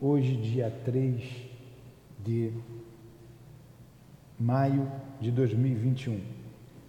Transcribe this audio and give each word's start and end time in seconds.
Hoje, 0.00 0.36
dia 0.36 0.72
3 0.84 1.20
de 2.24 2.52
maio 4.38 4.88
de 5.20 5.32
2021. 5.32 6.20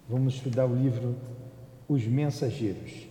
Vamos 0.07 0.35
estudar 0.35 0.67
o 0.67 0.75
livro 0.75 1.15
Os 1.87 2.05
Mensageiros. 2.05 3.07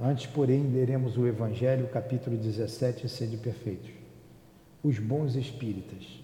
Antes, 0.00 0.26
porém, 0.26 0.68
leremos 0.72 1.16
o 1.16 1.24
Evangelho, 1.24 1.86
capítulo 1.86 2.36
17, 2.36 3.08
Sede 3.08 3.36
Perfeitos. 3.36 3.90
Os 4.82 4.98
bons 4.98 5.36
espíritas. 5.36 6.20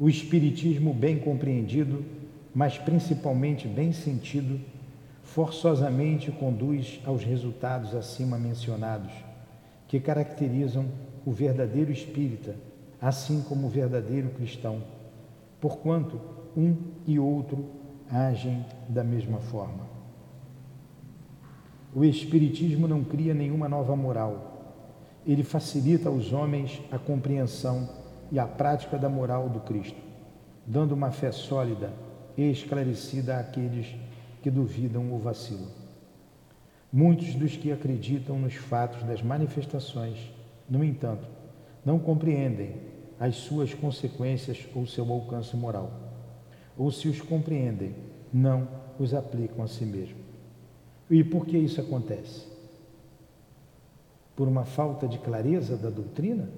O 0.00 0.08
espiritismo 0.08 0.92
bem 0.92 1.20
compreendido, 1.20 2.04
mas 2.52 2.76
principalmente 2.76 3.68
bem 3.68 3.92
sentido, 3.92 4.60
forçosamente 5.22 6.32
conduz 6.32 7.00
aos 7.04 7.22
resultados 7.22 7.94
acima 7.94 8.36
mencionados, 8.36 9.12
que 9.86 10.00
caracterizam 10.00 10.86
o 11.24 11.32
verdadeiro 11.32 11.92
espírita, 11.92 12.54
assim 13.00 13.42
como 13.42 13.66
o 13.66 13.70
verdadeiro 13.70 14.30
cristão, 14.30 14.82
porquanto 15.60 16.20
um 16.56 16.76
e 17.06 17.18
outro 17.18 17.64
agem 18.10 18.64
da 18.88 19.02
mesma 19.02 19.38
forma. 19.38 19.92
O 21.94 22.04
Espiritismo 22.04 22.88
não 22.88 23.04
cria 23.04 23.34
nenhuma 23.34 23.68
nova 23.68 23.94
moral. 23.94 24.80
Ele 25.26 25.42
facilita 25.42 26.08
aos 26.08 26.32
homens 26.32 26.80
a 26.90 26.98
compreensão 26.98 27.88
e 28.30 28.38
a 28.38 28.46
prática 28.46 28.98
da 28.98 29.08
moral 29.08 29.48
do 29.48 29.60
Cristo, 29.60 30.00
dando 30.66 30.92
uma 30.92 31.10
fé 31.10 31.30
sólida 31.30 31.92
e 32.36 32.50
esclarecida 32.50 33.38
àqueles 33.38 33.94
que 34.42 34.50
duvidam 34.50 35.12
ou 35.12 35.18
vacilam. 35.18 35.68
Muitos 36.90 37.34
dos 37.34 37.56
que 37.56 37.70
acreditam 37.70 38.38
nos 38.38 38.54
fatos 38.54 39.02
das 39.04 39.22
manifestações, 39.22 40.18
no 40.72 40.82
entanto, 40.82 41.28
não 41.84 41.98
compreendem 41.98 42.76
as 43.20 43.36
suas 43.36 43.74
consequências 43.74 44.66
ou 44.74 44.86
seu 44.86 45.12
alcance 45.12 45.54
moral, 45.54 45.92
ou 46.78 46.90
se 46.90 47.08
os 47.08 47.20
compreendem, 47.20 47.94
não 48.32 48.66
os 48.98 49.12
aplicam 49.12 49.62
a 49.62 49.68
si 49.68 49.84
mesmos. 49.84 50.16
E 51.10 51.22
por 51.22 51.44
que 51.44 51.58
isso 51.58 51.78
acontece? 51.78 52.46
Por 54.34 54.48
uma 54.48 54.64
falta 54.64 55.06
de 55.06 55.18
clareza 55.18 55.76
da 55.76 55.90
doutrina? 55.90 56.48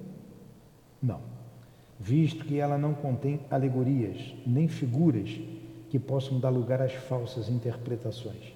Não, 1.03 1.19
visto 1.99 2.45
que 2.45 2.57
ela 2.57 2.77
não 2.77 2.93
contém 2.93 3.41
alegorias 3.51 4.33
nem 4.47 4.69
figuras 4.69 5.29
que 5.89 5.99
possam 5.99 6.39
dar 6.39 6.51
lugar 6.51 6.81
às 6.81 6.93
falsas 6.93 7.49
interpretações. 7.49 8.53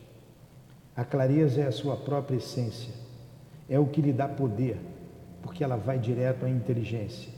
A 0.96 1.04
clareza 1.04 1.60
é 1.60 1.68
a 1.68 1.72
sua 1.74 1.98
própria 1.98 2.38
essência, 2.38 2.94
é 3.68 3.78
o 3.78 3.88
que 3.88 4.02
lhe 4.02 4.14
dá 4.14 4.26
poder, 4.26 4.80
porque 5.42 5.64
ela 5.64 5.78
vai 5.78 6.00
direto 6.00 6.46
à 6.46 6.50
inteligência. 6.50 7.32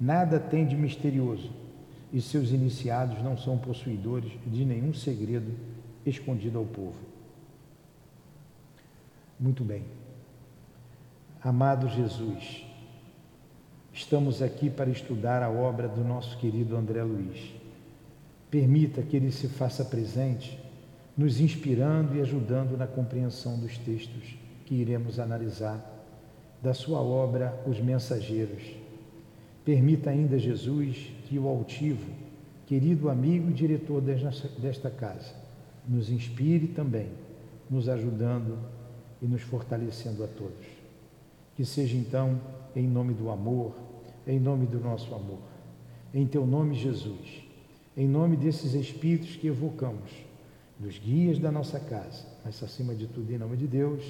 Nada 0.00 0.38
tem 0.38 0.66
de 0.66 0.76
misterioso 0.76 1.50
e 2.12 2.20
seus 2.20 2.50
iniciados 2.50 3.22
não 3.22 3.36
são 3.36 3.58
possuidores 3.58 4.32
de 4.46 4.64
nenhum 4.64 4.94
segredo 4.94 5.52
escondido 6.06 6.58
ao 6.58 6.64
povo. 6.64 6.98
Muito 9.38 9.62
bem. 9.64 9.84
Amado 11.42 11.88
Jesus, 11.88 12.66
estamos 13.92 14.42
aqui 14.42 14.68
para 14.68 14.90
estudar 14.90 15.42
a 15.42 15.50
obra 15.50 15.86
do 15.86 16.02
nosso 16.02 16.36
querido 16.38 16.76
André 16.76 17.02
Luiz. 17.02 17.54
Permita 18.50 19.02
que 19.02 19.16
ele 19.16 19.30
se 19.30 19.46
faça 19.46 19.84
presente, 19.84 20.58
nos 21.16 21.40
inspirando 21.40 22.16
e 22.16 22.20
ajudando 22.20 22.76
na 22.76 22.86
compreensão 22.86 23.58
dos 23.58 23.76
textos 23.78 24.36
que 24.64 24.74
iremos 24.74 25.18
analisar 25.18 25.97
da 26.62 26.74
sua 26.74 27.00
obra 27.00 27.62
Os 27.66 27.80
Mensageiros. 27.80 28.62
Permita 29.64 30.10
ainda, 30.10 30.38
Jesus, 30.38 31.10
que 31.26 31.38
o 31.38 31.46
altivo, 31.46 32.10
querido 32.66 33.08
amigo 33.08 33.50
e 33.50 33.52
diretor 33.52 34.00
desta 34.00 34.90
casa, 34.90 35.34
nos 35.86 36.10
inspire 36.10 36.68
também, 36.68 37.08
nos 37.70 37.88
ajudando 37.88 38.58
e 39.20 39.26
nos 39.26 39.42
fortalecendo 39.42 40.24
a 40.24 40.26
todos. 40.26 40.66
Que 41.54 41.64
seja 41.64 41.96
então 41.96 42.40
em 42.74 42.86
nome 42.86 43.14
do 43.14 43.30
amor, 43.30 43.74
em 44.26 44.38
nome 44.38 44.66
do 44.66 44.78
nosso 44.78 45.14
amor, 45.14 45.40
em 46.12 46.26
teu 46.26 46.46
nome, 46.46 46.74
Jesus, 46.74 47.42
em 47.96 48.06
nome 48.06 48.36
desses 48.36 48.74
espíritos 48.74 49.36
que 49.36 49.48
evocamos, 49.48 50.10
dos 50.78 50.98
guias 50.98 51.38
da 51.38 51.50
nossa 51.50 51.80
casa, 51.80 52.24
mas 52.44 52.62
acima 52.62 52.94
de 52.94 53.06
tudo 53.06 53.32
em 53.32 53.38
nome 53.38 53.56
de 53.56 53.66
Deus, 53.66 54.02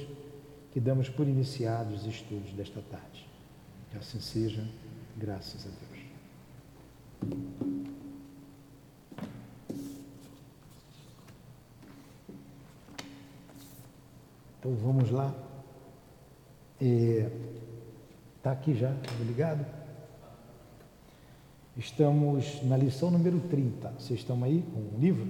que 0.78 0.84
damos 0.84 1.08
por 1.08 1.26
iniciados 1.26 2.02
os 2.02 2.06
estudos 2.06 2.52
desta 2.52 2.80
tarde. 2.80 3.26
Que 3.90 3.98
assim 3.98 4.20
seja, 4.20 4.64
graças 5.16 5.66
a 5.66 5.70
Deus. 5.70 6.04
Então 14.60 14.72
vamos 14.76 15.10
lá. 15.10 15.34
Está 16.80 18.50
é, 18.50 18.52
aqui 18.52 18.72
já, 18.72 18.94
tá 18.94 19.24
ligado? 19.26 19.66
Estamos 21.76 22.62
na 22.62 22.76
lição 22.76 23.10
número 23.10 23.40
30. 23.40 23.94
Vocês 23.98 24.20
estão 24.20 24.44
aí 24.44 24.62
com 24.72 24.78
o 24.78 25.00
livro? 25.00 25.26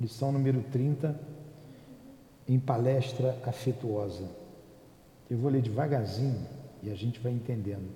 Lição 0.00 0.32
número 0.32 0.62
30, 0.72 1.20
em 2.50 2.58
palestra 2.58 3.38
afetuosa. 3.46 4.28
Eu 5.30 5.38
vou 5.38 5.48
ler 5.48 5.62
devagarzinho 5.62 6.48
e 6.82 6.90
a 6.90 6.96
gente 6.96 7.20
vai 7.20 7.30
entendendo. 7.30 7.88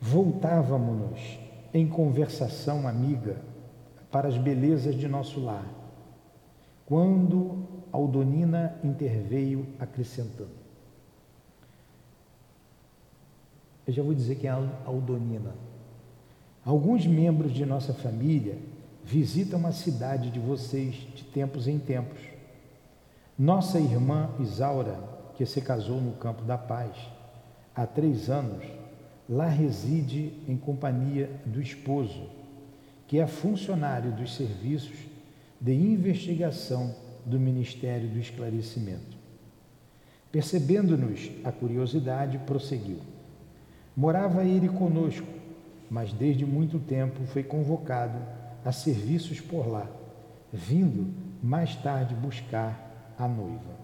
Voltávamos-nos 0.00 1.38
em 1.72 1.86
conversação 1.86 2.88
amiga 2.88 3.36
para 4.10 4.26
as 4.26 4.36
belezas 4.36 4.96
de 4.96 5.06
nosso 5.06 5.38
lar 5.38 5.64
quando 6.86 7.64
Aldonina 7.92 8.76
interveio 8.82 9.64
acrescentando. 9.78 10.50
Eu 13.86 13.92
já 13.92 14.02
vou 14.02 14.12
dizer 14.12 14.34
quem 14.34 14.50
é 14.50 14.52
Aldonina. 14.84 15.54
Alguns 16.64 17.06
membros 17.06 17.52
de 17.52 17.64
nossa 17.64 17.94
família 17.94 18.58
visitam 19.04 19.66
a 19.66 19.72
cidade 19.72 20.30
de 20.30 20.38
vocês 20.38 20.94
de 21.14 21.24
tempos 21.24 21.66
em 21.66 21.78
tempos. 21.78 22.18
Nossa 23.38 23.80
irmã 23.80 24.30
Isaura, 24.38 24.98
que 25.36 25.46
se 25.46 25.60
casou 25.60 26.00
no 26.00 26.12
Campo 26.12 26.42
da 26.42 26.58
Paz 26.58 26.94
há 27.74 27.86
três 27.86 28.28
anos, 28.28 28.64
lá 29.28 29.46
reside 29.46 30.34
em 30.46 30.56
companhia 30.56 31.30
do 31.46 31.60
esposo, 31.60 32.28
que 33.06 33.18
é 33.18 33.26
funcionário 33.26 34.12
dos 34.12 34.34
serviços 34.34 34.96
de 35.60 35.72
investigação 35.72 36.94
do 37.24 37.38
Ministério 37.38 38.08
do 38.08 38.18
Esclarecimento. 38.18 39.18
Percebendo-nos 40.30 41.30
a 41.42 41.50
curiosidade, 41.50 42.38
prosseguiu. 42.38 42.98
Morava 43.96 44.44
ele 44.44 44.68
conosco, 44.68 45.26
mas 45.90 46.12
desde 46.12 46.46
muito 46.46 46.78
tempo 46.78 47.24
foi 47.26 47.42
convocado 47.42 48.18
a 48.64 48.72
serviços 48.72 49.40
por 49.40 49.66
lá, 49.66 49.86
vindo 50.52 51.12
mais 51.42 51.74
tarde 51.76 52.14
buscar 52.14 53.14
a 53.18 53.26
noiva. 53.26 53.80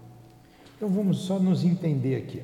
Então 0.75 0.89
vamos 0.89 1.19
só 1.19 1.39
nos 1.39 1.63
entender 1.63 2.15
aqui. 2.15 2.43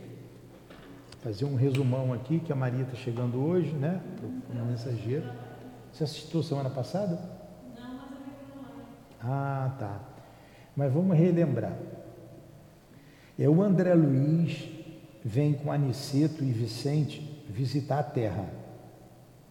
Fazer 1.22 1.46
um 1.46 1.56
resumão 1.56 2.12
aqui, 2.12 2.40
que 2.40 2.52
a 2.52 2.56
Maria 2.56 2.84
está 2.84 2.96
chegando 2.96 3.40
hoje, 3.40 3.72
né? 3.72 4.02
O 4.50 4.66
mensageiro. 4.66 5.32
Você 5.92 6.04
assistiu 6.04 6.44
semana 6.44 6.70
passada? 6.70 7.20
Ah, 9.22 9.74
tá. 9.80 10.00
Mas 10.76 10.92
vamos 10.92 11.18
relembrar. 11.18 11.78
É 13.40 13.48
o 13.48 13.62
André 13.62 13.94
Luiz 13.94 14.70
vem 15.24 15.54
com 15.54 15.72
Aniceto 15.72 16.44
e 16.44 16.52
Vicente 16.52 17.44
visitar 17.50 18.00
a 18.00 18.04
terra. 18.04 18.46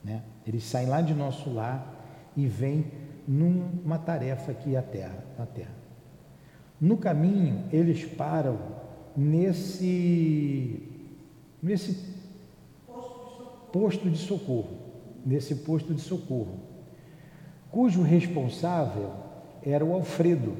Né? 0.05 0.23
Eles 0.47 0.65
saem 0.65 0.89
lá 0.89 1.01
de 1.01 1.15
nosso 1.15 1.53
lar 1.53 1.92
e 2.37 2.47
vêm 2.47 2.87
numa 3.27 3.99
tarefa 3.99 4.53
aqui 4.53 4.77
à 4.77 4.83
terra, 4.83 5.25
na 5.39 5.47
terra. 5.47 5.75
No 6.81 6.97
caminho, 6.97 7.65
eles 7.73 8.05
param 8.05 8.59
nesse 9.17 10.89
nesse 11.63 12.13
posto 13.73 14.11
de 14.11 14.19
socorro, 14.19 14.77
nesse 15.25 15.55
posto 15.57 15.95
de 15.95 16.01
socorro, 16.01 16.59
cujo 17.71 18.03
responsável 18.03 19.13
era 19.63 19.85
o 19.85 19.95
Alfredo. 19.95 20.57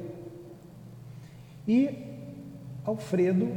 E 1.67 1.89
Alfredo 2.85 3.49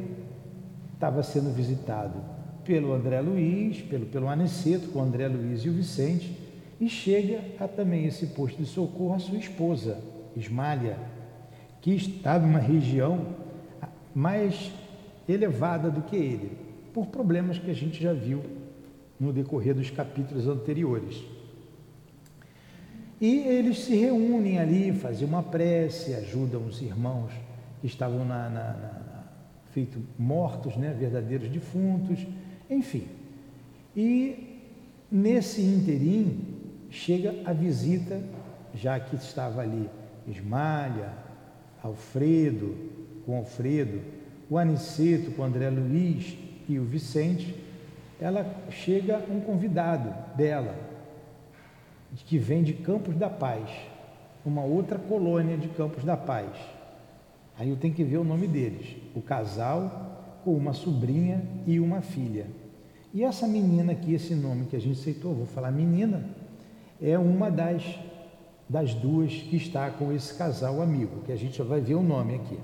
estava 0.94 1.22
sendo 1.22 1.54
visitado 1.54 2.20
pelo 2.64 2.92
André 2.92 3.20
Luiz, 3.20 3.80
pelo, 3.82 4.06
pelo 4.06 4.28
Aniceto, 4.28 4.88
com 4.88 4.98
o 4.98 5.02
André 5.02 5.28
Luiz 5.28 5.64
e 5.64 5.68
o 5.68 5.72
Vicente, 5.72 6.36
e 6.80 6.88
chega 6.88 7.40
a 7.58 7.66
também 7.66 8.06
esse 8.06 8.26
posto 8.28 8.58
de 8.58 8.66
socorro 8.66 9.14
a 9.14 9.18
sua 9.18 9.38
esposa, 9.38 9.98
Ismália, 10.36 10.98
que 11.80 11.94
está 11.94 12.38
numa 12.38 12.58
região 12.58 13.34
mais 14.14 14.70
elevada 15.28 15.90
do 15.90 16.02
que 16.02 16.16
ele, 16.16 16.52
por 16.92 17.06
problemas 17.06 17.58
que 17.58 17.70
a 17.70 17.74
gente 17.74 18.02
já 18.02 18.12
viu 18.12 18.42
no 19.18 19.32
decorrer 19.32 19.74
dos 19.74 19.90
capítulos 19.90 20.46
anteriores. 20.46 21.22
E 23.20 23.38
eles 23.38 23.78
se 23.80 23.96
reúnem 23.96 24.58
ali, 24.58 24.92
fazem 24.92 25.26
uma 25.26 25.42
prece, 25.42 26.14
ajudam 26.14 26.66
os 26.66 26.82
irmãos 26.82 27.32
que 27.80 27.86
estavam 27.86 28.24
na, 28.26 28.48
na, 28.50 28.72
na 28.74 29.06
feito 29.72 29.98
mortos, 30.18 30.76
né, 30.76 30.94
verdadeiros 30.98 31.48
defuntos, 31.48 32.26
enfim. 32.68 33.06
E 33.94 34.60
nesse 35.10 35.62
interim 35.62 36.55
chega 36.90 37.34
a 37.44 37.52
visita, 37.52 38.22
já 38.74 38.98
que 38.98 39.16
estava 39.16 39.60
ali 39.60 39.88
Esmalha, 40.28 41.12
Alfredo, 41.82 42.76
com 43.24 43.36
Alfredo, 43.36 44.00
o 44.48 44.58
Aniceto 44.58 45.30
com 45.32 45.42
André 45.42 45.70
Luiz 45.70 46.36
e 46.68 46.78
o 46.78 46.84
Vicente, 46.84 47.54
ela 48.20 48.46
chega 48.70 49.22
um 49.30 49.40
convidado 49.40 50.12
dela, 50.36 50.74
que 52.14 52.38
vem 52.38 52.62
de 52.62 52.72
Campos 52.72 53.14
da 53.16 53.28
Paz, 53.28 53.68
uma 54.44 54.64
outra 54.64 54.98
colônia 54.98 55.56
de 55.56 55.68
Campos 55.68 56.02
da 56.02 56.16
Paz. 56.16 56.50
Aí 57.58 57.68
eu 57.68 57.76
tenho 57.76 57.94
que 57.94 58.04
ver 58.04 58.18
o 58.18 58.24
nome 58.24 58.46
deles. 58.46 58.96
O 59.14 59.20
casal 59.20 60.40
com 60.44 60.54
uma 60.54 60.72
sobrinha 60.72 61.42
e 61.66 61.80
uma 61.80 62.00
filha. 62.00 62.46
E 63.12 63.24
essa 63.24 63.48
menina 63.48 63.92
aqui, 63.92 64.14
esse 64.14 64.34
nome 64.34 64.66
que 64.66 64.76
a 64.76 64.80
gente 64.80 65.00
aceitou, 65.00 65.34
vou 65.34 65.46
falar 65.46 65.70
menina, 65.70 66.24
é 67.00 67.18
uma 67.18 67.50
das, 67.50 67.82
das 68.68 68.94
duas 68.94 69.32
que 69.32 69.56
está 69.56 69.90
com 69.90 70.12
esse 70.12 70.34
casal 70.34 70.80
amigo, 70.80 71.22
que 71.24 71.32
a 71.32 71.36
gente 71.36 71.58
já 71.58 71.64
vai 71.64 71.80
ver 71.80 71.94
o 71.94 72.02
nome 72.02 72.34
aqui. 72.34 72.58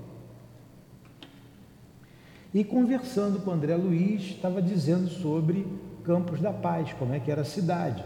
E 2.53 2.63
conversando 2.63 3.39
com 3.39 3.51
André 3.51 3.75
Luiz, 3.75 4.21
estava 4.21 4.61
dizendo 4.61 5.09
sobre 5.09 5.65
Campos 6.03 6.39
da 6.39 6.53
Paz, 6.53 6.93
como 6.93 7.13
é 7.13 7.19
que 7.19 7.31
era 7.31 7.41
a 7.41 7.45
cidade. 7.45 8.03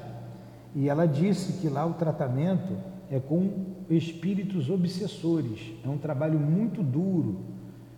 E 0.74 0.88
ela 0.88 1.06
disse 1.06 1.60
que 1.60 1.68
lá 1.68 1.86
o 1.86 1.96
tratamento 1.96 2.78
é 3.12 3.20
com 3.20 3.66
espíritos 3.90 4.70
obsessores, 4.70 5.60
é 5.84 5.90
um 5.90 5.98
trabalho 5.98 6.40
muito 6.40 6.84
duro, 6.84 7.42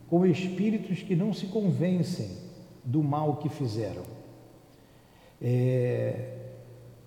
com 0.09 0.25
espíritos 0.25 1.03
que 1.03 1.15
não 1.15 1.33
se 1.33 1.47
convencem 1.47 2.29
do 2.83 3.03
mal 3.03 3.37
que 3.37 3.49
fizeram. 3.49 4.03
É... 5.41 6.38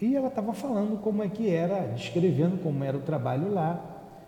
E 0.02 0.16
ela 0.16 0.26
estava 0.26 0.52
falando 0.52 1.00
como 1.00 1.22
é 1.22 1.28
que 1.28 1.48
era, 1.48 1.86
descrevendo 1.94 2.60
como 2.60 2.82
era 2.82 2.96
o 2.96 3.02
trabalho 3.02 3.54
lá. 3.54 3.80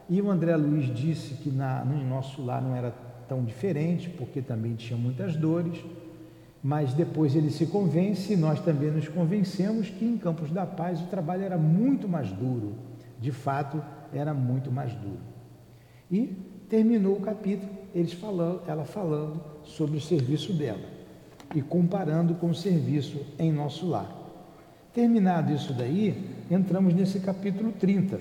E 0.08 0.22
o 0.22 0.30
André 0.30 0.54
Luiz 0.54 0.86
disse 0.94 1.34
que 1.34 1.50
na, 1.50 1.84
no 1.84 2.00
nosso 2.08 2.44
lar 2.44 2.62
não 2.62 2.76
era 2.76 2.94
tão 3.28 3.44
diferente, 3.44 4.08
porque 4.08 4.40
também 4.40 4.76
tinha 4.76 4.96
muitas 4.96 5.34
dores, 5.34 5.84
mas 6.62 6.94
depois 6.94 7.34
ele 7.34 7.50
se 7.50 7.66
convence, 7.66 8.36
nós 8.36 8.60
também 8.60 8.92
nos 8.92 9.08
convencemos 9.08 9.90
que 9.90 10.04
em 10.04 10.16
Campos 10.16 10.52
da 10.52 10.64
Paz 10.64 11.00
o 11.00 11.06
trabalho 11.06 11.42
era 11.42 11.58
muito 11.58 12.08
mais 12.08 12.30
duro, 12.30 12.74
de 13.20 13.32
fato 13.32 13.82
era 14.12 14.32
muito 14.32 14.70
mais 14.70 14.92
duro. 14.94 15.18
E 16.08 16.36
terminou 16.68 17.16
o 17.16 17.20
capítulo, 17.20 17.72
eles 17.92 18.12
falando, 18.12 18.62
ela 18.68 18.84
falando 18.84 19.42
sobre 19.64 19.96
o 19.96 20.00
serviço 20.00 20.52
dela 20.52 20.88
e 21.52 21.60
comparando 21.60 22.32
com 22.36 22.50
o 22.50 22.54
serviço 22.54 23.20
em 23.40 23.50
nosso 23.50 23.88
lar. 23.88 24.23
Terminado 24.94 25.52
isso 25.52 25.74
daí, 25.74 26.38
entramos 26.50 26.94
nesse 26.94 27.18
capítulo 27.18 27.72
30 27.72 28.20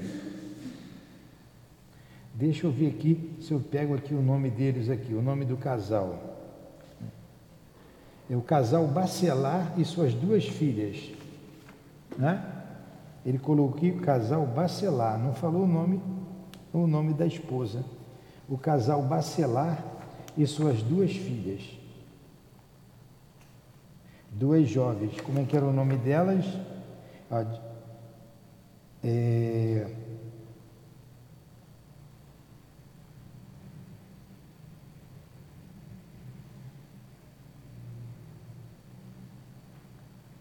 Deixa 2.34 2.66
eu 2.66 2.72
ver 2.72 2.88
aqui 2.88 3.31
se 3.40 3.52
eu 3.52 3.60
pego 3.60 3.94
aqui 3.94 4.14
o 4.14 4.22
nome 4.22 4.50
deles 4.50 4.90
aqui, 4.90 5.14
o 5.14 5.22
nome 5.22 5.46
do 5.46 5.56
casal. 5.56 6.36
É 8.28 8.36
o 8.36 8.42
casal 8.42 8.88
Bacelar 8.88 9.74
e 9.78 9.86
suas 9.86 10.16
duas 10.16 10.44
filhas. 10.46 11.12
Né? 12.18 12.44
Ele 13.24 13.38
colocou 13.38 13.78
aqui 13.78 13.92
o 13.92 14.02
casal 14.02 14.48
Bacelar, 14.48 15.20
não 15.20 15.34
falou 15.36 15.64
o 15.64 15.68
nome, 15.68 16.02
o 16.74 16.88
nome 16.88 17.14
da 17.14 17.28
esposa. 17.28 17.86
O 18.50 18.58
casal 18.58 19.04
Bacelar 19.04 19.86
e 20.36 20.48
suas 20.48 20.81
duas 20.81 21.12
filhas. 21.12 21.62
Duas 24.34 24.68
jovens. 24.68 25.20
Como 25.22 25.40
é 25.40 25.44
que 25.44 25.56
era 25.56 25.66
o 25.66 25.74
nome 25.74 25.98
delas? 25.98 26.46
É... 29.04 29.88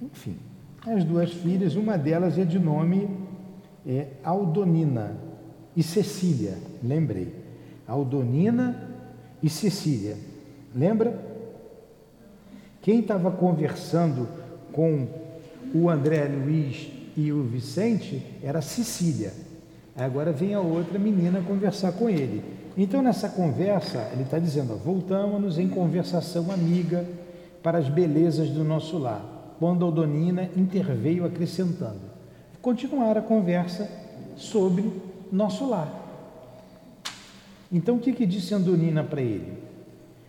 Enfim, 0.00 0.38
as 0.86 1.04
duas 1.04 1.32
filhas, 1.32 1.76
uma 1.76 1.96
delas 1.96 2.36
é 2.38 2.44
de 2.44 2.58
nome 2.58 3.08
é, 3.86 4.08
Aldonina 4.22 5.16
e 5.76 5.82
Cecília, 5.82 6.58
lembrei. 6.82 7.34
Aldonina 7.86 8.90
e 9.42 9.48
Cecília. 9.48 10.16
Lembra? 10.74 11.31
Quem 12.82 12.98
estava 12.98 13.30
conversando 13.30 14.28
com 14.72 15.06
o 15.72 15.88
André 15.88 16.24
Luiz 16.24 16.88
e 17.16 17.32
o 17.32 17.44
Vicente 17.44 18.26
era 18.42 18.60
Cecília. 18.60 19.32
Agora 19.96 20.32
vem 20.32 20.54
a 20.54 20.60
outra 20.60 20.98
menina 20.98 21.40
conversar 21.42 21.92
com 21.92 22.10
ele. 22.10 22.42
Então, 22.76 23.00
nessa 23.00 23.28
conversa, 23.28 24.10
ele 24.12 24.22
está 24.22 24.38
dizendo: 24.38 24.76
voltamos-nos 24.76 25.58
em 25.58 25.68
conversação 25.68 26.50
amiga 26.50 27.06
para 27.62 27.78
as 27.78 27.88
belezas 27.88 28.48
do 28.50 28.64
nosso 28.64 28.98
lar 28.98 29.54
quando 29.60 29.84
Aldonina 29.84 30.50
interveio 30.56 31.24
acrescentando. 31.24 32.00
Continuar 32.60 33.16
a 33.16 33.22
conversa 33.22 33.88
sobre 34.34 34.90
nosso 35.30 35.68
lar. 35.68 36.00
Então, 37.70 37.96
o 37.96 38.00
que, 38.00 38.12
que 38.12 38.26
disse 38.26 38.54
Andonina 38.54 39.04
para 39.04 39.20
ele? 39.20 39.62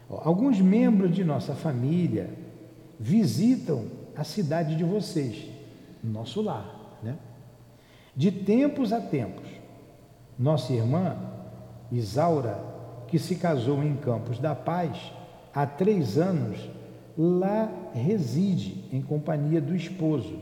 Alguns 0.08 0.62
membros 0.62 1.14
de 1.16 1.24
nossa 1.24 1.54
família 1.56 2.43
visitam 3.00 3.86
a 4.16 4.24
cidade 4.24 4.76
de 4.76 4.84
vocês, 4.84 5.50
nosso 6.04 6.42
lar, 6.42 7.00
né? 7.02 7.18
De 8.16 8.32
tempos 8.32 8.94
a 8.94 9.02
tempos. 9.02 9.48
Nossa 10.38 10.74
irmã, 10.74 11.18
Isaura, 11.92 12.64
que 13.08 13.18
se 13.20 13.36
casou 13.36 13.84
em 13.84 13.96
Campos 13.96 14.40
da 14.40 14.56
Paz, 14.56 15.12
há 15.54 15.66
três 15.66 16.18
anos 16.18 16.58
lá 17.18 17.72
reside 17.94 18.86
em 18.92 19.02
companhia 19.02 19.62
do 19.62 19.76
esposo, 19.76 20.40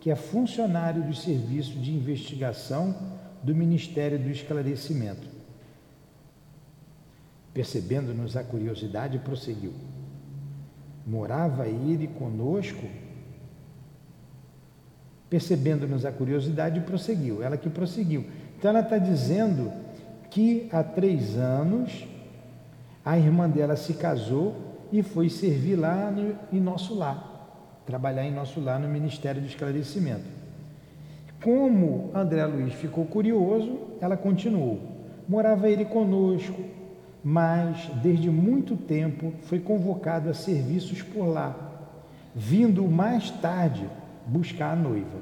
que 0.00 0.10
é 0.10 0.16
funcionário 0.16 1.02
do 1.02 1.14
Serviço 1.14 1.78
de 1.78 1.92
Investigação 1.92 2.94
do 3.42 3.54
Ministério 3.54 4.18
do 4.18 4.30
Esclarecimento. 4.30 5.26
Percebendo-nos 7.52 8.36
a 8.36 8.42
curiosidade, 8.42 9.18
prosseguiu: 9.18 9.72
Morava 11.06 11.66
ele 11.66 12.06
conosco? 12.06 12.86
Percebendo-nos 15.28 16.04
a 16.04 16.12
curiosidade, 16.12 16.80
prosseguiu. 16.80 17.42
Ela 17.42 17.56
que 17.56 17.70
prosseguiu. 17.70 18.24
Então, 18.58 18.70
ela 18.70 18.80
está 18.80 18.98
dizendo 18.98 19.72
que 20.30 20.68
há 20.72 20.82
três 20.82 21.36
anos 21.36 22.06
a 23.04 23.18
irmã 23.18 23.48
dela 23.48 23.76
se 23.76 23.94
casou 23.94 24.54
e 24.92 25.02
foi 25.02 25.28
servir 25.28 25.76
lá 25.76 26.10
no, 26.10 26.36
em 26.52 26.60
nosso 26.60 26.94
lar, 26.94 27.82
trabalhar 27.86 28.24
em 28.24 28.32
nosso 28.32 28.60
lar 28.60 28.78
no 28.78 28.88
Ministério 28.88 29.40
do 29.40 29.46
Esclarecimento. 29.46 30.42
Como 31.42 32.10
André 32.14 32.44
Luiz 32.46 32.74
ficou 32.74 33.04
curioso, 33.06 33.78
ela 34.00 34.16
continuou. 34.16 34.80
Morava 35.28 35.68
ele 35.68 35.84
conosco, 35.84 36.62
mas 37.24 37.88
desde 38.02 38.30
muito 38.30 38.76
tempo 38.76 39.32
foi 39.42 39.60
convocado 39.60 40.28
a 40.28 40.34
serviços 40.34 41.02
por 41.02 41.26
lá, 41.26 41.90
vindo 42.34 42.84
mais 42.84 43.30
tarde 43.30 43.88
buscar 44.26 44.72
a 44.72 44.76
noiva. 44.76 45.20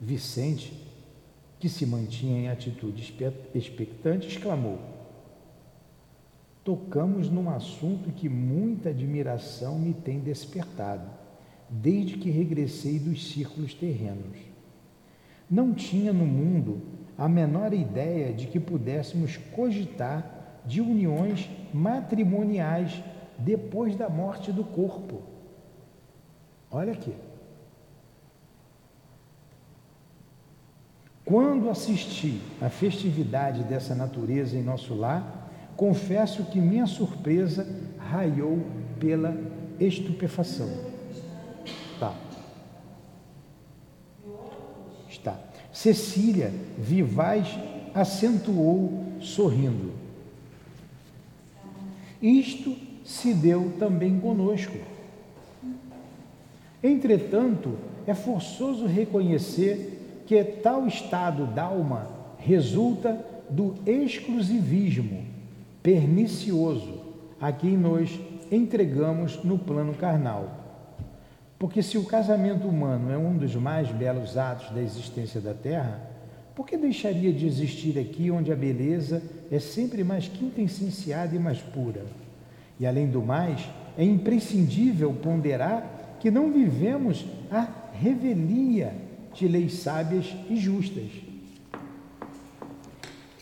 Vicente, 0.00 0.72
que 1.58 1.68
se 1.68 1.86
mantinha 1.86 2.42
em 2.42 2.48
atitude 2.48 3.14
expectante, 3.54 4.28
exclamou: 4.28 4.78
tocamos 6.62 7.28
num 7.28 7.50
assunto 7.50 8.12
que 8.12 8.28
muita 8.28 8.90
admiração 8.90 9.78
me 9.78 9.92
tem 9.92 10.20
despertado, 10.20 11.08
desde 11.68 12.16
que 12.16 12.30
regressei 12.30 12.98
dos 12.98 13.32
círculos 13.32 13.74
terrenos. 13.74 14.38
Não 15.50 15.74
tinha 15.74 16.12
no 16.12 16.24
mundo 16.24 16.80
a 17.18 17.28
menor 17.28 17.72
ideia 17.72 18.32
de 18.32 18.46
que 18.46 18.60
pudéssemos 18.60 19.36
cogitar 19.36 20.33
de 20.64 20.80
uniões 20.80 21.48
matrimoniais 21.72 23.02
depois 23.38 23.96
da 23.96 24.08
morte 24.08 24.52
do 24.52 24.64
corpo. 24.64 25.22
Olha 26.70 26.92
aqui. 26.92 27.14
Quando 31.24 31.70
assisti 31.70 32.40
à 32.60 32.68
festividade 32.68 33.64
dessa 33.64 33.94
natureza 33.94 34.56
em 34.56 34.62
nosso 34.62 34.94
lar, 34.94 35.50
confesso 35.76 36.44
que 36.44 36.60
minha 36.60 36.86
surpresa 36.86 37.66
raiou 37.98 38.58
pela 39.00 39.34
estupefação. 39.80 40.68
Tá. 41.98 42.14
Está. 45.08 45.38
Cecília 45.72 46.52
Vivaz 46.78 47.48
acentuou 47.94 49.04
sorrindo. 49.20 50.03
Isto 52.24 52.74
se 53.04 53.34
deu 53.34 53.74
também 53.78 54.18
conosco. 54.18 54.78
Entretanto, 56.82 57.76
é 58.06 58.14
forçoso 58.14 58.86
reconhecer 58.86 60.22
que 60.26 60.42
tal 60.42 60.86
estado 60.86 61.44
d'alma 61.44 62.08
resulta 62.38 63.22
do 63.50 63.74
exclusivismo 63.84 65.26
pernicioso 65.82 67.02
a 67.38 67.52
quem 67.52 67.76
nós 67.76 68.18
entregamos 68.50 69.44
no 69.44 69.58
plano 69.58 69.92
carnal. 69.92 70.48
Porque 71.58 71.82
se 71.82 71.98
o 71.98 72.06
casamento 72.06 72.66
humano 72.66 73.12
é 73.12 73.18
um 73.18 73.36
dos 73.36 73.54
mais 73.54 73.90
belos 73.90 74.38
atos 74.38 74.70
da 74.70 74.80
existência 74.80 75.42
da 75.42 75.52
Terra, 75.52 76.13
por 76.54 76.66
que 76.66 76.76
deixaria 76.76 77.32
de 77.32 77.46
existir 77.46 77.98
aqui 77.98 78.30
onde 78.30 78.52
a 78.52 78.56
beleza 78.56 79.22
é 79.50 79.58
sempre 79.58 80.04
mais 80.04 80.28
quintessenciada 80.28 81.34
e 81.34 81.38
mais 81.38 81.58
pura? 81.58 82.04
E 82.78 82.86
além 82.86 83.08
do 83.08 83.20
mais, 83.20 83.68
é 83.98 84.04
imprescindível 84.04 85.12
ponderar 85.12 86.16
que 86.20 86.30
não 86.30 86.52
vivemos 86.52 87.24
a 87.50 87.68
revelia 87.92 88.94
de 89.34 89.48
leis 89.48 89.74
sábias 89.74 90.34
e 90.48 90.56
justas. 90.56 91.10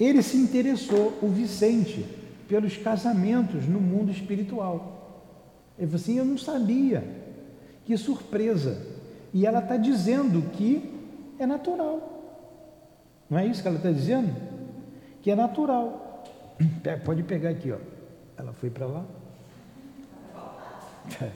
Ele 0.01 0.23
se 0.23 0.37
interessou, 0.37 1.19
o 1.23 1.29
Vicente, 1.29 2.05
pelos 2.49 2.77
casamentos 2.77 3.69
no 3.69 3.81
mundo 3.81 4.11
espiritual. 4.11 5.23
Ele 5.79 5.87
falou 5.87 6.03
assim: 6.03 6.19
Eu 6.19 6.25
não 6.25 6.39
sabia. 6.39 7.05
Que 7.85 7.97
surpresa. 7.97 8.87
E 9.35 9.47
ela 9.47 9.61
está 9.61 9.77
dizendo 9.77 10.43
que 10.53 10.91
é 11.39 11.47
natural. 11.47 12.12
Não 13.33 13.39
é 13.39 13.47
isso 13.47 13.63
que 13.63 13.69
ela 13.69 13.79
está 13.79 13.91
dizendo? 13.91 14.31
Que 15.23 15.31
é 15.31 15.35
natural. 15.35 16.23
Pode 17.03 17.23
pegar 17.23 17.49
aqui, 17.49 17.73
ó. 17.73 17.79
Ela 18.37 18.53
foi 18.53 18.69
para 18.69 18.85
lá. 18.85 19.03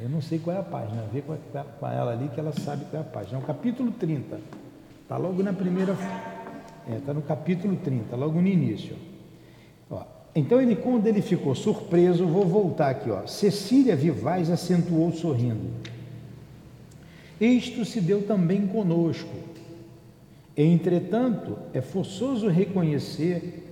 Eu 0.00 0.08
não 0.08 0.20
sei 0.20 0.40
qual 0.40 0.56
é 0.56 0.58
a 0.58 0.64
página, 0.64 1.04
vê 1.12 1.22
com 1.22 1.36
ela 1.86 2.10
ali 2.10 2.28
que 2.30 2.40
ela 2.40 2.52
sabe 2.52 2.84
qual 2.86 3.00
é 3.00 3.06
a 3.06 3.08
página. 3.08 3.38
É 3.38 3.40
o 3.40 3.46
capítulo 3.46 3.92
30. 3.92 4.40
Está 5.02 5.16
logo 5.16 5.40
na 5.40 5.52
primeira. 5.52 5.92
Está 5.92 6.92
é, 6.92 6.98
tá 6.98 7.14
no 7.14 7.22
capítulo 7.22 7.76
30, 7.76 8.16
logo 8.16 8.40
no 8.40 8.48
início. 8.48 8.96
Ó, 9.88 10.02
então, 10.34 10.60
ele, 10.60 10.74
quando 10.74 11.06
ele 11.06 11.22
ficou 11.22 11.54
surpreso, 11.54 12.26
vou 12.26 12.44
voltar 12.44 12.90
aqui. 12.90 13.08
Ó. 13.08 13.24
Cecília 13.28 13.94
Vivaz 13.94 14.50
acentuou 14.50 15.12
sorrindo. 15.12 15.70
Isto 17.40 17.84
se 17.84 18.00
deu 18.00 18.26
também 18.26 18.66
conosco. 18.66 19.46
Entretanto, 20.56 21.58
é 21.74 21.82
forçoso 21.82 22.48
reconhecer 22.48 23.64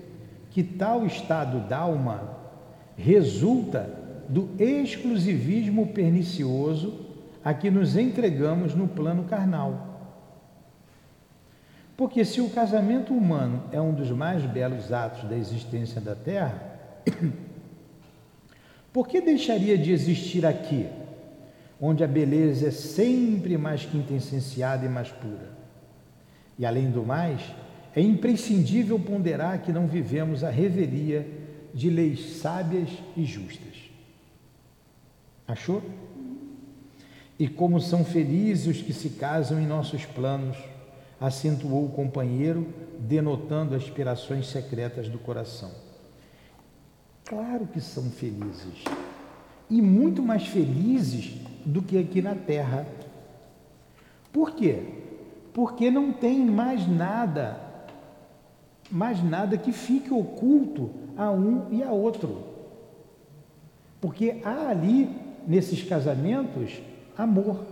que 0.50 0.62
tal 0.62 1.06
estado 1.06 1.66
d'alma 1.66 2.36
resulta 2.96 3.90
do 4.28 4.50
exclusivismo 4.58 5.88
pernicioso 5.88 7.00
a 7.42 7.54
que 7.54 7.70
nos 7.70 7.96
entregamos 7.96 8.74
no 8.74 8.86
plano 8.86 9.24
carnal. 9.24 9.94
Porque 11.96 12.24
se 12.24 12.40
o 12.40 12.50
casamento 12.50 13.14
humano 13.14 13.62
é 13.72 13.80
um 13.80 13.94
dos 13.94 14.10
mais 14.10 14.44
belos 14.44 14.92
atos 14.92 15.28
da 15.28 15.36
existência 15.36 16.00
da 16.00 16.14
Terra, 16.14 16.60
por 18.92 19.08
que 19.08 19.20
deixaria 19.20 19.78
de 19.78 19.90
existir 19.92 20.44
aqui, 20.44 20.86
onde 21.80 22.04
a 22.04 22.08
beleza 22.08 22.68
é 22.68 22.70
sempre 22.70 23.56
mais 23.56 23.84
quintessenciada 23.84 24.84
e 24.84 24.88
mais 24.88 25.10
pura? 25.10 25.63
E 26.58 26.64
além 26.64 26.90
do 26.90 27.02
mais, 27.04 27.40
é 27.94 28.00
imprescindível 28.00 28.98
ponderar 28.98 29.62
que 29.62 29.72
não 29.72 29.86
vivemos 29.86 30.42
a 30.42 30.50
revelia 30.50 31.26
de 31.72 31.90
leis 31.90 32.36
sábias 32.36 32.88
e 33.16 33.24
justas. 33.24 33.90
Achou? 35.46 35.82
E 37.38 37.48
como 37.48 37.80
são 37.80 38.04
felizes 38.04 38.66
os 38.66 38.82
que 38.82 38.92
se 38.92 39.10
casam 39.10 39.60
em 39.60 39.66
nossos 39.66 40.04
planos, 40.04 40.56
acentuou 41.20 41.86
o 41.86 41.90
companheiro, 41.90 42.66
denotando 42.98 43.74
aspirações 43.74 44.46
secretas 44.46 45.08
do 45.08 45.18
coração. 45.18 45.70
Claro 47.24 47.66
que 47.66 47.80
são 47.80 48.04
felizes. 48.10 48.84
E 49.68 49.80
muito 49.80 50.22
mais 50.22 50.46
felizes 50.46 51.34
do 51.64 51.82
que 51.82 51.98
aqui 51.98 52.20
na 52.20 52.34
terra. 52.34 52.86
Por 54.32 54.54
quê? 54.54 55.03
Porque 55.54 55.88
não 55.88 56.12
tem 56.12 56.44
mais 56.44 56.86
nada, 56.88 57.60
mais 58.90 59.22
nada 59.22 59.56
que 59.56 59.70
fique 59.70 60.12
oculto 60.12 60.90
a 61.16 61.30
um 61.30 61.68
e 61.70 61.80
a 61.80 61.92
outro. 61.92 62.42
Porque 64.00 64.40
há 64.44 64.70
ali 64.70 65.08
nesses 65.46 65.80
casamentos 65.84 66.82
amor. 67.16 67.64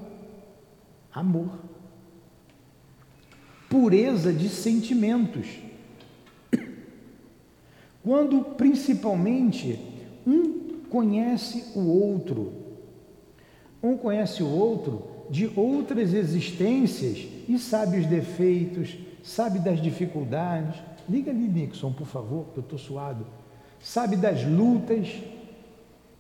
Amor. 1.13 1.59
Pureza 3.69 4.33
de 4.33 4.49
sentimentos. 4.49 5.49
Quando 8.01 8.45
principalmente 8.57 9.81
um 10.25 10.83
conhece 10.89 11.77
o 11.77 11.81
outro, 11.81 12.53
um 13.83 13.97
conhece 13.97 14.41
o 14.41 14.49
outro 14.49 15.03
de 15.29 15.51
outras 15.57 16.15
existências 16.15 17.32
e 17.49 17.59
sabe 17.59 17.99
os 17.99 18.07
defeitos, 18.07 18.97
sabe 19.23 19.59
das 19.59 19.81
dificuldades. 19.81 20.75
Liga 21.09 21.31
ali, 21.31 21.49
Nixon, 21.49 21.93
por 21.93 22.07
favor, 22.07 22.47
que 22.53 22.59
eu 22.59 22.63
estou 22.63 22.79
suado. 22.79 23.27
Sabe 23.81 24.17
das 24.17 24.45
lutas, 24.45 25.09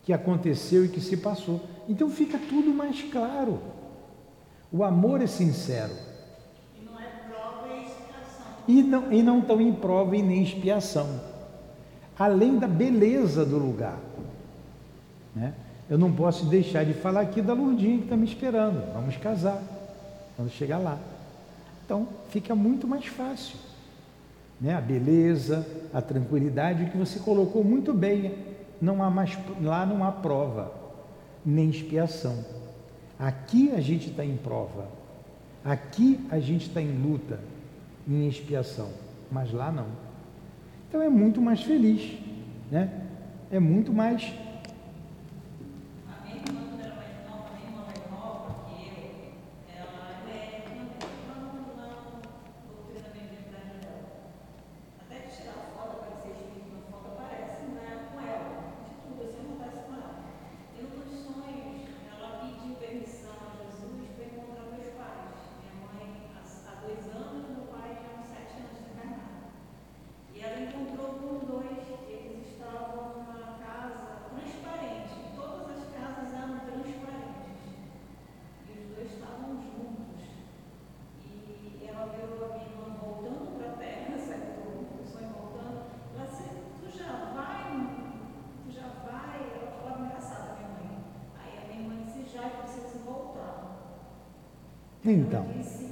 que 0.05 0.13
aconteceu 0.13 0.85
e 0.85 0.89
que 0.89 1.01
se 1.01 1.17
passou. 1.17 1.61
Então 1.89 2.11
fica 2.11 2.39
tudo 2.39 2.73
mais 2.73 3.03
claro. 3.03 3.61
O 4.71 4.83
amor 4.83 5.21
é 5.21 5.27
sincero. 5.27 5.93
E 6.77 6.85
não 6.85 6.99
é 6.99 7.07
prova 7.29 7.69
e 9.13 9.23
não 9.23 9.41
estão 9.41 9.61
em 9.61 9.73
prova 9.73 10.17
e 10.17 10.23
nem 10.23 10.43
expiação. 10.43 11.21
Além 12.19 12.59
da 12.59 12.67
beleza 12.67 13.45
do 13.45 13.59
lugar. 13.59 13.99
Né? 15.35 15.55
Eu 15.89 15.99
não 15.99 16.13
posso 16.13 16.47
deixar 16.47 16.85
de 16.85 16.95
falar 16.95 17.23
aqui 17.23 17.43
da 17.43 17.53
Lourdinha 17.53 17.99
que 17.99 18.05
está 18.05 18.17
me 18.17 18.27
esperando. 18.27 18.93
Vamos 18.93 19.17
casar. 19.17 19.63
Quando 20.37 20.51
chegar 20.51 20.79
lá. 20.79 20.99
Então 21.85 22.09
fica 22.31 22.55
muito 22.55 22.87
mais 22.87 23.07
fácil. 23.07 23.57
Né? 24.61 24.75
A 24.75 24.81
beleza, 24.81 25.67
a 25.93 26.01
tranquilidade 26.01 26.87
que 26.87 26.97
você 26.97 27.19
colocou 27.19 27.65
muito 27.65 27.93
bem 27.93 28.35
não 28.81 29.03
há 29.03 29.11
mais, 29.11 29.37
lá 29.61 29.85
não 29.85 30.05
há 30.05 30.13
prova, 30.13 30.73
nem 31.45 31.71
expiação. 31.71 32.45
Aqui 33.19 33.73
a 33.73 33.81
gente 33.81 34.11
está 34.11 34.25
em 34.25 34.37
prova, 34.37 34.89
aqui 35.65 36.19
a 36.31 36.41
gente 36.41 36.69
está 36.69 36.81
em 36.81 37.01
luta, 37.01 37.39
em 38.09 38.27
expiação, 38.27 38.91
mas 39.31 39.53
lá 39.53 39.71
não. 39.71 39.87
Então 40.89 41.01
é 41.01 41.09
muito 41.09 41.41
mais 41.41 41.63
feliz, 41.63 42.19
né? 42.71 43.01
É 43.51 43.61
muito 43.61 43.93
mais 43.93 44.23
Então. 44.23 44.53
Ela 44.53 44.63
disse 44.63 44.67
que 45.17 45.17
ela 45.25 45.73
estava 63.33 63.65
num 63.65 63.73
semblante 63.73 63.93
muito, 63.93 63.93
muito 63.93 64.17
tranquilo, 64.17 64.25
muito 64.25 64.43
bem, 77.07 77.23
e 78.69 78.81
os 78.81 78.97
dois 78.97 79.13
estavam 79.13 79.47
lá 79.47 79.53
juntos. 95.17 95.83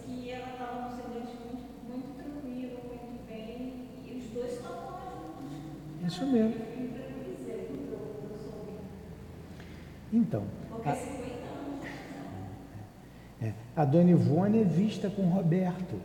Isso 6.06 6.26
mesmo. 6.26 6.54
Então, 10.12 10.42
a, 10.84 10.92
50 10.92 10.96
anos. 10.96 11.86
é, 13.40 13.52
a 13.76 13.84
Dona 13.84 14.10
Ivone 14.10 14.62
é 14.62 14.64
vista 14.64 15.08
com 15.08 15.22
Roberto, 15.28 16.00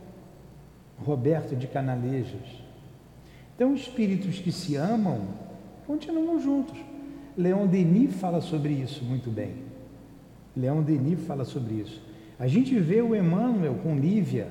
Roberto 0.96 1.56
de 1.56 1.66
Canalejas. 1.66 2.62
Então, 3.56 3.74
espíritos 3.74 4.38
que 4.38 4.52
se 4.52 4.76
amam 4.76 5.22
continuam 5.88 6.40
juntos. 6.40 6.78
Leon 7.36 7.66
Denis 7.66 8.14
fala 8.14 8.40
sobre 8.40 8.74
isso 8.74 9.04
muito 9.04 9.28
bem. 9.28 9.56
Leon 10.56 10.82
Denis 10.82 11.20
fala 11.26 11.44
sobre 11.44 11.74
isso. 11.74 12.00
A 12.38 12.46
gente 12.46 12.78
vê 12.78 13.00
o 13.00 13.14
Emmanuel 13.14 13.74
com 13.82 13.96
Lívia, 13.96 14.48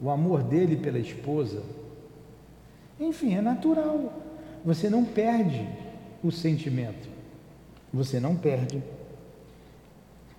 o 0.00 0.10
amor 0.10 0.42
dele 0.42 0.76
pela 0.76 0.98
esposa. 0.98 1.62
Enfim, 2.98 3.34
é 3.34 3.40
natural. 3.40 4.12
Você 4.64 4.88
não 4.88 5.04
perde 5.04 5.68
o 6.22 6.30
sentimento. 6.30 7.08
Você 7.92 8.18
não 8.18 8.34
perde. 8.34 8.82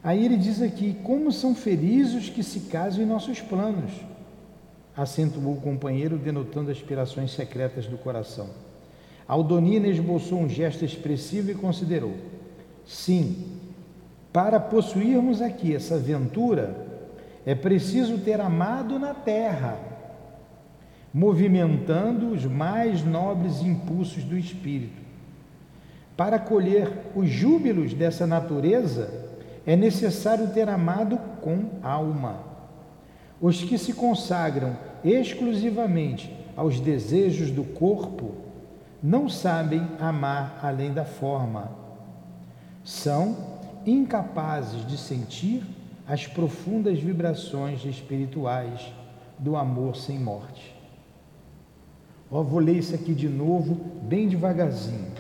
Aí 0.04 0.26
ele 0.26 0.38
diz 0.38 0.62
aqui: 0.62 0.98
como 1.04 1.32
são 1.32 1.56
felizes 1.56 2.16
os 2.16 2.30
que 2.30 2.44
se 2.44 2.62
casam 2.62 3.04
em 3.04 3.08
nossos 3.08 3.42
planos, 3.42 3.92
acentuou 4.96 5.54
o 5.54 5.62
companheiro, 5.62 6.18
denotando 6.18 6.72
aspirações 6.72 7.32
secretas 7.32 7.86
do 7.86 7.98
coração. 7.98 8.50
Aldonina 9.28 9.88
esboçou 9.88 10.40
um 10.40 10.50
gesto 10.50 10.86
expressivo 10.86 11.52
e 11.52 11.56
considerou: 11.56 12.14
sim, 12.86 13.60
para 14.36 14.60
possuirmos 14.60 15.42
aqui 15.42 15.74
essa 15.74 15.96
aventura, 15.96 16.76
é 17.46 17.56
preciso 17.56 18.18
ter 18.18 18.42
amado 18.42 19.00
na 19.00 19.14
terra, 19.14 19.80
movimentando 21.14 22.32
os 22.32 22.44
mais 22.44 23.02
nobres 23.02 23.62
impulsos 23.62 24.26
do 24.26 24.38
espírito. 24.38 25.02
Para 26.18 26.38
colher 26.38 26.92
os 27.16 27.30
júbilos 27.30 27.94
dessa 27.94 28.28
natureza, 28.28 29.10
é 29.66 29.74
necessário 29.74 30.50
ter 30.50 30.68
amado 30.68 31.18
com 31.40 31.70
alma. 31.82 32.40
Os 33.40 33.64
que 33.64 33.78
se 33.78 33.94
consagram 33.94 34.76
exclusivamente 35.02 36.30
aos 36.58 36.82
desejos 36.82 37.52
do 37.52 37.64
corpo 37.64 38.34
não 39.02 39.30
sabem 39.30 39.88
amar 39.98 40.60
além 40.62 40.92
da 40.92 41.06
forma. 41.06 41.72
São 42.84 43.55
incapazes 43.86 44.86
de 44.86 44.98
sentir 44.98 45.64
as 46.08 46.28
profundas 46.28 47.00
vibrações 47.00 47.84
espirituais 47.86 48.92
do 49.40 49.56
amor 49.56 49.96
sem 49.96 50.20
morte. 50.20 50.76
Ó, 52.30 52.42
vou 52.42 52.60
ler 52.60 52.78
isso 52.78 52.96
aqui 52.96 53.14
de 53.14 53.30
novo, 53.30 53.76
bem 54.04 54.28
devagarzinho. 54.28 55.12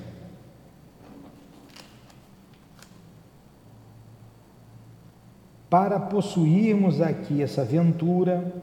Para 5.69 5.99
possuirmos 5.99 7.01
aqui 7.01 7.41
essa 7.41 7.61
aventura, 7.61 8.53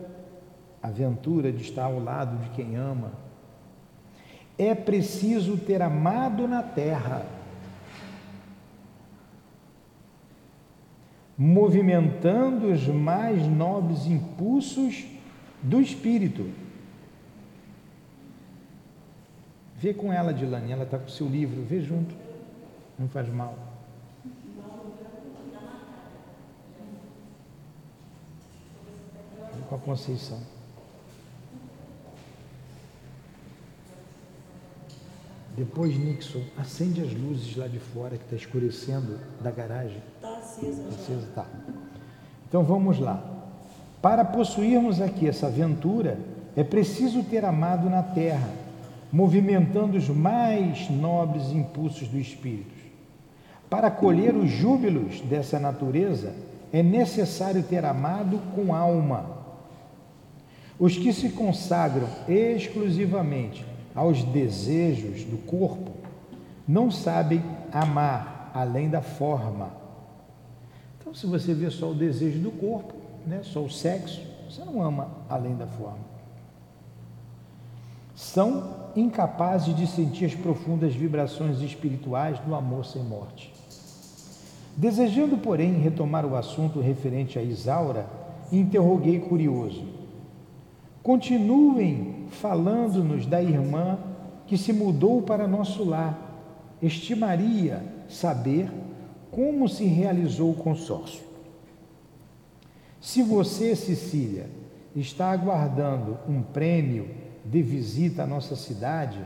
a 0.82 0.88
aventura 0.88 1.52
de 1.52 1.62
estar 1.62 1.84
ao 1.84 1.98
lado 1.98 2.38
de 2.38 2.50
quem 2.50 2.76
ama, 2.76 3.12
é 4.58 4.74
preciso 4.74 5.56
ter 5.56 5.82
amado 5.82 6.46
na 6.46 6.62
terra, 6.62 7.26
movimentando 11.36 12.68
os 12.68 12.86
mais 12.86 13.46
nobres 13.46 14.06
impulsos 14.06 15.04
do 15.62 15.80
espírito. 15.80 16.50
Vê 19.78 19.92
com 19.92 20.12
ela, 20.12 20.32
Dilane, 20.32 20.70
ela 20.70 20.84
está 20.84 20.98
com 20.98 21.06
o 21.06 21.10
seu 21.10 21.28
livro, 21.28 21.62
vê 21.62 21.80
junto, 21.80 22.14
não 22.98 23.08
faz 23.08 23.28
mal. 23.28 23.72
com 29.72 29.76
a 29.76 29.78
Conceição. 29.78 30.38
Depois, 35.56 35.96
Nixon, 35.96 36.42
acende 36.56 37.00
as 37.00 37.12
luzes 37.12 37.56
lá 37.56 37.66
de 37.66 37.78
fora 37.78 38.16
que 38.16 38.24
está 38.24 38.36
escurecendo 38.36 39.18
da 39.40 39.50
garagem. 39.50 40.02
Está 40.16 40.31
acesa. 40.58 40.82
Acesa, 40.88 41.28
tá. 41.34 41.46
Então 42.48 42.62
vamos 42.62 42.98
lá. 42.98 43.22
Para 44.00 44.24
possuirmos 44.24 45.00
aqui 45.00 45.28
essa 45.28 45.46
aventura, 45.46 46.18
é 46.56 46.64
preciso 46.64 47.22
ter 47.22 47.44
amado 47.44 47.88
na 47.88 48.02
terra, 48.02 48.48
movimentando 49.12 49.96
os 49.96 50.08
mais 50.08 50.90
nobres 50.90 51.50
impulsos 51.52 52.08
do 52.08 52.18
espírito. 52.18 52.82
Para 53.70 53.90
colher 53.90 54.34
os 54.34 54.50
júbilos 54.50 55.20
dessa 55.22 55.58
natureza, 55.58 56.32
é 56.72 56.82
necessário 56.82 57.62
ter 57.62 57.84
amado 57.84 58.38
com 58.54 58.74
alma 58.74 59.42
os 60.82 60.96
que 60.96 61.12
se 61.12 61.28
consagram 61.28 62.08
exclusivamente 62.26 63.64
aos 63.94 64.24
desejos 64.24 65.22
do 65.22 65.36
corpo 65.46 65.92
não 66.66 66.90
sabem 66.90 67.40
amar 67.70 68.50
além 68.52 68.88
da 68.88 69.00
forma. 69.00 69.81
Então, 71.12 71.20
se 71.20 71.26
você 71.26 71.52
vê 71.52 71.68
só 71.68 71.90
o 71.90 71.94
desejo 71.94 72.38
do 72.38 72.50
corpo, 72.50 72.94
né, 73.26 73.42
só 73.42 73.60
o 73.60 73.70
sexo, 73.70 74.22
você 74.48 74.64
não 74.64 74.82
ama 74.82 75.08
além 75.28 75.54
da 75.54 75.66
forma. 75.66 75.98
São 78.14 78.90
incapazes 78.96 79.76
de 79.76 79.86
sentir 79.86 80.24
as 80.24 80.34
profundas 80.34 80.94
vibrações 80.94 81.60
espirituais 81.60 82.38
do 82.38 82.54
amor 82.54 82.86
sem 82.86 83.02
morte. 83.02 83.52
Desejando, 84.74 85.36
porém, 85.36 85.74
retomar 85.74 86.24
o 86.24 86.34
assunto 86.34 86.80
referente 86.80 87.38
a 87.38 87.42
Isaura, 87.42 88.06
interroguei 88.50 89.20
curioso: 89.20 89.84
Continuem 91.02 92.26
falando-nos 92.30 93.26
da 93.26 93.42
irmã 93.42 93.98
que 94.46 94.56
se 94.56 94.72
mudou 94.72 95.20
para 95.20 95.46
nosso 95.46 95.84
lar. 95.84 96.18
Estimaria 96.80 97.84
saber 98.08 98.81
como 99.32 99.66
se 99.66 99.84
realizou 99.86 100.50
o 100.50 100.54
consórcio. 100.54 101.22
Se 103.00 103.22
você, 103.22 103.74
Cecília, 103.74 104.48
está 104.94 105.30
aguardando 105.30 106.18
um 106.28 106.42
prêmio 106.42 107.08
de 107.42 107.62
visita 107.62 108.24
à 108.24 108.26
nossa 108.26 108.54
cidade, 108.54 109.18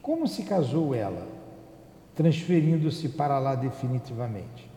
como 0.00 0.28
se 0.28 0.44
casou 0.44 0.94
ela, 0.94 1.26
transferindo-se 2.14 3.08
para 3.08 3.38
lá 3.40 3.56
definitivamente? 3.56 4.70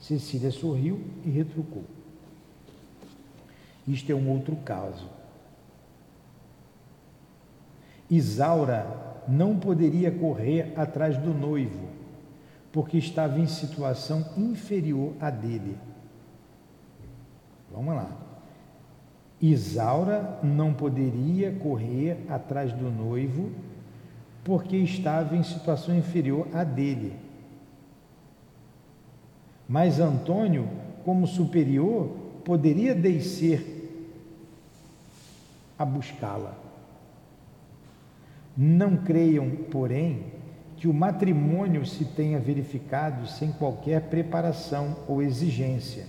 Cecília 0.00 0.50
sorriu 0.50 1.00
e 1.24 1.30
retrucou. 1.30 1.84
Isto 3.86 4.10
é 4.10 4.14
um 4.16 4.30
outro 4.30 4.56
caso. 4.56 5.08
Isaura 8.10 9.22
não 9.28 9.56
poderia 9.56 10.10
correr 10.10 10.72
atrás 10.76 11.16
do 11.16 11.32
noivo, 11.32 11.99
porque 12.72 12.98
estava 12.98 13.38
em 13.38 13.46
situação 13.46 14.24
inferior 14.36 15.12
à 15.20 15.30
dele. 15.30 15.76
Vamos 17.72 17.94
lá. 17.94 18.10
Isaura 19.40 20.38
não 20.42 20.74
poderia 20.74 21.52
correr 21.52 22.24
atrás 22.28 22.72
do 22.72 22.90
noivo, 22.90 23.50
porque 24.44 24.76
estava 24.76 25.36
em 25.36 25.42
situação 25.42 25.96
inferior 25.96 26.46
à 26.52 26.62
dele. 26.62 27.14
Mas 29.68 29.98
Antônio, 29.98 30.68
como 31.04 31.26
superior, 31.26 32.08
poderia 32.44 32.94
descer 32.94 33.78
a 35.78 35.84
buscá-la. 35.84 36.54
Não 38.56 38.96
creiam, 38.98 39.50
porém, 39.70 40.26
que 40.80 40.88
o 40.88 40.94
matrimônio 40.94 41.84
se 41.84 42.06
tenha 42.06 42.38
verificado 42.38 43.26
sem 43.26 43.52
qualquer 43.52 44.00
preparação 44.04 44.96
ou 45.06 45.22
exigência. 45.22 46.06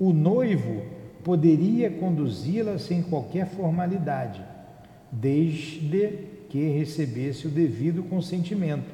O 0.00 0.10
noivo 0.10 0.86
poderia 1.22 1.90
conduzi-la 1.90 2.78
sem 2.78 3.02
qualquer 3.02 3.46
formalidade, 3.46 4.42
desde 5.12 6.14
que 6.48 6.66
recebesse 6.70 7.46
o 7.46 7.50
devido 7.50 8.02
consentimento, 8.04 8.90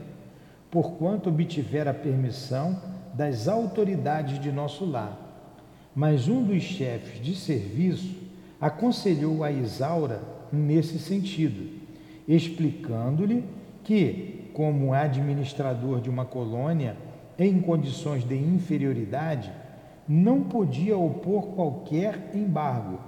porquanto 0.72 1.28
obtiver 1.28 1.86
a 1.86 1.94
permissão 1.94 2.76
das 3.14 3.46
autoridades 3.46 4.40
de 4.40 4.50
nosso 4.50 4.84
lar. 4.84 5.46
Mas 5.94 6.26
um 6.26 6.42
dos 6.42 6.64
chefes 6.64 7.24
de 7.24 7.36
serviço 7.36 8.12
aconselhou 8.60 9.44
a 9.44 9.52
Isaura 9.52 10.20
nesse 10.52 10.98
sentido, 10.98 11.78
explicando-lhe 12.26 13.44
que, 13.84 14.40
como 14.54 14.94
administrador 14.94 16.00
de 16.00 16.08
uma 16.08 16.24
colônia 16.24 16.96
em 17.38 17.60
condições 17.60 18.26
de 18.26 18.36
inferioridade, 18.36 19.52
não 20.08 20.44
podia 20.44 20.96
opor 20.96 21.48
qualquer 21.48 22.30
embargo, 22.32 22.98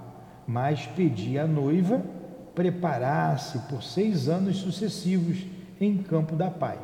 mas 0.45 0.85
pedia 0.85 1.43
à 1.43 1.47
noiva 1.47 2.01
preparar-se 2.53 3.57
por 3.69 3.81
seis 3.81 4.27
anos 4.27 4.57
sucessivos 4.57 5.45
em 5.79 5.97
campo 5.97 6.35
da 6.35 6.51
paz. 6.51 6.79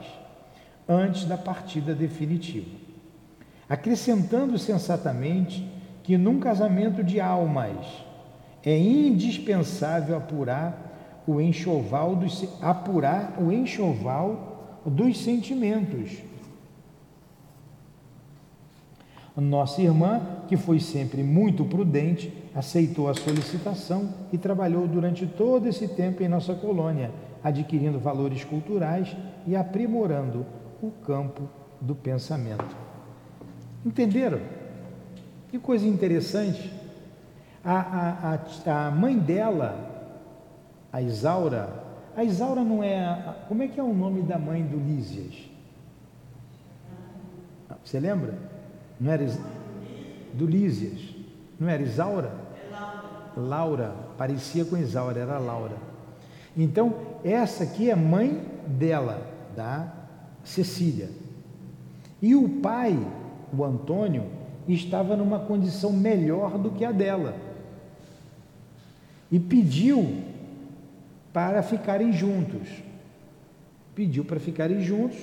antes 0.87 1.25
da 1.25 1.37
partida 1.37 1.95
definitiva. 1.95 2.75
Acrescentando 3.69 4.57
sensatamente 4.57 5.65
que 6.03 6.17
num 6.17 6.39
casamento 6.39 7.01
de 7.01 7.19
almas 7.21 7.87
é 8.65 8.77
indispensável 8.77 10.17
apurar 10.17 11.23
o 11.25 11.39
enxoval 11.39 12.15
dos, 12.17 12.45
apurar 12.61 13.35
o 13.39 13.51
enxoval 13.51 14.52
dos 14.89 15.17
sentimentos. 15.17 16.17
Nossa 19.35 19.81
irmã, 19.81 20.21
que 20.47 20.55
foi 20.55 20.79
sempre 20.79 21.23
muito 21.23 21.65
prudente, 21.65 22.31
aceitou 22.53 23.09
a 23.09 23.15
solicitação 23.15 24.13
e 24.31 24.37
trabalhou 24.37 24.87
durante 24.87 25.25
todo 25.25 25.67
esse 25.67 25.87
tempo 25.87 26.21
em 26.21 26.27
nossa 26.27 26.53
colônia, 26.53 27.09
adquirindo 27.43 27.99
valores 27.99 28.43
culturais 28.43 29.15
e 29.47 29.55
aprimorando 29.55 30.45
o 30.81 30.91
campo 30.91 31.49
do 31.81 31.95
pensamento. 31.95 32.75
Entenderam? 33.83 34.39
Que 35.49 35.57
coisa 35.57 35.87
interessante. 35.87 36.71
A, 37.63 37.79
a, 37.79 38.71
a, 38.71 38.87
a 38.87 38.91
mãe 38.91 39.17
dela, 39.17 40.19
a 40.91 41.01
Isaura, 41.01 41.82
a 42.15 42.23
Isaura 42.23 42.63
não 42.63 42.83
é. 42.83 43.05
A, 43.05 43.35
como 43.47 43.63
é 43.63 43.67
que 43.67 43.79
é 43.79 43.83
o 43.83 43.93
nome 43.93 44.21
da 44.21 44.37
mãe 44.37 44.63
do 44.63 44.77
Lísias? 44.77 45.49
Você 47.83 47.99
lembra? 47.99 48.37
Não 48.99 49.11
era 49.11 49.25
do 50.33 50.45
Lísias? 50.45 50.99
Não 51.59 51.67
era 51.67 51.81
Isaura? 51.81 52.31
Laura, 53.35 53.95
parecia 54.17 54.63
com 54.63 54.77
Isaura, 54.77 55.19
era 55.19 55.37
Laura. 55.37 55.75
Então, 56.55 56.93
essa 57.23 57.63
aqui 57.63 57.89
é 57.89 57.95
mãe 57.95 58.45
dela, 58.67 59.27
da 59.55 59.91
Cecília. 60.43 61.09
E 62.21 62.35
o 62.35 62.47
pai, 62.61 62.97
o 63.57 63.63
Antônio, 63.63 64.25
estava 64.67 65.15
numa 65.15 65.39
condição 65.39 65.91
melhor 65.91 66.57
do 66.57 66.71
que 66.71 66.85
a 66.85 66.91
dela. 66.91 67.35
E 69.31 69.39
pediu 69.39 70.23
para 71.33 71.63
ficarem 71.63 72.13
juntos. 72.13 72.69
Pediu 73.95 74.23
para 74.23 74.39
ficarem 74.39 74.81
juntos 74.81 75.17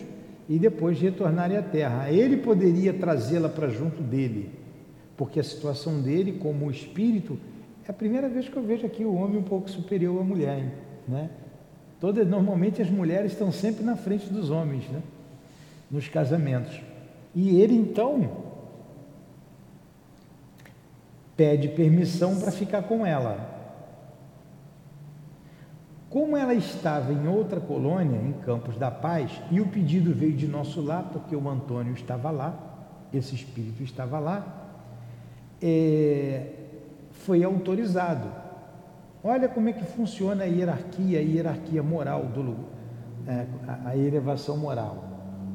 e 0.49 0.59
depois 0.59 1.01
retornarem 1.01 1.57
à 1.57 1.63
terra. 1.63 2.11
Ele 2.11 2.37
poderia 2.37 2.93
trazê-la 2.93 3.49
para 3.49 3.69
junto 3.69 4.03
dele, 4.03 4.51
porque 5.17 5.39
a 5.39 5.45
situação 5.45 6.03
dele, 6.03 6.33
como 6.33 6.71
espírito, 6.71 7.39
é 7.87 7.91
a 7.91 7.95
primeira 7.95 8.29
vez 8.29 8.49
que 8.49 8.57
eu 8.57 8.63
vejo 8.63 8.85
aqui 8.87 9.05
o 9.05 9.15
homem 9.15 9.39
um 9.39 9.45
pouco 9.45 9.71
superior 9.71 10.21
à 10.21 10.25
mulher, 10.25 10.75
né? 11.07 11.31
Normalmente 12.27 12.81
as 12.81 12.89
mulheres 12.91 13.33
estão 13.33 13.53
sempre 13.53 13.85
na 13.85 13.95
frente 13.95 14.33
dos 14.33 14.51
homens, 14.51 14.89
né? 14.89 15.03
Nos 15.91 16.09
casamentos. 16.09 16.81
E 17.35 17.61
ele 17.61 17.75
então 17.75 18.51
pede 21.37 21.69
permissão 21.69 22.39
para 22.41 22.51
ficar 22.51 22.83
com 22.83 23.05
ela. 23.05 23.50
Como 26.11 26.37
ela 26.37 26.53
estava 26.53 27.13
em 27.13 27.29
outra 27.29 27.61
colônia, 27.61 28.19
em 28.19 28.33
Campos 28.45 28.77
da 28.77 28.91
Paz, 28.91 29.31
e 29.49 29.61
o 29.61 29.69
pedido 29.69 30.13
veio 30.13 30.33
de 30.33 30.49
nosso 30.49 30.83
lar, 30.83 31.09
porque 31.13 31.37
o 31.37 31.49
Antônio 31.49 31.95
estava 31.95 32.33
lá, 32.33 32.53
esse 33.15 33.37
espírito 33.37 33.81
estava 33.85 34.19
lá, 34.19 34.45
é, 35.63 36.47
foi 37.13 37.45
autorizado. 37.45 38.29
Olha 39.23 39.49
como 39.49 39.69
é 39.69 39.73
que 39.73 39.85
funciona 39.85 40.43
a 40.43 40.47
hierarquia, 40.47 41.21
a 41.21 41.23
hierarquia 41.23 41.83
moral 41.83 42.25
do 42.25 42.57
é, 43.29 43.47
a, 43.85 43.97
elevação 43.97 44.57
moral. 44.57 45.05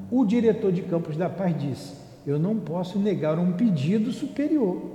O 0.09 0.23
diretor 0.23 0.71
de 0.71 0.83
Campos 0.83 1.17
da 1.17 1.27
Paz 1.27 1.57
disse: 1.59 1.95
Eu 2.25 2.39
não 2.39 2.57
posso 2.57 2.97
negar 2.97 3.37
um 3.37 3.51
pedido 3.53 4.11
superior 4.13 4.93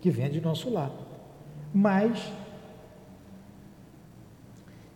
que 0.00 0.10
vem 0.10 0.30
de 0.30 0.40
nosso 0.40 0.68
lar, 0.70 0.90
mas 1.72 2.32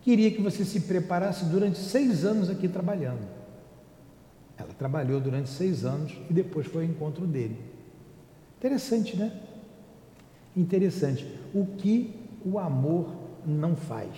queria 0.05 0.29
que 0.29 0.39
você 0.39 0.63
se 0.63 0.81
preparasse 0.81 1.45
durante 1.45 1.79
seis 1.79 2.23
anos 2.23 2.47
aqui 2.47 2.67
trabalhando. 2.67 3.27
Ela 4.55 4.69
trabalhou 4.77 5.19
durante 5.19 5.49
seis 5.49 5.83
anos 5.83 6.13
e 6.29 6.33
depois 6.33 6.67
foi 6.67 6.83
ao 6.83 6.89
encontro 6.91 7.25
dele. 7.25 7.59
Interessante, 8.59 9.17
né? 9.17 9.33
Interessante. 10.55 11.27
O 11.55 11.65
que 11.65 12.13
o 12.45 12.59
amor 12.59 13.15
não 13.43 13.75
faz. 13.75 14.11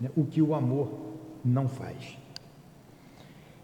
Né? 0.00 0.08
O 0.16 0.24
que 0.24 0.40
o 0.40 0.54
amor 0.54 0.88
não 1.44 1.68
faz. 1.68 2.16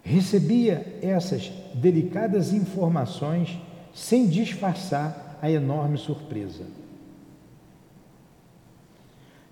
Recebia 0.02 0.98
essas 1.00 1.50
delicadas 1.74 2.52
informações 2.52 3.58
sem 3.94 4.26
disfarçar 4.28 5.38
a 5.40 5.50
enorme 5.50 5.96
surpresa. 5.96 6.66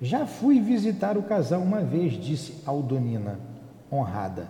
Já 0.01 0.27
fui 0.27 0.61
visitar 0.61 1.17
o 1.17 1.23
casal 1.23 1.61
uma 1.61 1.81
vez, 1.81 2.13
disse 2.13 2.63
Aldonina, 2.67 3.39
honrada, 3.91 4.49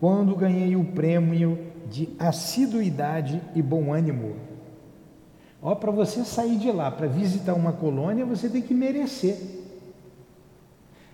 quando 0.00 0.34
ganhei 0.36 0.74
o 0.76 0.84
prêmio 0.84 1.58
de 1.90 2.08
assiduidade 2.18 3.40
e 3.54 3.62
bom 3.62 3.92
ânimo. 3.92 4.36
Ó, 5.62 5.74
para 5.74 5.92
você 5.92 6.24
sair 6.24 6.56
de 6.58 6.72
lá 6.72 6.90
para 6.90 7.06
visitar 7.06 7.54
uma 7.54 7.72
colônia, 7.72 8.26
você 8.26 8.48
tem 8.48 8.60
que 8.60 8.74
merecer. 8.74 9.36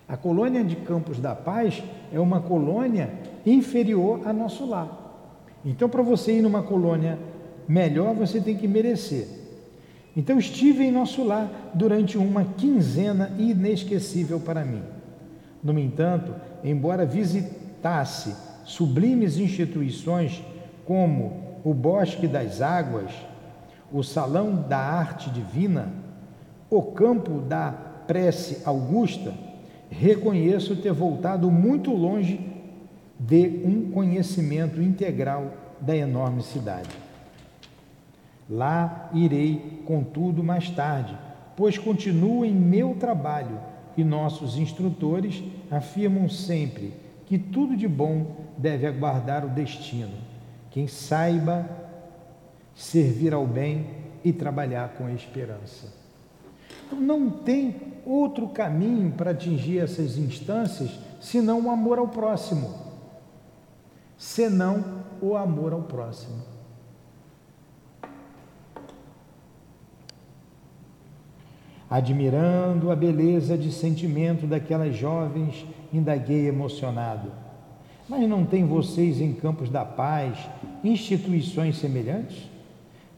A 0.07 0.17
colônia 0.17 0.63
de 0.63 0.75
Campos 0.75 1.19
da 1.19 1.35
Paz 1.35 1.83
é 2.11 2.19
uma 2.19 2.41
colônia 2.41 3.11
inferior 3.45 4.21
a 4.25 4.33
nosso 4.33 4.65
lar. 4.65 5.05
Então, 5.63 5.87
para 5.87 6.01
você 6.01 6.39
ir 6.39 6.41
numa 6.41 6.63
colônia 6.63 7.19
melhor, 7.67 8.15
você 8.15 8.41
tem 8.41 8.57
que 8.57 8.67
merecer. 8.67 9.27
Então 10.15 10.39
estive 10.39 10.83
em 10.83 10.91
nosso 10.91 11.23
lar 11.23 11.71
durante 11.73 12.17
uma 12.17 12.43
quinzena 12.43 13.31
inesquecível 13.37 14.39
para 14.39 14.65
mim. 14.65 14.81
No 15.63 15.77
entanto, 15.77 16.33
embora 16.63 17.05
visitasse 17.05 18.35
sublimes 18.65 19.37
instituições 19.37 20.43
como 20.85 21.59
o 21.63 21.73
Bosque 21.73 22.27
das 22.27 22.61
Águas, 22.61 23.11
o 23.91 24.03
Salão 24.03 24.65
da 24.67 24.77
Arte 24.77 25.29
Divina, 25.29 25.91
o 26.69 26.81
Campo 26.81 27.41
da 27.41 27.71
Prece 28.07 28.61
Augusta, 28.65 29.33
reconheço 29.89 30.75
ter 30.75 30.93
voltado 30.93 31.49
muito 31.49 31.91
longe 31.91 32.39
de 33.19 33.61
um 33.65 33.91
conhecimento 33.91 34.81
integral 34.81 35.51
da 35.81 35.95
enorme 35.95 36.41
cidade. 36.41 37.08
Lá 38.49 39.09
irei, 39.13 39.83
contudo, 39.85 40.43
mais 40.43 40.69
tarde, 40.69 41.15
pois 41.55 41.77
continuo 41.77 42.43
em 42.43 42.53
meu 42.53 42.95
trabalho 42.95 43.59
e 43.95 44.03
nossos 44.03 44.57
instrutores 44.57 45.43
afirmam 45.69 46.27
sempre 46.27 46.93
que 47.25 47.37
tudo 47.37 47.77
de 47.77 47.87
bom 47.87 48.37
deve 48.57 48.87
aguardar 48.87 49.45
o 49.45 49.49
destino. 49.49 50.13
Quem 50.71 50.87
saiba 50.87 51.69
servir 52.73 53.33
ao 53.33 53.45
bem 53.45 53.85
e 54.23 54.33
trabalhar 54.33 54.89
com 54.97 55.09
esperança. 55.09 55.93
Então, 56.87 56.99
não 56.99 57.29
tem 57.29 57.75
outro 58.05 58.47
caminho 58.47 59.11
para 59.11 59.31
atingir 59.31 59.79
essas 59.79 60.17
instâncias 60.17 60.91
senão 61.19 61.67
o 61.67 61.69
amor 61.69 61.99
ao 61.99 62.07
próximo, 62.07 62.73
senão 64.17 65.03
o 65.21 65.35
amor 65.35 65.73
ao 65.73 65.83
próximo. 65.83 66.48
Admirando 71.89 72.91
a 72.91 72.95
beleza 72.95 73.57
de 73.57 73.71
sentimento 73.71 74.45
daquelas 74.45 74.95
jovens, 74.95 75.65
indaguei 75.91 76.47
emocionado. 76.47 77.31
Mas 78.07 78.29
não 78.29 78.45
tem 78.45 78.63
vocês 78.63 79.19
em 79.19 79.33
Campos 79.33 79.69
da 79.69 79.83
Paz 79.83 80.37
instituições 80.83 81.77
semelhantes? 81.77 82.47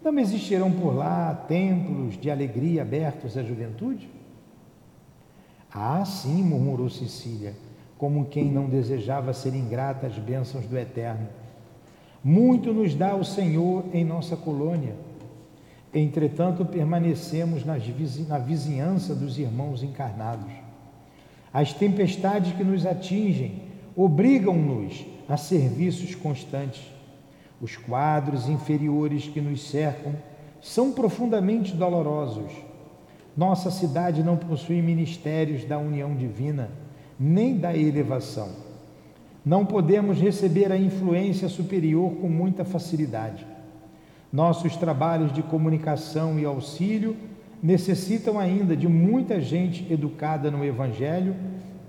Não 0.01 0.17
existirão 0.17 0.71
por 0.71 0.95
lá 0.95 1.35
templos 1.47 2.17
de 2.17 2.31
alegria 2.31 2.81
abertos 2.81 3.37
à 3.37 3.43
juventude? 3.43 4.09
Ah, 5.73 6.03
sim, 6.05 6.41
murmurou 6.41 6.89
Cecília, 6.89 7.53
como 7.97 8.25
quem 8.25 8.49
não 8.51 8.69
desejava 8.69 9.33
ser 9.33 9.53
ingrata 9.53 10.07
às 10.07 10.17
bênçãos 10.17 10.65
do 10.65 10.77
Eterno. 10.77 11.27
Muito 12.23 12.73
nos 12.73 12.95
dá 12.95 13.15
o 13.15 13.23
Senhor 13.23 13.83
em 13.93 14.05
nossa 14.05 14.37
colônia 14.37 14.95
Entretanto, 15.93 16.65
permanecemos 16.65 17.65
na 17.65 18.37
vizinhança 18.37 19.13
dos 19.13 19.37
irmãos 19.37 19.83
encarnados. 19.83 20.51
As 21.53 21.73
tempestades 21.73 22.53
que 22.53 22.63
nos 22.63 22.85
atingem 22.85 23.63
obrigam-nos 23.95 25.05
a 25.27 25.35
serviços 25.35 26.15
constantes. 26.15 26.81
Os 27.59 27.75
quadros 27.75 28.47
inferiores 28.47 29.27
que 29.27 29.41
nos 29.41 29.69
cercam 29.69 30.13
são 30.61 30.93
profundamente 30.93 31.75
dolorosos. 31.75 32.51
Nossa 33.35 33.69
cidade 33.69 34.23
não 34.23 34.37
possui 34.37 34.81
ministérios 34.81 35.65
da 35.65 35.77
união 35.77 36.15
divina, 36.15 36.69
nem 37.19 37.57
da 37.57 37.75
elevação. 37.75 38.49
Não 39.43 39.65
podemos 39.65 40.19
receber 40.19 40.71
a 40.71 40.77
influência 40.77 41.49
superior 41.49 42.13
com 42.15 42.29
muita 42.29 42.63
facilidade. 42.63 43.45
Nossos 44.31 44.77
trabalhos 44.77 45.33
de 45.33 45.43
comunicação 45.43 46.39
e 46.39 46.45
auxílio 46.45 47.17
necessitam 47.61 48.39
ainda 48.39 48.75
de 48.75 48.87
muita 48.87 49.41
gente 49.41 49.91
educada 49.91 50.49
no 50.49 50.63
Evangelho 50.63 51.35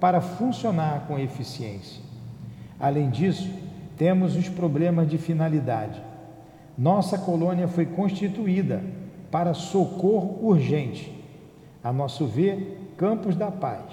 para 0.01 0.21
funcionar 0.21 1.07
com 1.07 1.19
eficiência. 1.19 2.03
Além 2.81 3.11
disso, 3.11 3.49
temos 3.97 4.35
os 4.35 4.49
problemas 4.49 5.09
de 5.09 5.19
finalidade. 5.19 6.03
Nossa 6.77 7.17
colônia 7.17 7.69
foi 7.69 7.87
constituída 7.87 8.83
para 9.31 9.55
socorro 9.55 10.39
urgente. 10.43 11.13
A 11.85 11.93
nosso 11.93 12.27
ver, 12.27 12.93
Campos 12.97 13.37
da 13.37 13.51
Paz 13.51 13.85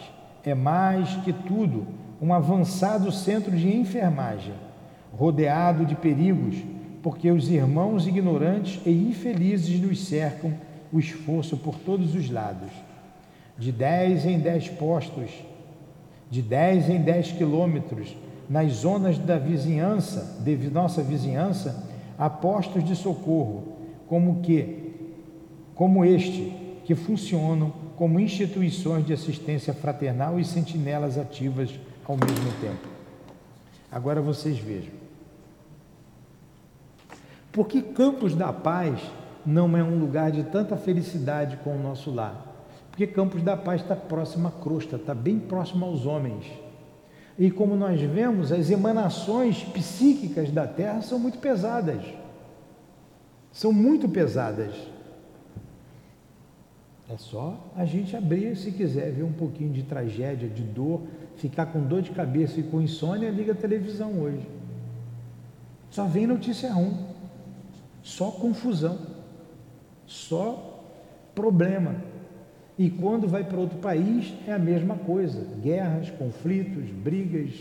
é 0.43 0.55
mais 0.55 1.15
que 1.17 1.31
tudo 1.31 1.85
um 2.21 2.33
avançado 2.33 3.11
centro 3.11 3.55
de 3.55 3.75
enfermagem, 3.75 4.53
rodeado 5.15 5.85
de 5.85 5.95
perigos, 5.95 6.55
porque 7.01 7.31
os 7.31 7.49
irmãos 7.49 8.07
ignorantes 8.07 8.79
e 8.85 8.91
infelizes 8.91 9.79
nos 9.79 10.05
cercam 10.05 10.53
o 10.91 10.99
esforço 10.99 11.57
por 11.57 11.75
todos 11.79 12.15
os 12.15 12.29
lados. 12.29 12.71
De 13.57 13.71
dez 13.71 14.25
em 14.25 14.39
dez 14.39 14.67
postos, 14.67 15.31
de 16.29 16.41
dez 16.41 16.89
em 16.89 17.01
dez 17.01 17.31
quilômetros, 17.31 18.15
nas 18.49 18.71
zonas 18.73 19.17
da 19.17 19.37
vizinhança, 19.37 20.41
de 20.43 20.55
nossa 20.69 21.03
vizinhança, 21.03 21.87
há 22.17 22.29
postos 22.29 22.83
de 22.83 22.95
socorro, 22.95 23.77
como 24.07 24.41
que, 24.41 24.93
como 25.75 26.03
este, 26.03 26.53
que 26.85 26.95
funcionam 26.95 27.71
como 27.95 28.17
instituições 28.17 29.05
de 29.05 29.11
assistência 29.11 29.73
fraternal 29.73 30.39
e 30.39 30.45
sentinelas 30.45 31.17
ativas 31.17 31.69
ao 32.05 32.15
mesmo 32.15 32.51
tempo. 32.61 32.87
Agora 33.91 34.21
vocês 34.21 34.57
vejam. 34.57 34.98
Por 37.51 37.67
que 37.67 37.81
Campos 37.81 38.35
da 38.35 38.53
Paz 38.53 38.99
não 39.45 39.75
é 39.75 39.83
um 39.83 39.97
lugar 39.97 40.31
de 40.31 40.43
tanta 40.43 40.77
felicidade 40.77 41.57
com 41.63 41.75
o 41.75 41.81
nosso 41.81 42.11
lar? 42.11 42.45
Porque 42.89 43.07
Campos 43.07 43.41
da 43.41 43.57
Paz 43.57 43.81
está 43.81 43.95
próximo 43.95 44.47
à 44.47 44.51
crosta, 44.51 44.97
está 44.97 45.15
bem 45.15 45.39
próximo 45.39 45.85
aos 45.85 46.05
homens. 46.05 46.45
E 47.37 47.49
como 47.49 47.75
nós 47.75 47.99
vemos, 48.01 48.51
as 48.51 48.69
emanações 48.69 49.63
psíquicas 49.63 50.51
da 50.51 50.67
Terra 50.67 51.01
são 51.01 51.17
muito 51.17 51.39
pesadas. 51.39 52.03
São 53.51 53.71
muito 53.71 54.07
pesadas. 54.09 54.73
É 57.09 57.17
só 57.17 57.71
a 57.75 57.85
gente 57.85 58.15
abrir, 58.15 58.55
se 58.55 58.71
quiser 58.71 59.11
ver 59.11 59.23
um 59.23 59.31
pouquinho 59.31 59.71
de 59.71 59.81
tragédia, 59.81 60.47
de 60.47 60.61
dor, 60.61 61.01
ficar 61.37 61.67
com 61.67 61.81
dor 61.81 62.03
de 62.03 62.11
cabeça 62.11 62.59
e 62.59 62.63
com 62.63 62.79
insônia, 62.79 63.31
liga 63.31 63.53
a 63.53 63.55
televisão 63.55 64.19
hoje. 64.19 64.47
Só 65.89 66.05
vem 66.05 66.27
notícia 66.27 66.71
ruim, 66.71 66.93
só 68.09 68.31
confusão, 68.31 68.97
só 70.07 70.83
problema. 71.35 71.95
E 72.77 72.89
quando 72.89 73.27
vai 73.27 73.43
para 73.43 73.59
outro 73.59 73.77
país 73.77 74.33
é 74.47 74.51
a 74.51 74.59
mesma 74.59 74.97
coisa: 74.97 75.45
guerras, 75.61 76.09
conflitos, 76.09 76.89
brigas, 76.89 77.51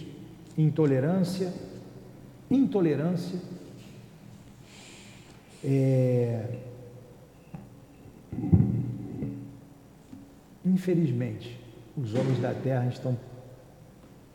intolerância, 0.57 1.53
intolerância. 2.51 3.39
É... 5.63 6.59
Infelizmente, 10.65 11.61
os 11.97 12.15
homens 12.15 12.41
da 12.41 12.55
terra 12.55 12.87
estão 12.87 13.19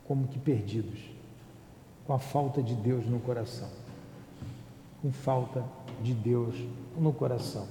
como 0.06 0.28
que 0.28 0.38
perdidos, 0.38 1.00
com 2.06 2.14
a 2.14 2.20
falta 2.20 2.62
de 2.62 2.76
Deus 2.76 3.06
no 3.06 3.20
coração. 3.20 3.70
Com 5.02 5.12
falta 5.12 5.64
de 6.02 6.14
Deus 6.14 6.56
no 6.98 7.14
coração. 7.14 7.68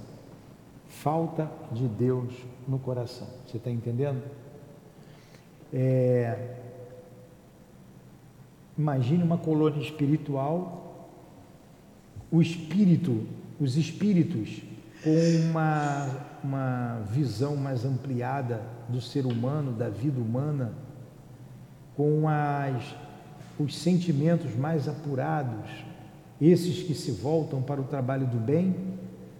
Falta 0.87 1.49
de 1.71 1.87
Deus 1.87 2.33
no 2.67 2.79
coração. 2.79 3.27
Você 3.45 3.57
está 3.57 3.69
entendendo? 3.69 4.21
É... 5.73 6.57
Imagine 8.77 9.23
uma 9.23 9.37
colônia 9.37 9.81
espiritual, 9.81 11.09
o 12.31 12.41
espírito, 12.41 13.27
os 13.59 13.77
espíritos 13.77 14.63
com 15.03 15.49
uma, 15.49 16.07
uma 16.43 17.01
visão 17.11 17.55
mais 17.55 17.85
ampliada 17.85 18.61
do 18.87 19.01
ser 19.01 19.25
humano, 19.25 19.73
da 19.73 19.89
vida 19.89 20.19
humana, 20.19 20.73
com 21.95 22.27
as, 22.27 22.95
os 23.59 23.77
sentimentos 23.77 24.55
mais 24.55 24.87
apurados, 24.87 25.69
esses 26.41 26.83
que 26.83 26.93
se 26.93 27.11
voltam 27.11 27.61
para 27.61 27.79
o 27.79 27.85
trabalho 27.85 28.27
do 28.27 28.37
bem, 28.37 28.75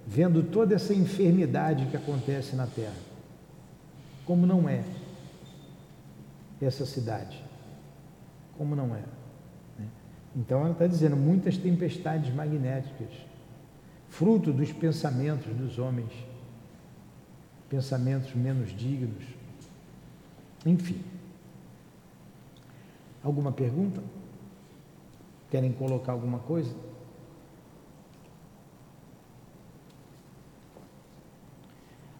vendo 0.05 0.43
toda 0.43 0.75
essa 0.75 0.93
enfermidade 0.93 1.85
que 1.87 1.97
acontece 1.97 2.55
na 2.55 2.67
Terra. 2.67 2.95
Como 4.25 4.45
não 4.45 4.69
é 4.69 4.83
essa 6.61 6.85
cidade? 6.85 7.43
Como 8.57 8.75
não 8.75 8.95
é? 8.95 9.03
Né? 9.79 9.87
Então 10.35 10.61
ela 10.61 10.71
está 10.71 10.87
dizendo 10.87 11.17
muitas 11.17 11.57
tempestades 11.57 12.33
magnéticas 12.33 13.09
fruto 14.13 14.53
dos 14.53 14.71
pensamentos 14.71 15.51
dos 15.55 15.79
homens, 15.79 16.11
pensamentos 17.67 18.35
menos 18.35 18.69
dignos. 18.69 19.23
Enfim. 20.63 21.01
Alguma 23.23 23.51
pergunta? 23.51 24.03
Querem 25.53 25.71
colocar 25.71 26.13
alguma 26.13 26.39
coisa? 26.39 26.73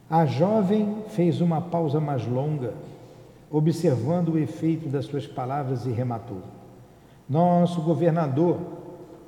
A 0.08 0.24
jovem 0.28 1.04
fez 1.10 1.42
uma 1.42 1.60
pausa 1.60 2.00
mais 2.00 2.28
longa, 2.28 2.76
observando 3.50 4.34
o 4.34 4.38
efeito 4.38 4.88
das 4.88 5.06
suas 5.06 5.26
palavras 5.26 5.88
e 5.88 5.90
rematou. 5.90 6.44
Nosso 7.28 7.82
governador, 7.82 8.60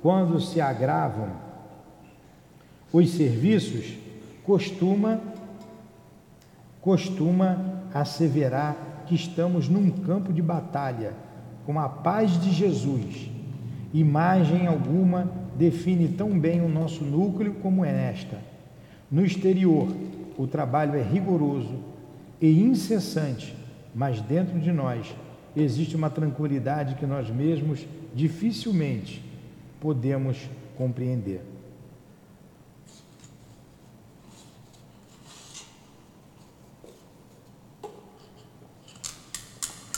quando 0.00 0.40
se 0.40 0.60
agravam 0.60 1.30
os 2.92 3.10
serviços, 3.10 3.98
costuma 4.44 5.20
costuma 6.80 7.82
asseverar 7.92 8.76
que 9.08 9.16
estamos 9.16 9.68
num 9.68 9.90
campo 9.90 10.32
de 10.32 10.40
batalha 10.40 11.12
com 11.66 11.80
a 11.80 11.88
paz 11.88 12.40
de 12.40 12.52
Jesus. 12.52 13.34
Imagem 13.92 14.66
alguma 14.66 15.30
define 15.56 16.08
tão 16.08 16.38
bem 16.38 16.60
o 16.60 16.68
nosso 16.68 17.04
núcleo 17.04 17.54
como 17.62 17.84
é 17.84 18.10
esta. 18.10 18.38
No 19.10 19.24
exterior, 19.24 19.88
o 20.36 20.46
trabalho 20.46 20.96
é 20.96 21.02
rigoroso 21.02 21.74
e 22.40 22.62
incessante, 22.62 23.56
mas 23.94 24.20
dentro 24.20 24.58
de 24.58 24.72
nós 24.72 25.14
existe 25.56 25.96
uma 25.96 26.10
tranquilidade 26.10 26.96
que 26.96 27.06
nós 27.06 27.30
mesmos 27.30 27.86
dificilmente 28.14 29.22
podemos 29.80 30.38
compreender. 30.76 31.40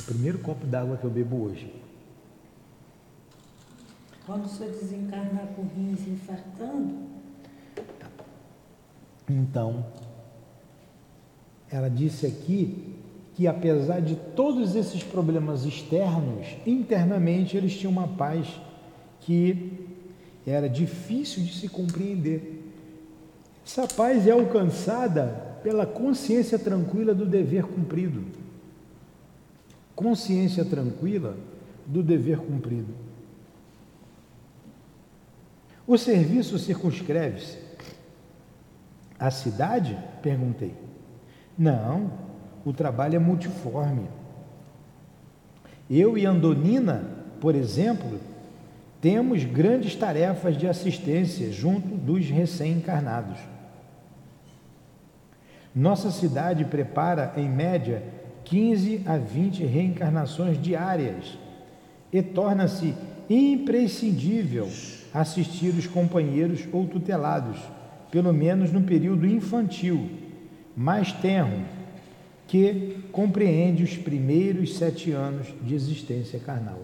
primeiro 0.09 0.39
copo 0.39 0.67
d'água 0.67 0.97
que 0.97 1.05
eu 1.05 1.11
bebo 1.11 1.45
hoje. 1.45 1.71
Quando 4.29 4.45
o 4.45 4.49
senhor 4.49 4.71
desencarnar 4.73 5.47
com 5.57 5.63
rins 5.63 6.07
infartando? 6.07 6.95
Então, 9.29 9.87
ela 11.71 11.89
disse 11.89 12.27
aqui 12.27 12.95
que 13.35 13.47
apesar 13.47 14.01
de 14.01 14.15
todos 14.37 14.77
esses 14.77 15.03
problemas 15.03 15.65
externos, 15.65 16.47
internamente 16.67 17.57
eles 17.57 17.75
tinham 17.75 17.91
uma 17.91 18.07
paz 18.07 18.47
que 19.23 19.89
era 20.47 20.69
difícil 20.69 21.43
de 21.43 21.55
se 21.55 21.67
compreender. 21.67 22.71
Essa 23.67 23.89
paz 23.89 24.27
é 24.27 24.31
alcançada 24.31 25.59
pela 25.63 25.87
consciência 25.87 26.59
tranquila 26.59 27.15
do 27.15 27.25
dever 27.25 27.65
cumprido 27.65 28.39
consciência 29.99 30.65
tranquila 30.65 31.37
do 31.85 32.05
dever 32.05 32.39
cumprido. 32.39 33.08
O 35.89 35.97
serviço 35.97 36.59
circunscreve-se 36.59 37.57
à 39.19 39.31
cidade? 39.31 39.97
Perguntei. 40.21 40.75
Não, 41.59 42.13
o 42.63 42.75
trabalho 42.75 43.17
é 43.17 43.19
multiforme. 43.19 44.07
Eu 45.89 46.19
e 46.19 46.27
Andonina, 46.27 47.09
por 47.41 47.55
exemplo, 47.55 48.21
temos 49.01 49.45
grandes 49.45 49.97
tarefas 49.97 50.59
de 50.59 50.69
assistência 50.69 51.51
junto 51.51 51.89
dos 51.97 52.29
recém-encarnados. 52.29 53.39
Nossa 55.75 56.11
cidade 56.11 56.67
prepara, 56.67 57.33
em 57.35 57.49
média, 57.49 58.03
15 58.45 59.05
a 59.07 59.17
20 59.17 59.65
reencarnações 59.65 60.61
diárias 60.61 61.39
e 62.13 62.21
torna-se 62.21 62.95
imprescindível 63.31 64.69
assistir 65.13 65.71
os 65.71 65.87
companheiros 65.87 66.67
ou 66.73 66.87
tutelados, 66.87 67.59
pelo 68.11 68.33
menos 68.33 68.73
no 68.73 68.83
período 68.83 69.27
infantil, 69.27 70.11
mais 70.77 71.13
tenro, 71.13 71.65
que 72.47 73.05
compreende 73.13 73.83
os 73.83 73.97
primeiros 73.97 74.77
sete 74.77 75.13
anos 75.13 75.49
de 75.63 75.75
existência 75.75 76.39
carnal. 76.39 76.81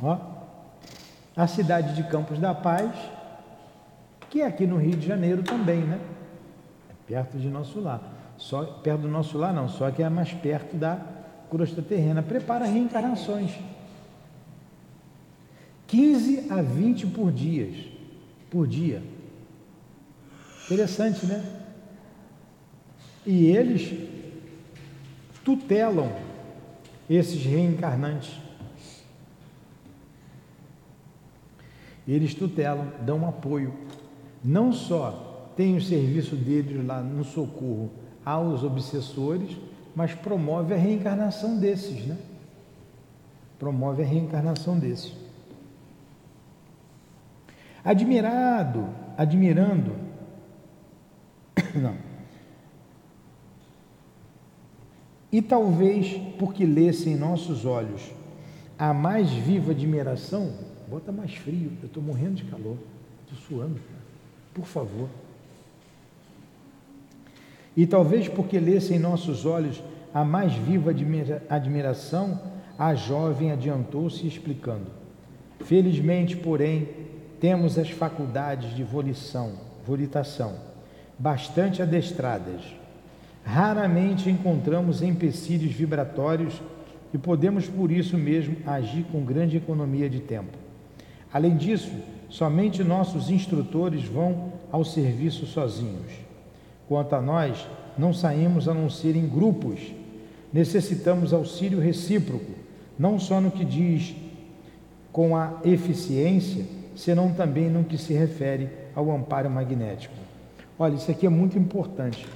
Ó, 0.00 0.18
a 1.36 1.46
cidade 1.46 1.94
de 1.94 2.04
Campos 2.04 2.38
da 2.38 2.54
Paz, 2.54 2.92
que 4.30 4.40
é 4.40 4.46
aqui 4.46 4.66
no 4.66 4.76
Rio 4.76 4.96
de 4.96 5.06
Janeiro 5.06 5.42
também, 5.42 5.80
né? 5.80 5.98
É 6.90 6.94
perto 7.06 7.38
de 7.38 7.48
nosso 7.48 7.80
lar. 7.80 8.34
Só 8.36 8.64
perto 8.64 9.02
do 9.02 9.08
nosso 9.08 9.38
lar 9.38 9.52
não, 9.52 9.68
só 9.68 9.90
que 9.90 10.02
é 10.02 10.08
mais 10.08 10.32
perto 10.32 10.76
da 10.76 11.00
crosta 11.50 11.82
terrena. 11.82 12.22
Prepara 12.22 12.66
reencarnações. 12.66 13.52
15 15.86 16.46
a 16.50 16.62
20 16.62 17.06
por 17.08 17.32
dia. 17.32 17.72
Por 18.50 18.66
dia. 18.66 19.02
Interessante, 20.64 21.26
né? 21.26 21.44
E 23.24 23.46
eles 23.46 23.92
tutelam 25.44 26.12
esses 27.08 27.44
reencarnantes. 27.44 28.36
Eles 32.06 32.34
tutelam, 32.34 32.92
dão 33.02 33.28
apoio. 33.28 33.74
Não 34.42 34.72
só 34.72 35.50
tem 35.56 35.76
o 35.76 35.82
serviço 35.82 36.36
deles 36.36 36.84
lá 36.84 37.00
no 37.00 37.24
socorro 37.24 37.90
aos 38.24 38.62
obsessores, 38.62 39.56
mas 39.94 40.14
promove 40.14 40.74
a 40.74 40.76
reencarnação 40.76 41.58
desses, 41.58 42.04
né? 42.06 42.16
Promove 43.58 44.02
a 44.02 44.06
reencarnação 44.06 44.78
desses. 44.78 45.25
Admirado, 47.86 48.88
admirando, 49.16 49.94
não. 51.72 51.94
E 55.30 55.40
talvez 55.40 56.20
porque 56.36 56.66
lesse 56.66 57.08
em 57.10 57.14
nossos 57.14 57.64
olhos 57.64 58.02
a 58.76 58.92
mais 58.92 59.30
viva 59.30 59.70
admiração, 59.70 60.52
bota 60.88 61.12
mais 61.12 61.32
frio, 61.34 61.70
eu 61.80 61.86
estou 61.86 62.02
morrendo 62.02 62.34
de 62.34 62.44
calor, 62.46 62.76
estou 63.24 63.38
suando, 63.46 63.80
por 64.52 64.66
favor. 64.66 65.08
E 67.76 67.86
talvez 67.86 68.26
porque 68.26 68.58
lesse 68.58 68.94
em 68.94 68.98
nossos 68.98 69.46
olhos 69.46 69.80
a 70.12 70.24
mais 70.24 70.54
viva 70.54 70.90
admira 70.90 71.40
admiração, 71.48 72.40
a 72.76 72.96
jovem 72.96 73.52
adiantou-se 73.52 74.26
explicando. 74.26 74.90
Felizmente, 75.60 76.36
porém, 76.36 77.05
temos 77.40 77.78
as 77.78 77.90
faculdades 77.90 78.74
de 78.74 78.82
volição, 78.82 79.52
volitação, 79.86 80.54
bastante 81.18 81.82
adestradas. 81.82 82.62
Raramente 83.44 84.28
encontramos 84.28 85.02
empecilhos 85.02 85.72
vibratórios 85.72 86.60
e 87.12 87.18
podemos 87.18 87.68
por 87.68 87.92
isso 87.92 88.16
mesmo 88.16 88.56
agir 88.66 89.04
com 89.04 89.24
grande 89.24 89.56
economia 89.56 90.10
de 90.10 90.20
tempo. 90.20 90.56
Além 91.32 91.56
disso, 91.56 91.92
somente 92.28 92.82
nossos 92.82 93.30
instrutores 93.30 94.04
vão 94.04 94.52
ao 94.72 94.84
serviço 94.84 95.46
sozinhos. 95.46 96.12
Quanto 96.88 97.14
a 97.14 97.20
nós, 97.20 97.66
não 97.96 98.12
saímos 98.12 98.68
a 98.68 98.74
não 98.74 98.90
ser 98.90 99.16
em 99.16 99.26
grupos. 99.26 99.80
Necessitamos 100.52 101.32
auxílio 101.32 101.80
recíproco, 101.80 102.52
não 102.98 103.18
só 103.18 103.40
no 103.40 103.50
que 103.50 103.64
diz 103.64 104.14
com 105.12 105.36
a 105.36 105.60
eficiência, 105.64 106.64
senão 106.96 107.32
também 107.32 107.70
no 107.70 107.84
que 107.84 107.98
se 107.98 108.12
refere 108.14 108.68
ao 108.94 109.10
amparo 109.10 109.50
magnético. 109.50 110.14
Olha, 110.78 110.94
isso 110.94 111.10
aqui 111.10 111.26
é 111.26 111.30
muito 111.30 111.58
importante. 111.58 112.26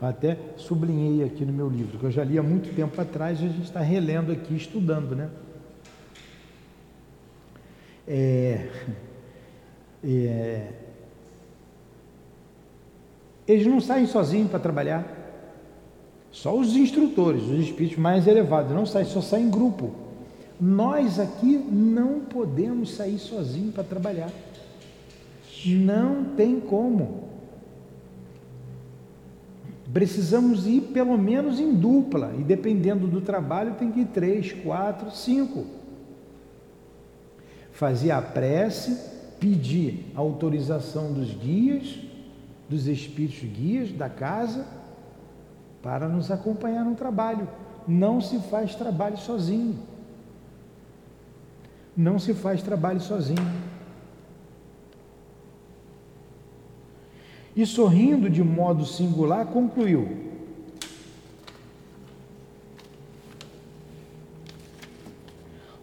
Eu 0.00 0.08
até 0.08 0.36
sublinhei 0.56 1.24
aqui 1.24 1.44
no 1.44 1.52
meu 1.52 1.68
livro, 1.68 1.98
que 1.98 2.04
eu 2.04 2.10
já 2.10 2.24
li 2.24 2.38
há 2.38 2.42
muito 2.42 2.74
tempo 2.74 3.00
atrás 3.00 3.40
e 3.40 3.44
a 3.44 3.48
gente 3.48 3.62
está 3.62 3.80
relendo 3.80 4.30
aqui, 4.30 4.54
estudando, 4.54 5.16
né? 5.16 5.30
É, 8.06 8.68
é, 10.04 10.72
eles 13.46 13.66
não 13.66 13.80
saem 13.80 14.06
sozinhos 14.06 14.50
para 14.50 14.60
trabalhar. 14.60 15.14
Só 16.30 16.56
os 16.56 16.76
instrutores, 16.76 17.42
os 17.44 17.60
espíritos 17.60 17.98
mais 17.98 18.26
elevados, 18.26 18.72
não 18.72 18.84
saem, 18.84 19.06
só 19.06 19.20
saem 19.20 19.46
em 19.46 19.50
grupo. 19.50 20.07
Nós 20.60 21.20
aqui 21.20 21.56
não 21.56 22.20
podemos 22.20 22.94
sair 22.94 23.18
sozinhos 23.18 23.74
para 23.74 23.84
trabalhar. 23.84 24.30
Não 25.64 26.24
tem 26.36 26.58
como. 26.60 27.28
Precisamos 29.92 30.66
ir 30.66 30.82
pelo 30.92 31.16
menos 31.16 31.58
em 31.58 31.74
dupla, 31.74 32.34
e 32.38 32.42
dependendo 32.42 33.06
do 33.06 33.20
trabalho, 33.20 33.74
tem 33.74 33.90
que 33.90 34.00
ir 34.00 34.06
três, 34.06 34.52
quatro, 34.52 35.10
cinco. 35.10 35.64
Fazer 37.72 38.10
a 38.10 38.20
prece, 38.20 38.98
pedir 39.40 40.12
a 40.14 40.20
autorização 40.20 41.12
dos 41.12 41.32
guias, 41.32 41.98
dos 42.68 42.86
espíritos 42.86 43.48
guias 43.48 43.90
da 43.92 44.10
casa 44.10 44.66
para 45.82 46.08
nos 46.08 46.30
acompanhar 46.30 46.84
no 46.84 46.94
trabalho. 46.94 47.48
Não 47.86 48.20
se 48.20 48.38
faz 48.40 48.74
trabalho 48.74 49.16
sozinho. 49.16 49.78
Não 51.98 52.16
se 52.16 52.32
faz 52.32 52.62
trabalho 52.62 53.00
sozinho. 53.00 53.44
E 57.56 57.66
sorrindo 57.66 58.30
de 58.30 58.40
modo 58.40 58.86
singular, 58.86 59.46
concluiu: 59.46 60.08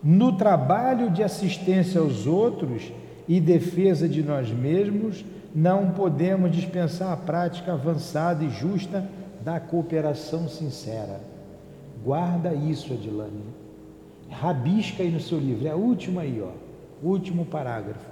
No 0.02 0.38
trabalho 0.38 1.10
de 1.10 1.22
assistência 1.22 2.00
aos 2.00 2.26
outros 2.26 2.94
e 3.28 3.42
defesa 3.42 4.08
de 4.08 4.24
nós 4.24 4.50
mesmos, 4.50 5.26
não 5.54 5.92
podemos 5.92 6.50
dispensar 6.50 7.12
a 7.12 7.18
prática 7.18 7.74
avançada 7.74 8.42
e 8.46 8.50
justa 8.50 9.06
da 9.42 9.60
cooperação 9.60 10.48
sincera. 10.48 11.20
Guarda 12.06 12.54
isso, 12.54 12.94
Adilane. 12.94 13.65
Rabisca 14.30 15.04
aí 15.04 15.12
no 15.12 15.20
seu 15.20 15.40
livro, 15.40 15.68
é 15.68 15.72
a 15.72 15.76
última 15.76 16.22
aí, 16.22 16.42
ó, 16.42 16.52
último 17.06 17.46
parágrafo. 17.46 18.10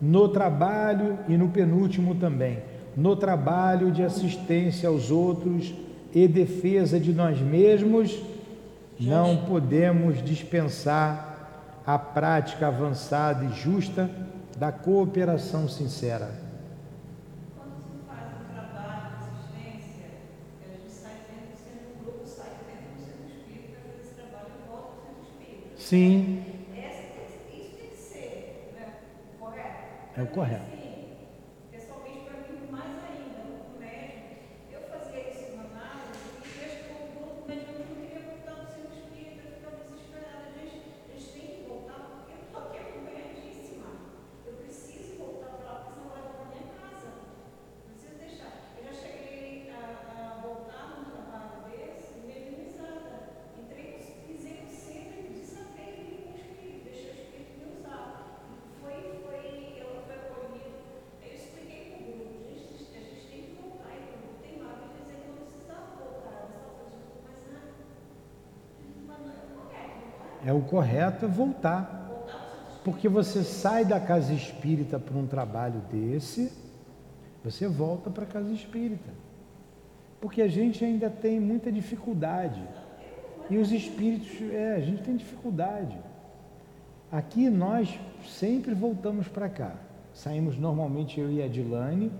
No 0.00 0.28
trabalho 0.28 1.18
e 1.28 1.36
no 1.36 1.48
penúltimo 1.48 2.14
também, 2.14 2.58
no 2.96 3.16
trabalho 3.16 3.90
de 3.90 4.02
assistência 4.02 4.88
aos 4.88 5.10
outros 5.10 5.74
e 6.14 6.26
defesa 6.28 7.00
de 7.00 7.12
nós 7.12 7.40
mesmos, 7.40 8.18
não 8.98 9.44
podemos 9.44 10.22
dispensar 10.22 11.82
a 11.86 11.98
prática 11.98 12.68
avançada 12.68 13.44
e 13.44 13.52
justa 13.52 14.10
da 14.58 14.72
cooperação 14.72 15.68
sincera. 15.68 16.45
Sim. 25.86 26.42
Isso 26.74 27.38
tem 27.48 27.60
que 27.60 27.96
ser 27.96 28.72
né, 28.74 28.94
correto. 29.38 29.84
É 30.16 30.22
o 30.22 30.26
correto. 30.26 30.75
Correto 70.68 71.24
é 71.24 71.28
voltar. 71.28 71.92
Porque 72.84 73.08
você 73.08 73.42
sai 73.42 73.84
da 73.84 73.98
casa 73.98 74.32
espírita 74.32 74.98
para 74.98 75.16
um 75.16 75.26
trabalho 75.26 75.80
desse, 75.90 76.52
você 77.42 77.66
volta 77.66 78.10
para 78.10 78.24
a 78.24 78.26
casa 78.26 78.52
espírita. 78.52 79.10
Porque 80.20 80.40
a 80.40 80.48
gente 80.48 80.84
ainda 80.84 81.10
tem 81.10 81.40
muita 81.40 81.70
dificuldade. 81.72 82.62
E 83.50 83.58
os 83.58 83.70
espíritos, 83.72 84.40
é, 84.52 84.74
a 84.76 84.80
gente 84.80 85.02
tem 85.02 85.16
dificuldade. 85.16 85.96
Aqui 87.10 87.48
nós 87.48 87.98
sempre 88.24 88.74
voltamos 88.74 89.28
para 89.28 89.48
cá. 89.48 89.74
Saímos 90.12 90.58
normalmente 90.58 91.20
eu 91.20 91.30
e 91.30 91.42
a 91.42 91.48
Dilane 91.48 92.10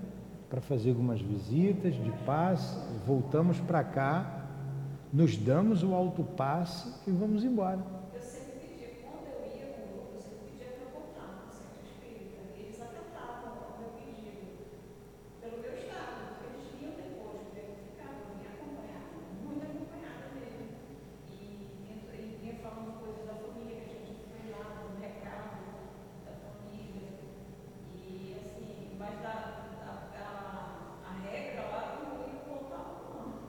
para 0.49 0.61
fazer 0.61 0.91
algumas 0.91 1.19
visitas 1.19 1.95
de 1.95 2.11
paz, 2.25 2.77
voltamos 3.05 3.59
para 3.59 3.83
cá, 3.83 4.45
nos 5.11 5.35
damos 5.35 5.83
o 5.83 5.93
alto 5.93 6.23
passe 6.23 6.87
e 7.05 7.11
vamos 7.11 7.43
embora. 7.43 7.79
Eu 8.13 8.21
sempre 8.21 8.53
pedia, 8.69 8.87
quando 9.03 9.27
eu 9.27 9.43
ia 9.57 9.65
com 9.73 9.81
o 9.81 9.87
grupo, 9.91 10.11
eu 10.15 10.21
sempre 10.21 10.55
pedia 10.55 10.71
para 10.77 10.87
voltar 10.93 11.43
no 11.43 11.51
centro 11.51 11.83
espírita. 11.83 12.39
E 12.55 12.59
eles 12.63 12.79
acatavam 12.79 13.51
o 13.59 13.79
meu 13.81 13.89
pedido. 13.99 14.47
Pelo 15.41 15.57
meu 15.59 15.73
estado, 15.75 16.47
eles 16.47 16.63
vinham 16.79 16.93
depois, 16.95 17.43
verificavam, 17.51 18.39
me 18.39 18.47
acompanhavam, 18.47 19.19
muito 19.43 19.63
acompanhada 19.67 20.31
mesmo. 20.31 20.63
E, 21.33 21.75
e 21.83 22.39
vinha 22.39 22.55
falando 22.63 22.95
coisas 23.03 23.25
da 23.27 23.35
família, 23.35 23.83
que 23.83 23.91
a 23.91 23.99
gente 23.99 24.23
foi 24.31 24.47
lá, 24.47 24.63
do 24.79 24.95
mercado, 24.95 25.59
da 26.23 26.33
família. 26.39 27.09
E 27.95 28.35
assim, 28.37 28.95
mas 28.97 29.15
da, 29.21 29.35
da, 29.77 29.91
a, 30.17 31.09
a 31.09 31.11
regra 31.29 31.61
lá, 31.71 31.81
eu 31.93 32.07
não 32.07 32.27
ia 32.27 32.39
voltar 32.47 32.83
não. 33.13 33.47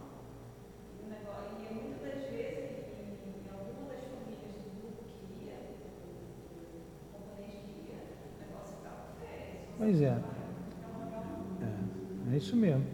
O 0.98 1.08
negócio, 1.08 1.56
e 1.58 1.72
muitas 1.72 2.00
das 2.02 2.22
vezes, 2.30 2.84
em, 2.98 3.16
em 3.16 3.48
alguma 3.50 3.88
das 3.88 4.04
famílias 4.12 4.54
do 4.60 4.70
grupo 4.78 5.00
que 5.08 5.46
ia, 5.46 5.56
o 5.58 7.12
componente 7.12 7.64
que 7.64 7.90
ia, 7.90 7.98
o 7.98 8.38
negócio 8.38 8.76
ficava 8.76 9.02
férias. 9.20 9.77
Pois 9.88 10.02
é. 10.02 10.18
É, 11.62 12.34
é 12.34 12.36
isso 12.36 12.54
mesmo. 12.54 12.84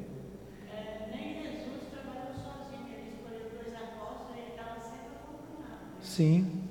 Nem 1.10 1.42
Jesus 1.42 1.88
trabalhou 1.90 2.32
sozinho, 2.36 2.86
ele 2.88 3.16
escolheu 3.16 3.50
dois 3.50 3.74
apóstolos 3.74 4.38
ele 4.38 4.50
estava 4.50 4.80
sempre 4.80 5.16
acompanhado. 5.16 5.80
Sim, 6.00 6.62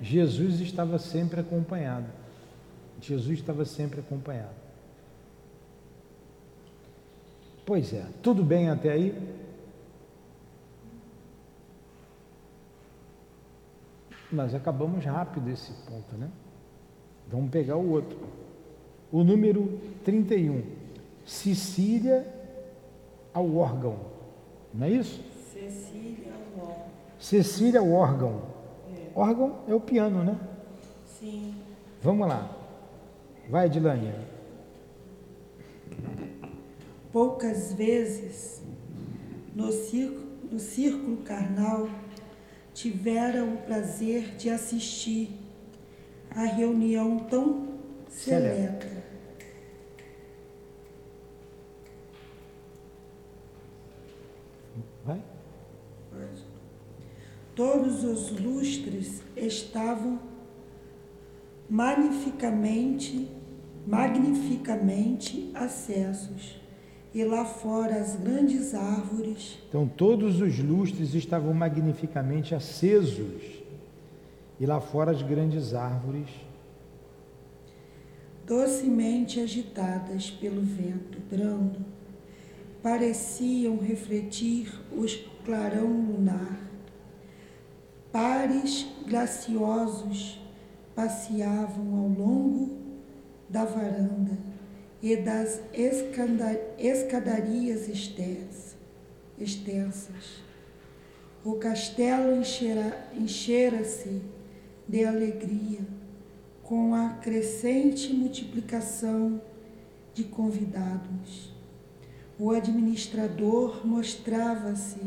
Jesus 0.00 0.60
estava 0.60 0.98
sempre 0.98 1.40
acompanhado. 1.40 2.06
Jesus 3.02 3.38
estava 3.38 3.66
sempre 3.66 4.00
acompanhado. 4.00 4.54
Pois 7.66 7.92
é, 7.92 8.06
tudo 8.22 8.42
bem 8.42 8.70
até 8.70 8.92
aí? 8.92 9.36
Nós 14.32 14.54
acabamos 14.54 15.04
rápido 15.04 15.50
esse 15.50 15.70
ponto, 15.86 16.16
né? 16.16 16.30
Vamos 17.30 17.50
pegar 17.50 17.76
o 17.76 17.90
outro. 17.90 18.40
O 19.12 19.24
número 19.24 19.80
31. 20.04 20.62
Sicília 21.24 22.26
ao 23.32 23.54
órgão. 23.56 23.96
Não 24.72 24.86
é 24.86 24.90
isso? 24.90 25.22
Cecília 25.52 26.32
Wall. 26.56 26.88
Cecília 27.18 27.80
ao 27.80 27.90
órgão. 27.90 28.42
É. 28.96 29.18
Órgão 29.18 29.58
é 29.68 29.74
o 29.74 29.80
piano, 29.80 30.24
né? 30.24 30.38
Sim. 31.18 31.54
Vamos 32.02 32.28
lá. 32.28 32.56
Vai, 33.48 33.68
Dilane. 33.68 34.12
Poucas 37.12 37.72
vezes 37.72 38.62
no 39.54 39.72
círculo, 39.72 40.26
no 40.50 40.58
círculo 40.58 41.16
carnal 41.18 41.88
tivera 42.72 43.44
o 43.44 43.56
prazer 43.58 44.36
de 44.36 44.48
assistir 44.48 45.30
a 46.34 46.44
reunião 46.44 47.18
tão 47.28 47.68
Seleta. 48.08 48.54
seleta. 48.86 49.00
Vai. 55.04 55.20
Todos 57.60 58.04
os 58.04 58.40
lustres 58.40 59.22
estavam 59.36 60.18
magnificamente, 61.68 63.28
magnificamente 63.86 65.50
acessos, 65.54 66.58
e 67.14 67.22
lá 67.22 67.44
fora 67.44 67.96
as 67.96 68.16
grandes 68.16 68.72
árvores 68.72 69.58
Então 69.68 69.86
todos 69.86 70.40
os 70.40 70.58
lustres 70.58 71.12
estavam 71.12 71.52
magnificamente 71.52 72.54
acesos. 72.54 73.42
E 74.58 74.64
lá 74.64 74.80
fora 74.80 75.10
as 75.10 75.20
grandes 75.20 75.74
árvores. 75.74 76.30
docemente 78.46 79.38
agitadas 79.38 80.30
pelo 80.30 80.62
vento 80.62 81.18
brando, 81.30 81.84
pareciam 82.82 83.76
refletir 83.76 84.72
os 84.96 85.14
clarão 85.44 85.88
lunar. 86.10 86.69
Pares 88.12 88.86
graciosos 89.06 90.40
passeavam 90.96 91.96
ao 91.96 92.08
longo 92.08 92.76
da 93.48 93.64
varanda 93.64 94.36
e 95.00 95.16
das 95.16 95.60
escadarias 96.78 97.88
extens- 97.88 98.76
extensas. 99.38 100.42
O 101.44 101.54
castelo 101.54 102.36
enchera- 102.36 103.08
enchera-se 103.16 104.20
de 104.88 105.04
alegria 105.04 105.80
com 106.64 106.94
a 106.94 107.10
crescente 107.10 108.12
multiplicação 108.12 109.40
de 110.12 110.24
convidados. 110.24 111.54
O 112.38 112.50
administrador 112.50 113.86
mostrava-se 113.86 115.00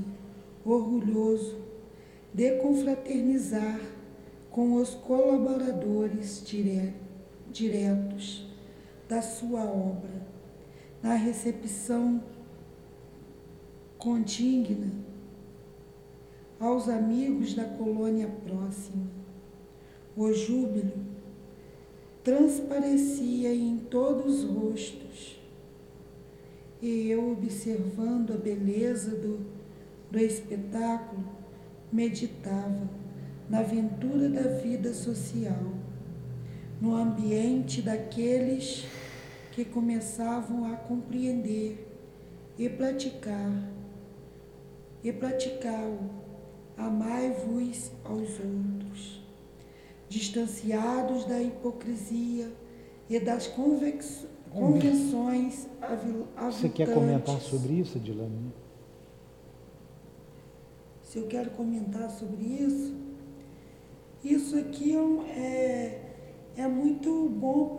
orgulhoso 0.65 1.62
de 2.33 2.57
confraternizar 2.57 3.79
com 4.49 4.73
os 4.75 4.91
colaboradores 4.95 6.43
dire- 6.45 6.93
diretos 7.51 8.47
da 9.07 9.21
sua 9.21 9.63
obra, 9.63 10.25
na 11.01 11.13
recepção 11.15 12.23
condigna 13.97 14.91
aos 16.59 16.87
amigos 16.87 17.53
da 17.53 17.65
colônia 17.65 18.27
próxima. 18.45 19.07
O 20.15 20.31
júbilo 20.31 20.93
transparecia 22.23 23.53
em 23.53 23.77
todos 23.89 24.43
os 24.43 24.49
rostos. 24.49 25.39
E 26.81 27.09
eu, 27.09 27.31
observando 27.31 28.33
a 28.33 28.37
beleza 28.37 29.11
do, 29.11 29.39
do 30.11 30.19
espetáculo, 30.19 31.23
meditava 31.93 32.89
na 33.49 33.59
aventura 33.59 34.27
da 34.29 34.41
vida 34.59 34.93
social, 34.93 35.73
no 36.81 36.95
ambiente 36.95 37.81
daqueles 37.81 38.85
que 39.51 39.63
começavam 39.63 40.65
a 40.73 40.75
compreender 40.75 41.87
e 42.57 42.67
praticar, 42.67 43.51
e 45.03 45.11
praticá-lo, 45.11 46.09
amai-vos 46.77 47.91
aos 48.03 48.29
outros 48.39 49.21
distanciados 50.09 51.25
da 51.25 51.41
hipocrisia 51.41 52.51
e 53.09 53.19
das 53.19 53.47
convenções 53.47 54.25
avil- 55.81 56.27
Você 56.51 56.69
quer 56.69 56.93
comentar 56.93 57.39
sobre 57.41 57.73
isso, 57.73 57.99
Dilane? 57.99 58.51
Se 61.13 61.19
eu 61.19 61.27
quero 61.27 61.51
comentar 61.51 62.09
sobre 62.09 62.43
isso, 62.43 62.95
isso 64.23 64.57
aqui 64.57 64.95
é, 64.95 66.01
é, 66.57 66.63
é 66.63 66.67
muito 66.67 67.29
bom 67.29 67.77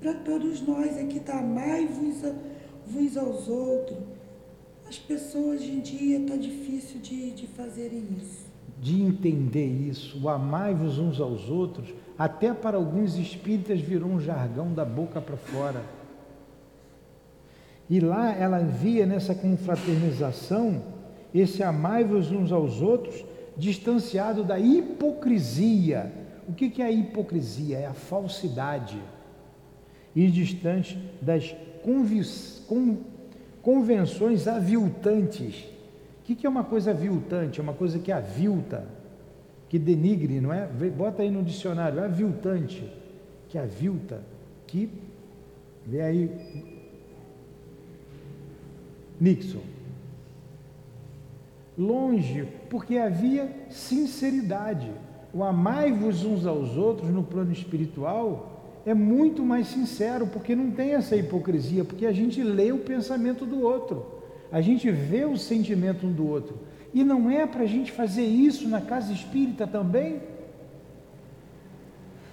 para 0.00 0.14
todos 0.24 0.60
nós 0.60 0.96
aqui, 0.96 1.18
tá? 1.18 1.40
Amai-vos 1.40 2.22
vos 2.86 3.16
aos 3.16 3.48
outros. 3.48 3.98
As 4.88 4.96
pessoas 4.96 5.60
hoje 5.60 5.72
em 5.72 5.80
dia 5.80 6.24
tá 6.24 6.36
difícil 6.36 7.00
de, 7.00 7.32
de 7.32 7.48
fazerem 7.48 8.06
isso. 8.16 8.46
De 8.80 9.02
entender 9.02 9.66
isso, 9.66 10.22
o 10.22 10.28
amai-vos 10.28 11.00
uns 11.00 11.20
aos 11.20 11.50
outros, 11.50 11.92
até 12.16 12.54
para 12.54 12.76
alguns 12.76 13.18
espíritas 13.18 13.80
virou 13.80 14.08
um 14.08 14.20
jargão 14.20 14.72
da 14.72 14.84
boca 14.84 15.20
para 15.20 15.36
fora. 15.36 15.82
E 17.90 17.98
lá 17.98 18.32
ela 18.32 18.60
via 18.60 19.04
nessa 19.04 19.34
confraternização 19.34 20.96
esse 21.34 21.62
amai-vos 21.62 22.30
uns 22.30 22.52
aos 22.52 22.80
outros, 22.80 23.24
distanciado 23.56 24.44
da 24.44 24.58
hipocrisia. 24.58 26.12
O 26.48 26.52
que 26.52 26.80
é 26.80 26.86
a 26.86 26.90
hipocrisia? 26.90 27.78
É 27.78 27.86
a 27.86 27.94
falsidade. 27.94 28.98
E 30.14 30.26
distante 30.28 30.98
das 31.20 31.54
convenções 33.62 34.48
aviltantes. 34.48 35.64
O 36.20 36.22
que 36.24 36.46
é 36.46 36.48
uma 36.48 36.64
coisa 36.64 36.90
aviltante? 36.90 37.60
É 37.60 37.62
uma 37.62 37.74
coisa 37.74 37.98
que 37.98 38.12
avilta, 38.12 38.86
que 39.68 39.78
denigre, 39.78 40.40
não 40.40 40.52
é? 40.52 40.66
Bota 40.66 41.22
aí 41.22 41.30
no 41.30 41.42
dicionário, 41.42 42.02
aviltante, 42.02 42.90
que 43.48 43.58
avilta, 43.58 44.20
que 44.66 44.90
vê 45.86 46.02
aí 46.02 46.30
Nixon. 49.20 49.77
Longe, 51.78 52.48
porque 52.68 52.98
havia 52.98 53.48
sinceridade. 53.70 54.90
O 55.32 55.44
amai-vos 55.44 56.24
uns 56.24 56.44
aos 56.44 56.76
outros 56.76 57.10
no 57.10 57.22
plano 57.22 57.52
espiritual 57.52 58.80
é 58.84 58.94
muito 58.94 59.44
mais 59.44 59.68
sincero, 59.68 60.26
porque 60.26 60.56
não 60.56 60.70
tem 60.70 60.94
essa 60.94 61.14
hipocrisia, 61.14 61.84
porque 61.84 62.06
a 62.06 62.12
gente 62.12 62.42
lê 62.42 62.72
o 62.72 62.78
pensamento 62.78 63.46
do 63.46 63.62
outro, 63.62 64.04
a 64.50 64.60
gente 64.60 64.90
vê 64.90 65.24
o 65.24 65.36
sentimento 65.36 66.06
um 66.06 66.12
do 66.12 66.26
outro. 66.26 66.58
E 66.92 67.04
não 67.04 67.30
é 67.30 67.46
para 67.46 67.62
a 67.62 67.66
gente 67.66 67.92
fazer 67.92 68.24
isso 68.24 68.66
na 68.66 68.80
casa 68.80 69.12
espírita 69.12 69.66
também? 69.66 70.22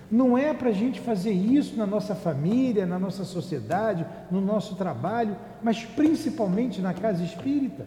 Não 0.10 0.38
é 0.38 0.54
para 0.54 0.70
a 0.70 0.74
gente 0.74 1.02
fazer 1.02 1.32
isso 1.32 1.76
na 1.76 1.86
nossa 1.86 2.16
família, 2.16 2.86
na 2.86 2.98
nossa 2.98 3.26
sociedade, 3.26 4.06
no 4.32 4.40
nosso 4.40 4.76
trabalho, 4.76 5.36
mas 5.62 5.84
principalmente 5.84 6.80
na 6.80 6.94
casa 6.94 7.22
espírita? 7.22 7.86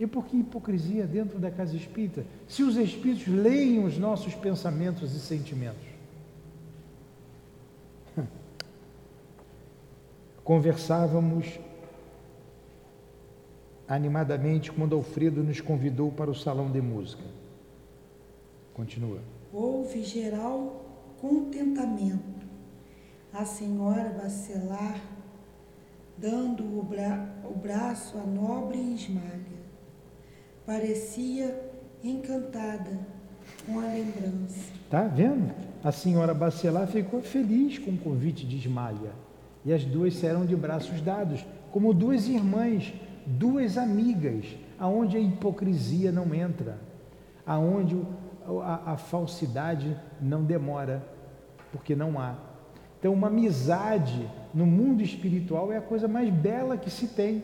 E 0.00 0.06
por 0.06 0.24
que 0.24 0.38
hipocrisia 0.38 1.06
dentro 1.06 1.38
da 1.38 1.50
casa 1.50 1.76
espírita? 1.76 2.24
Se 2.48 2.62
os 2.62 2.78
espíritos 2.78 3.26
leem 3.26 3.84
os 3.84 3.98
nossos 3.98 4.34
pensamentos 4.34 5.14
e 5.14 5.20
sentimentos. 5.20 5.86
Conversávamos 10.42 11.60
animadamente 13.86 14.72
quando 14.72 14.96
Alfredo 14.96 15.44
nos 15.44 15.60
convidou 15.60 16.10
para 16.10 16.30
o 16.30 16.34
salão 16.34 16.70
de 16.70 16.80
música. 16.80 17.24
Continua. 18.72 19.20
Houve 19.52 20.02
geral 20.02 20.82
contentamento. 21.20 22.40
A 23.34 23.44
senhora 23.44 24.08
Bacelar, 24.20 24.98
dando 26.16 26.64
o, 26.78 26.82
bra 26.82 27.28
o 27.44 27.54
braço 27.54 28.16
à 28.16 28.22
nobre 28.22 28.78
Ismália, 28.78 29.59
parecia 30.70 31.60
encantada 32.00 32.96
com 33.66 33.80
a 33.80 33.86
lembrança. 33.86 34.70
Tá 34.88 35.02
vendo? 35.02 35.52
A 35.82 35.90
senhora 35.90 36.32
Bacelar 36.32 36.86
ficou 36.86 37.20
feliz 37.20 37.76
com 37.76 37.90
o 37.90 37.98
convite 37.98 38.46
de 38.46 38.56
Ismália. 38.56 39.10
E 39.64 39.72
as 39.72 39.84
duas 39.84 40.14
serão 40.14 40.46
de 40.46 40.54
braços 40.54 41.00
dados, 41.00 41.44
como 41.72 41.92
duas 41.92 42.28
irmãs, 42.28 42.94
duas 43.26 43.76
amigas, 43.76 44.44
aonde 44.78 45.16
a 45.16 45.20
hipocrisia 45.20 46.12
não 46.12 46.32
entra, 46.32 46.78
aonde 47.44 48.00
a, 48.62 48.92
a 48.92 48.96
falsidade 48.96 49.96
não 50.20 50.44
demora, 50.44 51.04
porque 51.72 51.96
não 51.96 52.16
há. 52.16 52.36
Então, 53.00 53.12
uma 53.12 53.26
amizade 53.26 54.30
no 54.54 54.66
mundo 54.66 55.02
espiritual 55.02 55.72
é 55.72 55.78
a 55.78 55.82
coisa 55.82 56.06
mais 56.06 56.30
bela 56.32 56.76
que 56.76 56.90
se 56.90 57.08
tem. 57.08 57.42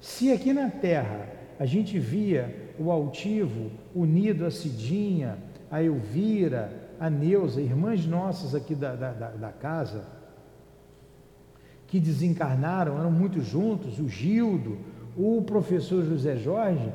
Se 0.00 0.32
aqui 0.32 0.54
na 0.54 0.70
Terra 0.70 1.36
a 1.58 1.66
gente 1.66 1.98
via 1.98 2.72
o 2.78 2.90
altivo 2.90 3.70
unido 3.94 4.46
a 4.46 4.50
Cidinha, 4.50 5.38
a 5.70 5.82
Elvira, 5.82 6.72
a 7.00 7.10
Neuza, 7.10 7.60
irmãs 7.60 8.06
nossas 8.06 8.54
aqui 8.54 8.74
da, 8.74 8.94
da, 8.94 9.12
da 9.12 9.50
casa, 9.50 10.04
que 11.86 11.98
desencarnaram, 11.98 12.98
eram 12.98 13.10
muito 13.10 13.40
juntos, 13.40 13.98
o 13.98 14.08
Gildo, 14.08 14.78
o 15.16 15.42
professor 15.42 16.04
José 16.04 16.36
Jorge, 16.36 16.92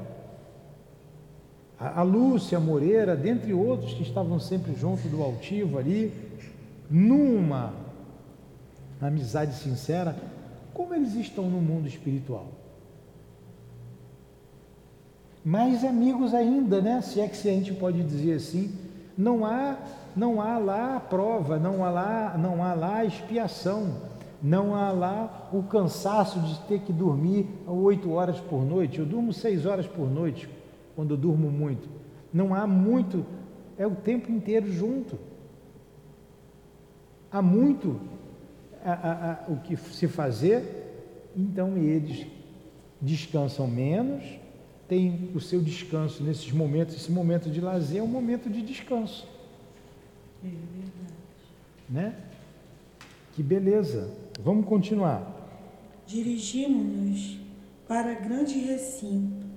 a, 1.78 2.00
a 2.00 2.04
Lúcia 2.04 2.60
Moreira, 2.60 3.16
dentre 3.16 3.54
outros 3.54 3.94
que 3.94 4.04
estavam 4.04 4.40
sempre 4.40 4.74
junto 4.76 5.08
do 5.10 5.22
altivo 5.22 5.78
ali, 5.78 6.14
numa 6.90 7.74
amizade 9.02 9.56
sincera, 9.56 10.16
como 10.74 10.94
eles 10.94 11.16
estão 11.16 11.50
no 11.50 11.60
mundo 11.60 11.88
espiritual? 11.88 12.63
Mais 15.44 15.84
amigos 15.84 16.34
ainda, 16.34 16.82
né? 16.82 17.02
Se 17.02 17.20
é 17.20 17.28
que 17.28 17.36
a 17.36 17.52
gente 17.52 17.74
pode 17.74 18.02
dizer 18.04 18.34
assim, 18.36 18.72
não 19.18 19.46
há, 19.46 19.78
não 20.16 20.42
há 20.42 20.58
lá 20.58 21.00
prova, 21.00 21.60
não 21.60 21.84
há 21.84 21.90
lá, 21.90 22.38
não 22.38 22.64
há 22.64 22.74
lá 22.74 23.04
expiação, 23.04 23.94
não 24.42 24.74
há 24.74 24.92
lá 24.92 25.50
o 25.52 25.64
cansaço 25.64 26.40
de 26.40 26.60
ter 26.62 26.80
que 26.80 26.94
dormir 26.94 27.48
oito 27.68 28.12
horas 28.12 28.40
por 28.40 28.64
noite. 28.64 29.00
Eu 29.00 29.06
durmo 29.06 29.34
seis 29.34 29.66
horas 29.66 29.86
por 29.86 30.10
noite 30.10 30.50
quando 30.96 31.12
eu 31.14 31.18
durmo 31.18 31.52
muito. 31.52 31.90
Não 32.34 32.56
há 32.56 32.66
muito, 32.66 33.26
é 33.78 33.86
o 33.86 33.96
tempo 33.96 34.32
inteiro 34.32 34.72
junto. 34.72 35.20
Há 37.32 37.42
muito 37.42 38.00
a, 38.84 38.92
a, 38.92 39.32
a, 39.32 39.38
o 39.48 39.58
que 39.58 39.76
se 39.76 40.08
fazer, 40.08 41.32
então 41.36 41.78
eles 41.78 42.28
descansam 43.02 43.68
menos, 43.68 44.24
têm 44.94 45.32
o 45.34 45.40
seu 45.40 45.60
descanso 45.60 46.24
nesses 46.24 46.52
momentos, 46.52 46.94
esse 46.96 47.12
momento 47.12 47.50
de 47.50 47.60
lazer 47.60 47.98
é 47.98 48.04
um 48.04 48.08
momento 48.08 48.48
de 48.48 48.62
descanso. 48.62 49.28
É 50.44 50.48
verdade. 50.48 51.14
Né? 51.90 52.16
Que 53.34 53.42
beleza. 53.42 54.16
Vamos 54.44 54.68
continuar. 54.68 55.42
Dirigimos-nos 56.06 57.40
para 57.88 58.14
grande 58.14 58.60
recinto, 58.60 59.48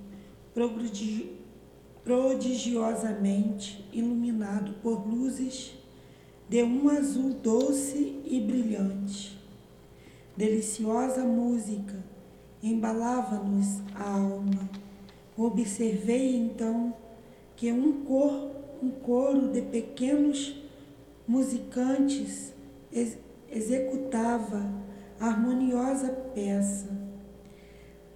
prodigiosamente 2.02 3.84
iluminado 3.92 4.72
por 4.82 5.06
luzes 5.06 5.74
de 6.48 6.62
um 6.62 6.88
azul 6.88 7.34
doce 7.34 8.22
e 8.24 8.40
brilhante. 8.40 9.36
Deliciosa 10.34 11.24
música 11.24 12.02
embalava-nos 12.62 13.82
a 13.94 14.12
alma. 14.12 14.85
Observei 15.36 16.34
então 16.34 16.94
que 17.54 17.70
um, 17.70 18.04
cor, 18.04 18.50
um 18.82 18.90
coro 18.90 19.48
de 19.48 19.60
pequenos 19.60 20.62
musicantes 21.28 22.54
ex, 22.90 23.18
executava 23.50 24.64
harmoniosa 25.20 26.08
peça, 26.34 26.88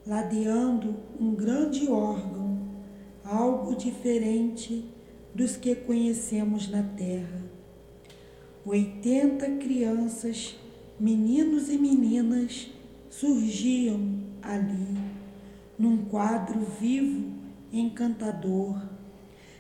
ladeando 0.07 0.97
um 1.19 1.35
grande 1.35 1.91
órgão, 1.91 2.59
algo 3.25 3.75
diferente 3.75 4.85
dos 5.35 5.57
que 5.57 5.75
conhecemos 5.75 6.71
na 6.71 6.83
terra. 6.83 7.45
Oitenta 8.65 9.51
crianças, 9.57 10.59
meninos 10.99 11.69
e 11.69 11.79
meninas, 11.79 12.71
surgiam 13.09 14.21
ali, 14.43 15.10
num 15.81 16.05
quadro 16.05 16.61
vivo, 16.79 17.33
encantador. 17.73 18.79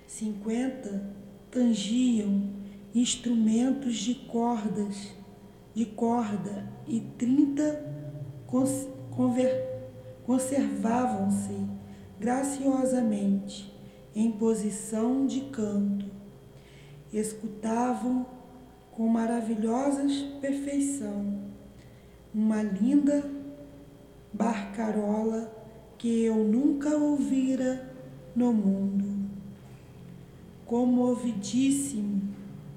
Cinquenta 0.07 1.03
tangiam 1.51 2.43
instrumentos 2.95 3.97
de 3.97 4.15
cordas, 4.15 5.15
de 5.75 5.87
corda, 5.87 6.69
e 6.87 7.01
trinta 7.01 7.83
conservavam-se 10.27 11.57
graciosamente 12.19 13.75
em 14.15 14.31
posição 14.31 15.27
de 15.27 15.41
canto. 15.43 16.05
Escutavam 17.11 18.27
com 18.93 19.09
maravilhosa 19.09 20.03
perfeição 20.39 21.49
uma 22.35 22.63
linda 22.63 23.25
barcarola 24.33 25.60
que 26.01 26.25
eu 26.25 26.37
nunca 26.37 26.97
ouvira 26.97 27.93
no 28.35 28.55
mundo. 28.55 29.29
Comovidíssimo, 30.65 32.23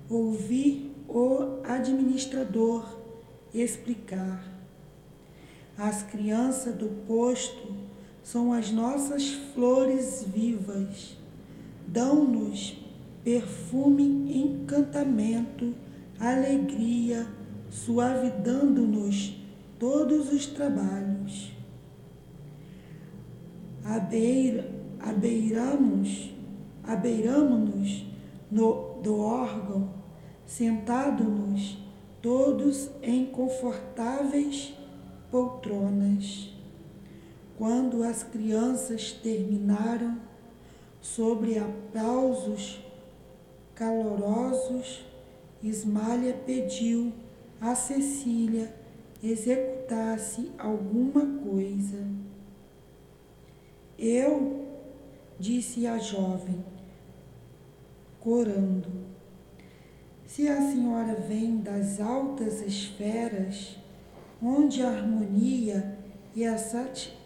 ouvi 0.10 0.92
o 1.08 1.62
administrador 1.64 3.00
explicar. 3.54 4.44
As 5.78 6.04
crianças 6.04 6.76
do 6.76 6.90
posto 7.08 7.74
são 8.22 8.52
as 8.52 8.72
nossas 8.72 9.30
flores 9.54 10.26
vivas, 10.28 11.16
dão-nos 11.88 12.78
perfume, 13.24 14.38
encantamento, 14.38 15.74
alegria, 16.20 17.26
suavidando-nos 17.72 19.38
todos 19.80 20.30
os 20.34 20.46
trabalhos. 20.46 21.53
Abeira, 23.84 24.70
abeiramos, 25.00 26.34
abeiramos-nos 26.84 28.06
do 28.50 29.20
órgão, 29.20 29.90
sentado-nos 30.46 31.78
todos 32.22 32.90
em 33.02 33.26
confortáveis 33.26 34.74
poltronas. 35.30 36.54
Quando 37.58 38.04
as 38.04 38.24
crianças 38.24 39.12
terminaram, 39.12 40.18
sobre 41.04 41.60
aplausos 41.60 42.80
calorosos, 43.76 45.06
Ismália 45.62 46.34
pediu 46.46 47.12
a 47.60 47.76
Cecília 47.76 48.74
executasse 49.22 50.50
alguma 50.58 51.26
coisa. 51.44 52.23
Eu, 54.06 54.66
disse 55.40 55.88
a 55.88 55.98
jovem, 55.98 56.62
corando, 58.20 58.86
se 60.28 60.46
a 60.46 60.58
senhora 60.58 61.16
vem 61.16 61.62
das 61.62 62.02
altas 62.02 62.60
esferas, 62.62 63.78
onde 64.42 64.82
a 64.82 64.90
harmonia 64.90 65.98
e 66.36 66.44
a 66.44 66.58
sati 66.58 67.18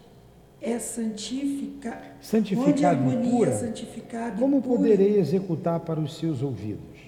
é 0.62 0.78
santifica, 0.78 2.00
Santificado 2.20 2.70
onde 2.70 2.84
a 2.84 2.90
harmonia 2.90 3.28
e 3.28 3.30
pura, 3.32 3.50
é 3.50 3.54
santificada 3.56 4.36
e 4.36 4.38
como 4.38 4.62
pura, 4.62 4.76
poderei 4.76 5.18
executar 5.18 5.80
para 5.80 5.98
os 5.98 6.16
seus 6.16 6.42
ouvidos? 6.42 6.98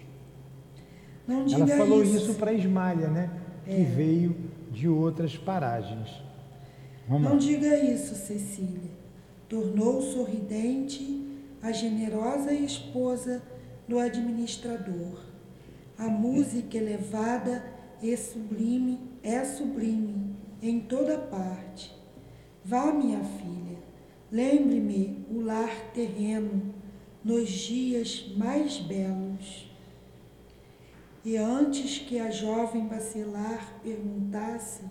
Não 1.28 1.46
Ela 1.46 1.66
falou 1.68 2.02
isso. 2.02 2.16
isso 2.16 2.34
para 2.34 2.52
Ismalha, 2.52 3.06
né? 3.06 3.30
Que 3.64 3.84
veio 3.84 4.34
de 4.72 4.88
outras 4.88 5.36
paragens. 5.36 6.10
Vamos 7.08 7.22
Não 7.22 7.32
lá. 7.34 7.38
diga 7.38 7.78
isso, 7.78 8.16
Cecília. 8.16 8.99
Tornou 9.50 10.00
sorridente 10.00 11.26
a 11.60 11.72
generosa 11.72 12.54
esposa 12.54 13.42
do 13.88 13.98
administrador. 13.98 15.24
A 15.98 16.06
música 16.06 16.76
elevada 16.78 17.64
e 18.00 18.16
sublime 18.16 19.00
é 19.24 19.44
sublime 19.44 20.36
em 20.62 20.78
toda 20.78 21.18
parte. 21.18 21.92
Vá, 22.64 22.92
minha 22.92 23.24
filha, 23.24 23.78
lembre-me 24.30 25.26
o 25.28 25.40
lar 25.40 25.90
terreno 25.94 26.72
nos 27.24 27.50
dias 27.50 28.32
mais 28.36 28.78
belos. 28.78 29.68
E 31.24 31.36
antes 31.36 31.98
que 31.98 32.20
a 32.20 32.30
jovem 32.30 32.86
bacelar 32.86 33.80
perguntasse 33.82 34.84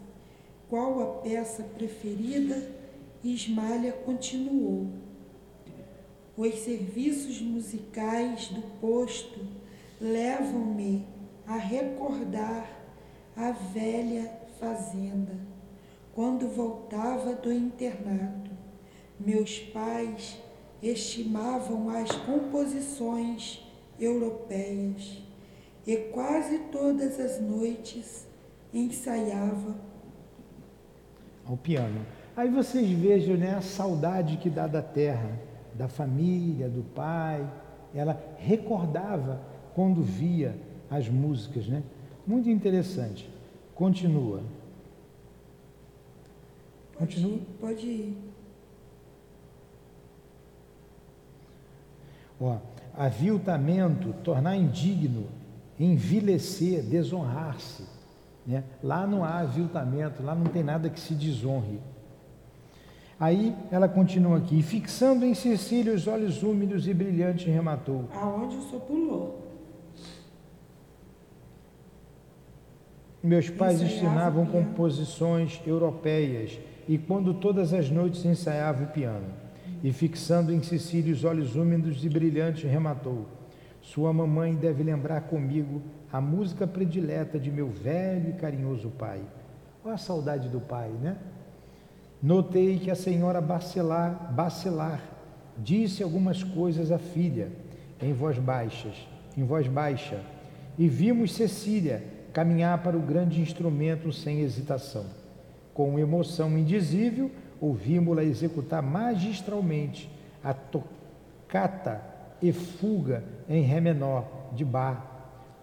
qual 0.68 1.02
a 1.02 1.06
peça 1.22 1.64
preferida, 1.64 2.79
Ismalha 3.24 3.92
continuou. 3.92 4.88
Os 6.38 6.56
serviços 6.60 7.42
musicais 7.42 8.48
do 8.48 8.62
posto 8.80 9.46
levam-me 10.00 11.06
a 11.46 11.58
recordar 11.58 12.70
a 13.36 13.52
velha 13.52 14.32
fazenda, 14.60 15.38
quando 16.14 16.48
voltava 16.48 17.34
do 17.34 17.52
internato. 17.52 18.52
Meus 19.20 19.60
pais 19.60 20.38
estimavam 20.82 21.90
as 21.90 22.10
composições 22.12 23.62
europeias 24.00 25.22
e 25.86 25.98
quase 26.14 26.60
todas 26.72 27.20
as 27.20 27.42
noites 27.42 28.26
ensaiava 28.74 29.76
ao 31.46 31.58
piano. 31.58 32.19
Aí 32.36 32.50
vocês 32.50 32.90
vejam 32.90 33.36
né, 33.36 33.56
a 33.56 33.62
saudade 33.62 34.38
que 34.38 34.50
dá 34.50 34.68
da 34.68 34.82
terra, 34.82 35.30
da 35.74 35.88
família, 35.88 36.70
do 36.70 36.84
pai. 36.84 37.46
Ela 37.94 38.22
recordava 38.38 39.42
quando 39.74 40.02
via 40.02 40.56
as 40.90 41.08
músicas, 41.10 41.68
né? 41.68 41.84
Muito 42.26 42.50
interessante. 42.50 43.30
Continua. 43.76 44.42
Continua. 46.96 47.40
Pode 47.60 47.86
ir. 47.88 48.18
Ó, 52.40 52.58
aviltamento, 52.96 54.14
tornar 54.24 54.56
indigno, 54.56 55.28
envilecer, 55.80 56.84
desonrar-se. 56.84 57.84
Né? 58.46 58.64
Lá 58.84 59.06
não 59.06 59.24
há 59.24 59.40
aviltamento, 59.40 60.24
lá 60.24 60.34
não 60.36 60.46
tem 60.46 60.64
nada 60.64 60.90
que 60.90 61.00
se 61.00 61.14
desonre. 61.14 61.80
Aí 63.20 63.54
ela 63.70 63.90
continua 63.90 64.38
aqui, 64.38 64.62
fixando 64.62 65.26
em 65.26 65.34
Cecília 65.34 65.94
os 65.94 66.08
olhos 66.08 66.42
úmidos 66.42 66.88
e 66.88 66.94
brilhantes, 66.94 67.46
rematou. 67.46 68.06
Aonde 68.14 68.56
o 68.56 68.62
senhor 68.62 68.82
pulou? 68.82 69.46
Meus 73.22 73.50
pais 73.50 73.82
ensinavam 73.82 74.46
composições 74.46 75.60
europeias 75.68 76.58
e 76.88 76.98
quando 76.98 77.34
todas 77.34 77.74
as 77.74 77.90
noites 77.90 78.24
ensaiava 78.24 78.86
o 78.86 78.88
piano. 78.88 79.28
E 79.84 79.92
fixando 79.92 80.54
em 80.54 80.64
Cecília 80.64 81.14
os 81.14 81.26
olhos 81.26 81.56
úmidos 81.56 82.04
e 82.06 82.10
brilhantes, 82.10 82.64
rematou. 82.64 83.26
Sua 83.82 84.14
mamãe 84.14 84.56
deve 84.56 84.82
lembrar 84.84 85.22
comigo 85.22 85.82
a 86.12 86.22
música 86.22 86.66
predileta 86.66 87.38
de 87.38 87.52
meu 87.52 87.68
velho 87.68 88.30
e 88.30 88.34
carinhoso 88.34 88.90
pai. 88.90 89.22
Olha 89.84 89.96
a 89.96 89.98
saudade 89.98 90.48
do 90.48 90.62
pai, 90.62 90.90
né? 91.02 91.18
Notei 92.22 92.80
que 92.80 92.92
a 92.92 92.96
senhora 92.96 93.40
Bacelar, 93.40 94.34
Bacelar 94.34 95.02
disse 95.58 96.04
algumas 96.04 96.44
coisas 96.44 96.92
à 96.92 96.98
filha 96.98 97.50
em 98.02 98.14
voz 98.14 98.38
baixas, 98.38 98.96
em 99.38 99.44
voz 99.44 99.68
baixa, 99.68 100.20
e 100.78 100.88
vimos 100.88 101.34
Cecília 101.34 102.04
caminhar 102.34 102.82
para 102.84 102.98
o 102.98 103.02
grande 103.02 103.42
instrumento 103.42 104.12
sem 104.12 104.42
hesitação. 104.42 105.06
Com 105.74 105.98
emoção 105.98 106.58
indizível, 106.58 107.32
ouvimos-la 107.60 108.24
executar 108.24 108.82
magistralmente 108.82 110.10
a 110.44 110.54
tocata 110.54 112.02
e 112.42 112.52
fuga 112.52 113.24
em 113.48 113.62
ré 113.62 113.80
menor 113.80 114.26
de 114.54 114.64
Bach, 114.64 115.10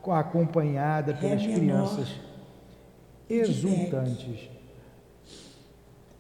acompanhada 0.06 1.14
pelas 1.14 1.42
crianças 1.42 2.08
exultantes. 3.28 4.55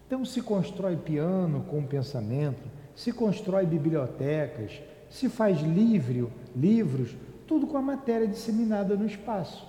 Então 0.06 0.24
se 0.24 0.40
constrói 0.40 0.96
piano 0.96 1.64
com 1.68 1.84
pensamento, 1.84 2.62
se 2.94 3.12
constrói 3.12 3.66
bibliotecas, 3.66 4.80
se 5.10 5.28
faz 5.28 5.60
livro, 5.60 6.32
livros, 6.54 7.16
tudo 7.46 7.66
com 7.66 7.76
a 7.76 7.82
matéria 7.82 8.26
disseminada 8.26 8.96
no 8.96 9.04
espaço. 9.04 9.66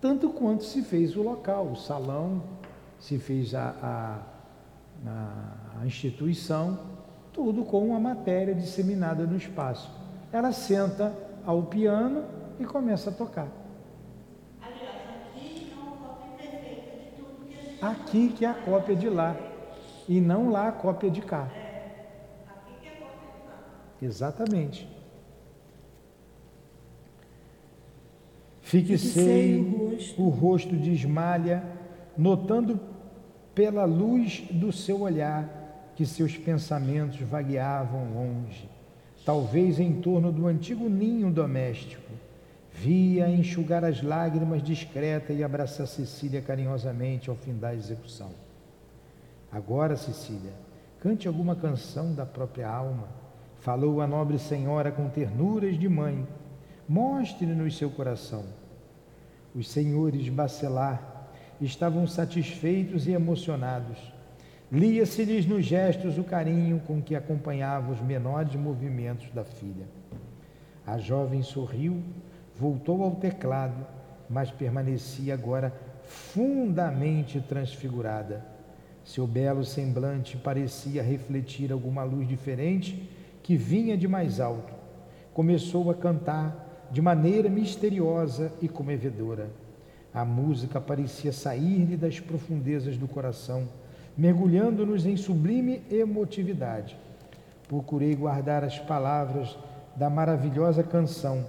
Tanto 0.00 0.30
quanto 0.30 0.64
se 0.64 0.82
fez 0.82 1.16
o 1.16 1.22
local, 1.22 1.66
o 1.66 1.76
salão, 1.76 2.42
se 2.98 3.18
fez 3.18 3.54
a, 3.54 3.74
a, 3.82 5.10
a, 5.10 5.80
a 5.82 5.86
instituição, 5.86 6.78
tudo 7.32 7.64
com 7.64 7.94
a 7.94 8.00
matéria 8.00 8.54
disseminada 8.54 9.26
no 9.26 9.36
espaço. 9.36 9.90
Ela 10.32 10.52
senta 10.52 11.12
ao 11.44 11.64
piano 11.64 12.24
e 12.60 12.64
começa 12.64 13.10
a 13.10 13.12
tocar. 13.12 13.48
Aliás, 14.62 14.96
aqui 15.26 15.72
é 15.72 15.74
uma 15.74 15.96
cópia 15.96 16.28
perfeita 16.38 16.90
de 16.96 17.16
tudo 17.16 17.46
que 17.48 17.54
a 17.54 17.62
gente 17.62 17.84
Aqui 17.84 18.28
que 18.28 18.44
é 18.44 18.48
a 18.48 18.54
cópia 18.54 18.94
de 18.94 19.08
lá 19.08 19.49
e 20.10 20.20
não 20.20 20.50
lá 20.50 20.66
a 20.66 20.72
cópia 20.72 21.08
de 21.08 21.22
cá. 21.22 21.48
aqui 22.48 22.74
que 22.80 22.88
é 22.88 22.90
cópia 22.90 23.28
de 23.32 23.46
lá. 23.46 23.62
Exatamente. 24.02 24.88
Fixei 28.60 29.60
o 29.60 29.90
rosto. 29.90 30.22
o 30.22 30.28
rosto 30.28 30.76
de 30.76 30.90
Ismalha, 30.90 31.62
notando 32.18 32.80
pela 33.54 33.84
luz 33.84 34.42
do 34.50 34.72
seu 34.72 35.02
olhar 35.02 35.92
que 35.94 36.04
seus 36.04 36.36
pensamentos 36.36 37.20
vagueavam 37.20 38.12
longe, 38.12 38.68
talvez 39.24 39.78
em 39.78 40.00
torno 40.00 40.32
do 40.32 40.48
antigo 40.48 40.88
ninho 40.88 41.30
doméstico. 41.30 42.10
Via 42.72 43.28
enxugar 43.28 43.84
as 43.84 44.02
lágrimas 44.02 44.60
discreta 44.60 45.32
e 45.32 45.44
abraçar 45.44 45.86
Cecília 45.86 46.42
carinhosamente 46.42 47.30
ao 47.30 47.36
fim 47.36 47.56
da 47.56 47.72
execução. 47.72 48.49
Agora, 49.52 49.96
Cecília, 49.96 50.52
cante 51.00 51.26
alguma 51.26 51.56
canção 51.56 52.14
da 52.14 52.24
própria 52.24 52.68
alma. 52.68 53.08
Falou 53.58 54.00
a 54.00 54.06
nobre 54.06 54.38
senhora 54.38 54.92
com 54.92 55.08
ternuras 55.08 55.78
de 55.78 55.88
mãe. 55.88 56.26
Mostre-nos 56.88 57.76
seu 57.76 57.90
coração. 57.90 58.44
Os 59.54 59.68
senhores 59.68 60.28
Bacelar 60.28 61.28
estavam 61.60 62.06
satisfeitos 62.06 63.06
e 63.06 63.12
emocionados. 63.12 63.98
Lia-se-lhes 64.70 65.46
nos 65.46 65.64
gestos 65.64 66.16
o 66.16 66.22
carinho 66.22 66.80
com 66.86 67.02
que 67.02 67.16
acompanhava 67.16 67.90
os 67.90 68.00
menores 68.00 68.54
movimentos 68.54 69.28
da 69.30 69.44
filha. 69.44 69.88
A 70.86 70.96
jovem 70.96 71.42
sorriu, 71.42 72.02
voltou 72.54 73.02
ao 73.02 73.16
teclado, 73.16 73.84
mas 74.28 74.50
permanecia 74.50 75.34
agora 75.34 75.74
fundamente 76.04 77.40
transfigurada. 77.40 78.59
Seu 79.04 79.26
belo 79.26 79.64
semblante 79.64 80.36
parecia 80.36 81.02
refletir 81.02 81.72
alguma 81.72 82.02
luz 82.02 82.28
diferente 82.28 83.08
que 83.42 83.56
vinha 83.56 83.96
de 83.96 84.06
mais 84.06 84.40
alto. 84.40 84.72
Começou 85.32 85.90
a 85.90 85.94
cantar 85.94 86.88
de 86.90 87.00
maneira 87.00 87.48
misteriosa 87.48 88.52
e 88.60 88.68
comovedora. 88.68 89.50
A 90.12 90.24
música 90.24 90.80
parecia 90.80 91.32
sair-lhe 91.32 91.96
das 91.96 92.18
profundezas 92.18 92.96
do 92.96 93.06
coração, 93.06 93.68
mergulhando-nos 94.16 95.06
em 95.06 95.16
sublime 95.16 95.82
emotividade. 95.90 96.96
Procurei 97.68 98.14
guardar 98.16 98.64
as 98.64 98.78
palavras 98.78 99.56
da 99.94 100.10
maravilhosa 100.10 100.82
canção, 100.82 101.46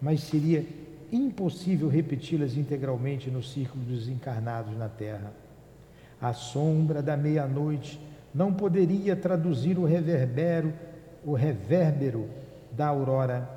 mas 0.00 0.22
seria 0.22 0.64
impossível 1.12 1.88
repeti-las 1.88 2.56
integralmente 2.56 3.30
no 3.30 3.42
círculo 3.42 3.84
dos 3.84 4.08
encarnados 4.08 4.76
na 4.76 4.88
terra. 4.88 5.32
A 6.20 6.32
sombra 6.32 7.02
da 7.02 7.16
meia-noite 7.16 8.00
não 8.34 8.52
poderia 8.52 9.14
traduzir 9.16 9.78
o 9.78 9.84
reverbero, 9.84 10.72
o 11.24 11.32
revérbero 11.32 12.28
da 12.72 12.88
aurora, 12.88 13.48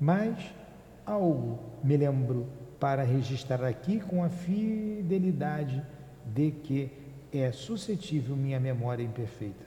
mas 0.00 0.36
algo 1.06 1.58
me 1.82 1.96
lembro 1.96 2.46
para 2.80 3.02
registrar 3.02 3.64
aqui 3.64 4.00
com 4.00 4.22
a 4.22 4.28
fidelidade 4.28 5.82
de 6.34 6.50
que 6.50 6.90
é 7.32 7.50
suscetível 7.52 8.36
minha 8.36 8.60
memória 8.60 9.02
imperfeita, 9.02 9.64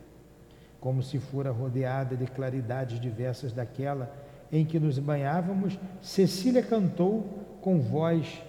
como 0.80 1.04
se 1.04 1.20
fora 1.20 1.52
rodeada 1.52 2.16
de 2.16 2.26
claridades 2.26 3.00
diversas 3.00 3.52
daquela 3.52 4.12
em 4.52 4.66
que 4.66 4.80
nos 4.80 4.98
banhávamos, 4.98 5.78
Cecília 6.02 6.64
cantou 6.64 7.58
com 7.62 7.80
voz 7.80 8.42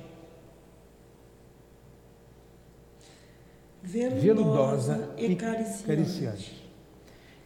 veludosa, 3.88 4.94
veludosa 4.94 5.14
e 5.16 5.34
cariciante. 5.36 5.84
cariciante. 5.84 6.70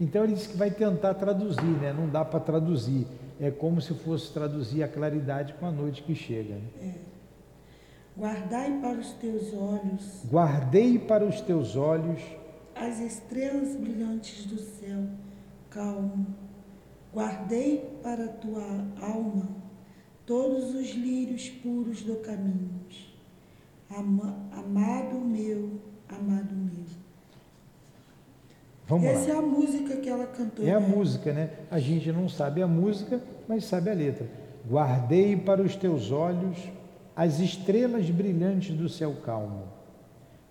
Então 0.01 0.25
ele 0.25 0.35
disse 0.35 0.49
que 0.49 0.57
vai 0.57 0.71
tentar 0.71 1.15
traduzir, 1.15 1.63
né? 1.81 1.93
Não 1.93 2.09
dá 2.09 2.25
para 2.25 2.41
traduzir. 2.41 3.07
É 3.41 3.51
como 3.51 3.81
se 3.81 3.95
fosse 3.95 4.33
traduzir 4.33 4.83
a 4.83 4.89
claridade 4.89 5.55
com 5.55 5.67
a 5.67 5.71
noite 5.71 6.03
que 6.03 6.15
chega. 6.15 6.55
né? 6.55 6.63
É. 6.83 6.95
Guardai 8.19 8.79
para 8.81 8.99
os 8.99 9.11
teus 9.13 9.55
olhos 9.55 10.23
Guardei 10.31 10.99
para 10.99 11.25
os 11.25 11.41
teus 11.41 11.77
olhos 11.77 12.21
as 12.75 12.99
estrelas 13.01 13.75
brilhantes 13.77 14.45
do 14.47 14.59
céu, 14.59 15.05
calmo. 15.71 16.27
Guardei 17.15 17.99
para 18.03 18.25
a 18.25 18.29
tua 18.29 18.65
alma 19.01 19.49
todos 20.27 20.75
os 20.75 20.91
lírios 20.95 21.49
puros 21.49 22.03
do 22.03 22.17
caminho. 22.17 22.81
Ama- 23.91 24.37
amado 24.53 25.21
meu, 25.21 25.81
amado 26.19 26.55
meu. 26.55 26.83
Vamos 28.87 29.07
Essa 29.07 29.29
lá. 29.29 29.35
é 29.35 29.39
a 29.39 29.43
música 29.43 29.97
que 29.97 30.09
ela 30.09 30.27
cantou. 30.27 30.67
É 30.67 30.73
a 30.73 30.81
né? 30.81 30.87
música, 30.87 31.33
né? 31.33 31.51
A 31.71 31.79
gente 31.79 32.13
não 32.13 32.29
sabe 32.29 32.63
a 32.63 32.67
música, 32.67 33.21
mas 33.49 33.65
sabe 33.65 33.91
a 33.91 33.95
letra. 33.95 34.29
Guardei 34.69 35.37
para 35.37 35.63
os 35.63 35.75
teus 35.77 36.11
olhos 36.11 36.59
as 37.17 37.41
estrelas 37.41 38.09
brilhantes 38.11 38.75
do 38.77 38.89
céu 38.89 39.17
calmo. 39.25 39.65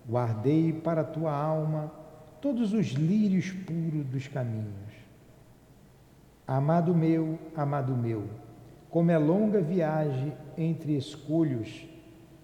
Guardei 0.08 0.72
para 0.72 1.02
a 1.02 1.04
tua 1.04 1.32
alma 1.32 1.92
todos 2.40 2.72
os 2.72 2.88
lírios 2.88 3.50
puros 3.50 4.04
dos 4.06 4.26
caminhos. 4.26 4.92
Amado 6.46 6.94
meu, 6.94 7.38
amado 7.54 7.96
meu, 7.96 8.24
como 8.90 9.10
é 9.10 9.18
longa 9.18 9.60
viagem 9.60 10.32
entre 10.58 10.96
escolhos 10.96 11.86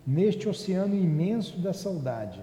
neste 0.06 0.48
oceano 0.48 0.94
imenso 0.94 1.58
da 1.60 1.72
saudade, 1.72 2.40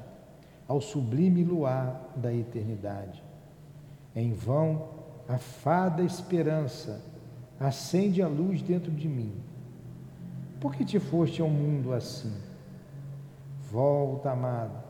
ao 0.67 0.81
sublime 0.81 1.43
luar 1.43 2.13
da 2.15 2.33
eternidade. 2.33 3.23
Em 4.15 4.33
vão, 4.33 4.89
a 5.27 5.37
fada 5.37 6.03
esperança 6.03 7.01
acende 7.59 8.21
a 8.21 8.27
luz 8.27 8.61
dentro 8.61 8.91
de 8.91 9.07
mim. 9.07 9.33
Por 10.59 10.73
que 10.73 10.83
te 10.83 10.99
foste 10.99 11.41
ao 11.41 11.49
mundo 11.49 11.93
assim? 11.93 12.33
Volta, 13.71 14.31
amado, 14.31 14.83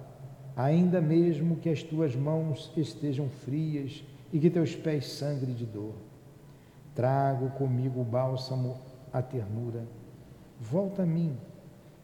ainda 0.55 1.01
mesmo 1.01 1.57
que 1.57 1.69
as 1.69 1.81
tuas 1.81 2.15
mãos 2.15 2.71
estejam 2.77 3.27
frias 3.27 4.03
e 4.31 4.39
que 4.39 4.49
teus 4.49 4.75
pés 4.75 5.11
sangrem 5.11 5.53
de 5.53 5.65
dor. 5.65 5.95
Trago 6.93 7.49
comigo 7.51 7.99
o 7.99 8.05
bálsamo, 8.05 8.77
a 9.11 9.21
ternura. 9.21 9.83
Volta 10.59 11.03
a 11.03 11.05
mim, 11.05 11.35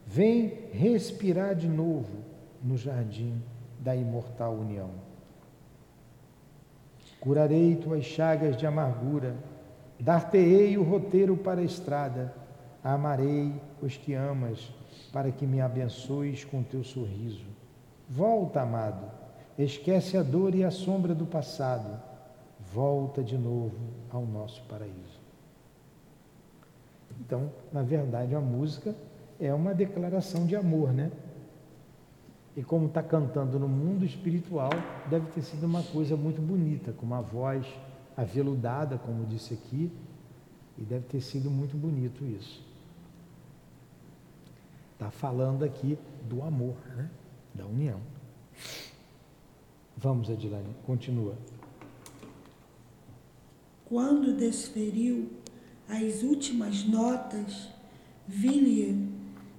vem 0.06 0.68
respirar 0.72 1.54
de 1.54 1.68
novo 1.68 2.18
no 2.62 2.76
jardim 2.76 3.40
da 3.82 3.94
imortal 3.96 4.54
união. 4.54 4.90
Curarei 7.20 7.76
tuas 7.76 8.04
chagas 8.04 8.56
de 8.56 8.66
amargura, 8.66 9.34
dar-te-ei 9.98 10.78
o 10.78 10.82
roteiro 10.82 11.36
para 11.36 11.60
a 11.60 11.64
estrada, 11.64 12.32
amarei 12.82 13.54
os 13.80 13.96
que 13.96 14.14
amas, 14.14 14.72
para 15.12 15.30
que 15.30 15.46
me 15.46 15.60
abençoes 15.60 16.44
com 16.44 16.62
teu 16.62 16.82
sorriso. 16.82 17.44
Volta, 18.08 18.62
amado, 18.62 19.06
esquece 19.58 20.16
a 20.16 20.22
dor 20.22 20.54
e 20.54 20.64
a 20.64 20.70
sombra 20.70 21.14
do 21.14 21.26
passado, 21.26 22.00
volta 22.72 23.22
de 23.22 23.36
novo 23.36 23.76
ao 24.10 24.24
nosso 24.24 24.62
paraíso. 24.64 25.20
Então, 27.20 27.50
na 27.72 27.82
verdade, 27.82 28.34
a 28.34 28.40
música 28.40 28.94
é 29.38 29.52
uma 29.52 29.74
declaração 29.74 30.46
de 30.46 30.56
amor, 30.56 30.92
né? 30.92 31.10
E 32.56 32.62
como 32.62 32.86
está 32.86 33.02
cantando 33.02 33.58
no 33.58 33.68
mundo 33.68 34.04
espiritual, 34.04 34.70
deve 35.08 35.30
ter 35.30 35.42
sido 35.42 35.64
uma 35.64 35.82
coisa 35.82 36.16
muito 36.16 36.40
bonita, 36.40 36.92
com 36.92 37.06
uma 37.06 37.22
voz 37.22 37.66
aveludada, 38.16 38.98
como 38.98 39.24
disse 39.24 39.54
aqui, 39.54 39.90
e 40.76 40.82
deve 40.82 41.06
ter 41.06 41.20
sido 41.20 41.50
muito 41.50 41.76
bonito 41.76 42.24
isso. 42.24 42.62
Está 44.92 45.10
falando 45.10 45.64
aqui 45.64 45.98
do 46.28 46.42
amor, 46.42 46.76
né? 46.96 47.10
da 47.54 47.66
união. 47.66 48.00
Vamos, 49.96 50.30
Adilane, 50.30 50.74
continua. 50.86 51.36
Quando 53.84 54.36
desferiu 54.36 55.30
as 55.88 56.22
últimas 56.22 56.84
notas, 56.84 57.68
vi-lhe 58.26 59.10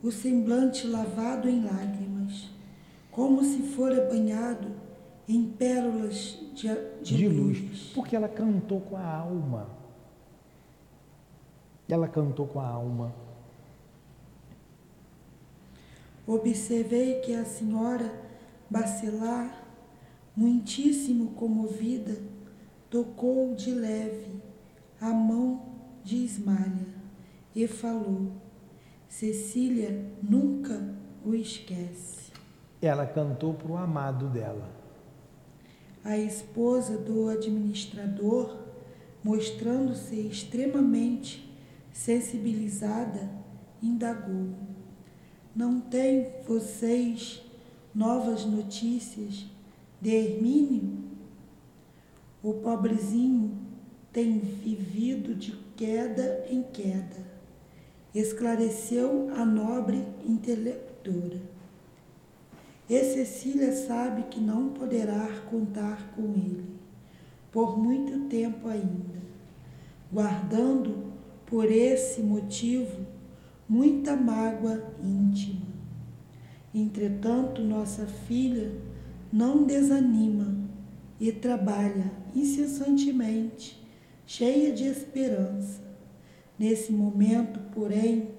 o 0.01 0.11
semblante 0.11 0.87
lavado 0.87 1.47
em 1.47 1.63
lágrimas, 1.63 2.02
como 3.13 3.43
se 3.43 3.61
fora 3.61 4.07
banhado 4.09 4.71
em 5.27 5.45
pérolas 5.45 6.39
de, 6.53 6.67
de, 7.01 7.17
De 7.17 7.27
luz. 7.27 7.61
luz, 7.61 7.91
porque 7.93 8.15
ela 8.15 8.27
cantou 8.27 8.81
com 8.81 8.97
a 8.97 9.05
alma. 9.05 9.69
Ela 11.87 12.07
cantou 12.07 12.47
com 12.47 12.59
a 12.59 12.67
alma. 12.67 13.13
Observei 16.25 17.19
que 17.19 17.33
a 17.33 17.45
senhora 17.45 18.23
Bacelar, 18.73 19.67
muitíssimo 20.35 21.33
comovida, 21.33 22.17
tocou 22.89 23.53
de 23.53 23.71
leve 23.71 24.41
a 24.99 25.09
mão 25.09 25.61
de 26.03 26.15
Ismalha 26.15 26.87
e 27.55 27.67
falou: 27.67 28.31
Cecília 29.07 30.11
nunca 30.23 30.95
o 31.23 31.35
esquece. 31.35 32.22
Ela 32.85 33.05
cantou 33.05 33.53
para 33.53 33.71
o 33.71 33.77
amado 33.77 34.27
dela. 34.27 34.69
A 36.03 36.17
esposa 36.17 36.97
do 36.97 37.29
administrador, 37.29 38.57
mostrando-se 39.23 40.19
extremamente 40.19 41.49
sensibilizada, 41.93 43.29
indagou: 43.81 44.49
Não 45.55 45.79
têm 45.79 46.27
vocês 46.45 47.41
novas 47.95 48.43
notícias 48.43 49.45
de 50.01 50.09
Hermínio? 50.09 51.03
O 52.43 52.55
pobrezinho 52.55 53.57
tem 54.11 54.39
vivido 54.39 55.33
de 55.33 55.53
queda 55.77 56.45
em 56.49 56.61
queda, 56.61 57.25
esclareceu 58.13 59.31
a 59.37 59.45
nobre 59.45 60.05
intelectora. 60.27 61.52
E 62.89 63.03
Cecília 63.03 63.71
sabe 63.71 64.23
que 64.23 64.39
não 64.39 64.69
poderá 64.69 65.27
contar 65.49 66.13
com 66.15 66.33
ele 66.33 66.65
por 67.51 67.77
muito 67.77 68.27
tempo 68.27 68.67
ainda, 68.67 69.21
guardando 70.11 71.13
por 71.45 71.71
esse 71.71 72.21
motivo 72.21 73.05
muita 73.69 74.15
mágoa 74.15 74.83
íntima. 75.01 75.61
Entretanto, 76.73 77.61
nossa 77.61 78.07
filha 78.07 78.71
não 79.31 79.63
desanima 79.63 80.57
e 81.19 81.31
trabalha 81.31 82.11
incessantemente, 82.35 83.81
cheia 84.25 84.73
de 84.73 84.85
esperança. 84.85 85.81
Nesse 86.57 86.91
momento, 86.91 87.59
porém, 87.73 88.29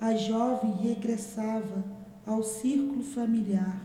a 0.00 0.14
jovem 0.14 0.72
regressava 0.72 1.84
ao 2.26 2.42
círculo 2.42 3.02
familiar, 3.02 3.83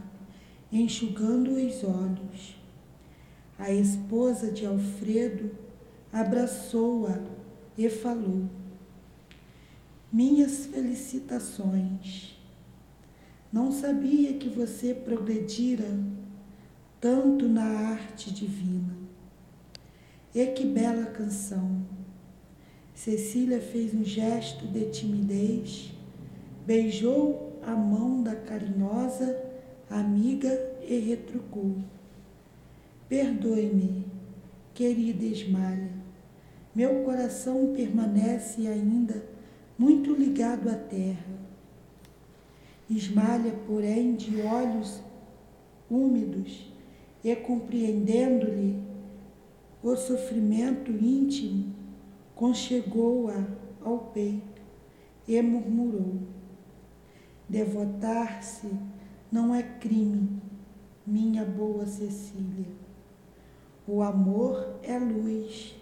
enxugando 0.71 1.51
os 1.51 1.83
olhos. 1.83 2.55
A 3.57 3.71
esposa 3.71 4.51
de 4.51 4.65
Alfredo 4.65 5.51
abraçou-a 6.13 7.19
e 7.77 7.89
falou: 7.89 8.43
Minhas 10.11 10.65
felicitações. 10.67 12.37
Não 13.51 13.71
sabia 13.71 14.33
que 14.33 14.47
você 14.47 14.93
progredira 14.93 15.87
tanto 17.01 17.47
na 17.47 17.63
arte 17.63 18.31
divina. 18.31 18.95
E 20.33 20.45
que 20.47 20.65
bela 20.65 21.07
canção! 21.07 21.83
Cecília 22.93 23.59
fez 23.59 23.93
um 23.93 24.03
gesto 24.03 24.67
de 24.67 24.91
timidez, 24.91 25.91
beijou 26.65 27.59
a 27.65 27.71
mão 27.71 28.21
da 28.21 28.35
carinhosa 28.35 29.48
amiga 29.89 30.49
e 30.87 30.99
retrucou: 30.99 31.75
Perdoe-me, 33.07 34.05
querida 34.73 35.25
Esmalha. 35.25 35.91
Meu 36.75 37.03
coração 37.03 37.73
permanece 37.73 38.67
ainda 38.67 39.25
muito 39.77 40.13
ligado 40.13 40.69
à 40.69 40.75
terra. 40.75 41.39
Esmalha, 42.89 43.53
porém, 43.67 44.15
de 44.15 44.41
olhos 44.41 45.01
úmidos 45.89 46.71
e 47.23 47.35
compreendendo-lhe 47.35 48.81
o 49.81 49.95
sofrimento 49.95 50.91
íntimo, 50.91 51.73
conchegou-a 52.35 53.45
ao 53.83 53.99
peito 54.13 54.61
e 55.27 55.41
murmurou: 55.41 56.19
Devotar-se 57.47 58.67
não 59.31 59.53
é 59.53 59.61
crime, 59.61 60.41
minha 61.05 61.45
boa 61.45 61.85
Cecília. 61.85 62.65
O 63.87 64.01
amor 64.01 64.75
é 64.83 64.97
luz. 64.97 65.75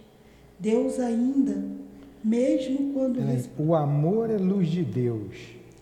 Deus 0.58 0.98
ainda, 0.98 1.62
mesmo 2.24 2.92
quando. 2.92 3.20
O 3.58 3.74
amor 3.74 4.30
é 4.30 4.36
luz 4.36 4.68
de 4.68 4.82
Deus. 4.82 5.36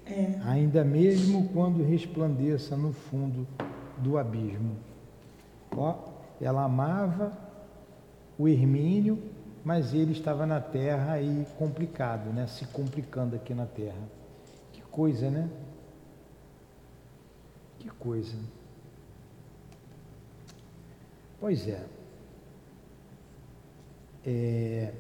É. 0.05 0.39
Ainda 0.45 0.85
mesmo 0.85 1.49
quando 1.49 1.83
resplandeça 1.83 2.77
no 2.77 2.93
fundo 2.93 3.47
do 3.99 4.19
abismo. 4.19 4.77
Ó, 5.77 5.95
ela 6.41 6.65
amava 6.65 7.37
o 8.39 8.47
Hermínio, 8.47 9.19
mas 9.65 9.95
ele 9.95 10.13
estava 10.13 10.47
na 10.47 10.61
terra 10.61 11.21
e 11.21 11.47
complicado, 11.59 12.33
né? 12.33 12.47
Se 12.47 12.67
complicando 12.67 13.35
aqui 13.35 13.55
na 13.55 13.67
terra. 13.67 14.03
Que 14.73 14.83
coisa, 14.83 15.31
né? 15.31 15.49
Que 17.87 17.93
coisa. 17.99 18.37
Pois 21.39 21.69
é. 21.69 21.87
é... 24.27 24.93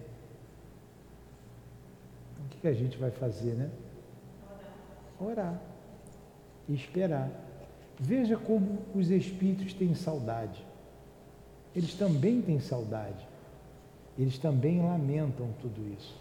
O 2.44 2.60
que, 2.60 2.68
a 2.68 2.72
gente 2.72 2.96
vai 2.96 3.10
fazer, 3.10 3.54
né? 3.54 3.70
Orar. 5.18 5.60
E 6.68 6.74
esperar. 6.74 7.28
Veja 7.98 8.36
como 8.36 8.78
os 8.94 9.10
espíritos 9.10 9.74
têm 9.74 9.92
saudade. 9.96 10.64
Eles 11.74 11.94
também 11.94 12.40
têm 12.40 12.60
saudade. 12.60 13.26
Eles 14.16 14.38
também 14.38 14.80
lamentam 14.80 15.52
tudo 15.60 15.92
isso. 15.98 16.16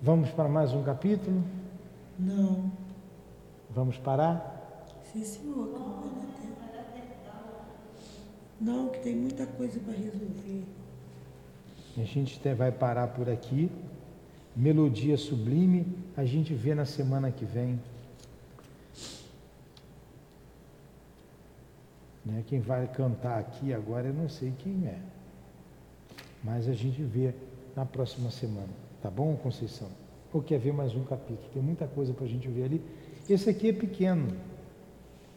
Vamos 0.00 0.30
para 0.30 0.48
mais 0.48 0.72
um 0.72 0.84
capítulo? 0.84 1.42
Não. 2.16 2.70
Vamos 3.68 3.98
parar? 3.98 4.51
Sim, 5.12 5.24
senhor, 5.24 5.68
que 5.68 5.78
não. 5.78 6.22
Não, 8.62 8.88
que 8.88 9.00
tem 9.00 9.14
muita 9.14 9.44
coisa 9.44 9.78
para 9.80 9.92
resolver. 9.92 10.64
A 11.98 12.04
gente 12.04 12.38
vai 12.54 12.72
parar 12.72 13.08
por 13.08 13.28
aqui. 13.28 13.70
Melodia 14.54 15.16
sublime, 15.16 15.86
a 16.16 16.24
gente 16.24 16.54
vê 16.54 16.74
na 16.74 16.84
semana 16.84 17.30
que 17.30 17.44
vem. 17.44 17.80
Né? 22.24 22.44
Quem 22.46 22.60
vai 22.60 22.86
cantar 22.86 23.38
aqui 23.38 23.72
agora 23.72 24.08
eu 24.08 24.14
não 24.14 24.28
sei 24.28 24.52
quem 24.58 24.86
é. 24.86 24.98
Mas 26.44 26.68
a 26.68 26.72
gente 26.72 27.02
vê 27.02 27.34
na 27.74 27.84
próxima 27.84 28.30
semana. 28.30 28.68
Tá 29.02 29.10
bom, 29.10 29.36
Conceição? 29.36 29.88
Ou 30.32 30.42
quer 30.42 30.58
ver 30.58 30.72
mais 30.72 30.94
um 30.94 31.04
capítulo? 31.04 31.48
Tem 31.52 31.62
muita 31.62 31.86
coisa 31.86 32.12
para 32.14 32.24
a 32.24 32.28
gente 32.28 32.48
ver 32.48 32.64
ali. 32.64 32.82
Esse 33.28 33.50
aqui 33.50 33.68
é 33.68 33.72
pequeno, 33.72 34.28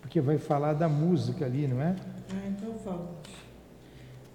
porque 0.05 0.21
vai 0.21 0.37
falar 0.37 0.73
da 0.73 0.87
música 0.87 1.45
ali, 1.45 1.67
não 1.67 1.81
é? 1.81 1.95
Ah, 2.29 2.47
então 2.47 2.75
vamos. 2.85 3.09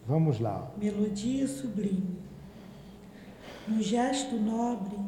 Vamos 0.05 0.41
lá. 0.41 0.69
Melodia 0.77 1.47
sublime. 1.47 2.19
No 3.69 3.81
gesto 3.81 4.35
nobre, 4.35 4.99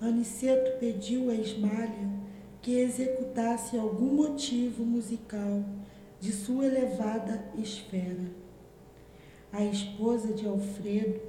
Aniceto 0.00 0.80
pediu 0.80 1.30
a 1.30 1.34
Esmalha 1.36 2.10
que 2.60 2.72
executasse 2.72 3.78
algum 3.78 4.12
motivo 4.16 4.84
musical 4.84 5.62
de 6.18 6.32
sua 6.32 6.66
elevada 6.66 7.44
esfera. 7.56 8.26
A 9.52 9.62
esposa 9.64 10.32
de 10.32 10.48
Alfredo 10.48 11.20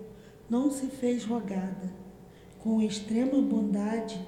não 0.50 0.72
se 0.72 0.88
fez 0.88 1.24
rogada. 1.26 1.94
Com 2.60 2.82
extrema 2.82 3.40
bondade, 3.40 4.20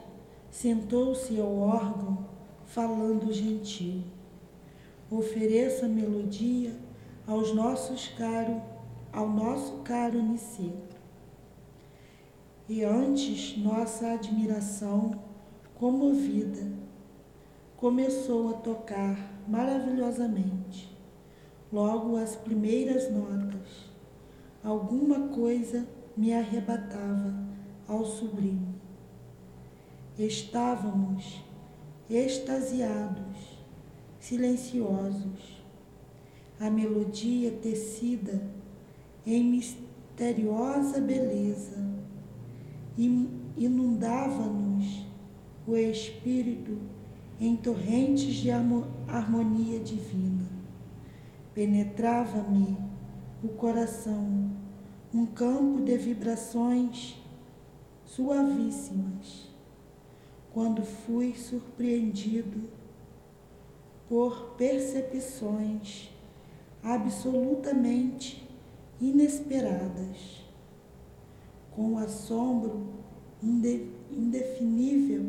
sentou-se 0.52 1.40
ao 1.40 1.58
órgão, 1.58 2.28
falando 2.66 3.34
gentil. 3.34 4.04
Ofereça 5.18 5.88
melodia 5.88 6.76
aos 7.26 7.56
nossos 7.56 8.10
caro, 8.18 8.62
ao 9.14 9.30
nosso 9.30 9.78
caro 9.78 10.22
Niceto. 10.22 10.98
E 12.68 12.84
antes 12.84 13.58
nossa 13.58 14.12
admiração, 14.12 15.18
comovida, 15.76 16.70
começou 17.78 18.50
a 18.50 18.54
tocar 18.58 19.18
maravilhosamente. 19.48 20.94
Logo 21.72 22.18
as 22.18 22.36
primeiras 22.36 23.10
notas, 23.10 23.90
alguma 24.62 25.30
coisa 25.30 25.88
me 26.18 26.34
arrebatava 26.34 27.34
ao 27.88 28.04
sublime. 28.06 28.76
Estávamos 30.20 31.42
extasiados, 32.10 33.55
silenciosos. 34.26 35.64
A 36.60 36.68
melodia 36.70 37.52
tecida 37.52 38.42
em 39.26 39.44
misteriosa 39.44 41.00
beleza 41.00 41.86
inundava-nos 43.56 45.06
o 45.68 45.76
espírito 45.76 46.78
em 47.40 47.56
torrentes 47.56 48.36
de 48.36 48.50
harmonia 48.50 49.80
divina. 49.80 50.46
Penetrava-me 51.54 52.78
o 53.44 53.50
coração 53.50 54.50
um 55.14 55.26
campo 55.26 55.82
de 55.84 55.98
vibrações 55.98 57.16
suavíssimas, 58.06 59.50
quando 60.52 60.84
fui 60.84 61.36
surpreendido 61.36 62.75
por 64.08 64.56
percepções 64.58 66.12
absolutamente 66.84 68.48
inesperadas, 69.02 70.46
com 71.72 71.98
assombro 71.98 72.94
indefinível, 74.12 75.26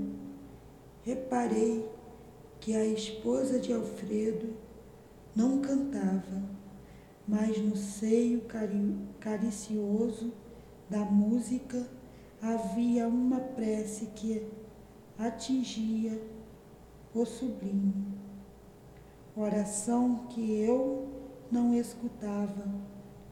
reparei 1.03 1.89
que 2.61 2.74
a 2.74 2.85
esposa 2.85 3.59
de 3.59 3.72
Alfredo 3.72 4.55
não 5.35 5.61
cantava, 5.61 6.43
mas 7.27 7.59
no 7.59 7.77
seio 7.77 8.43
caricioso 9.20 10.33
da 10.89 11.01
música 11.01 11.89
havia 12.41 13.09
uma 13.09 13.41
prece 13.41 14.07
que 14.14 14.47
atingia 15.18 16.20
o 17.14 17.24
sublime. 17.24 18.26
Oração 19.37 20.26
que 20.30 20.61
eu 20.61 21.09
não 21.53 21.74
escutava 21.74 22.66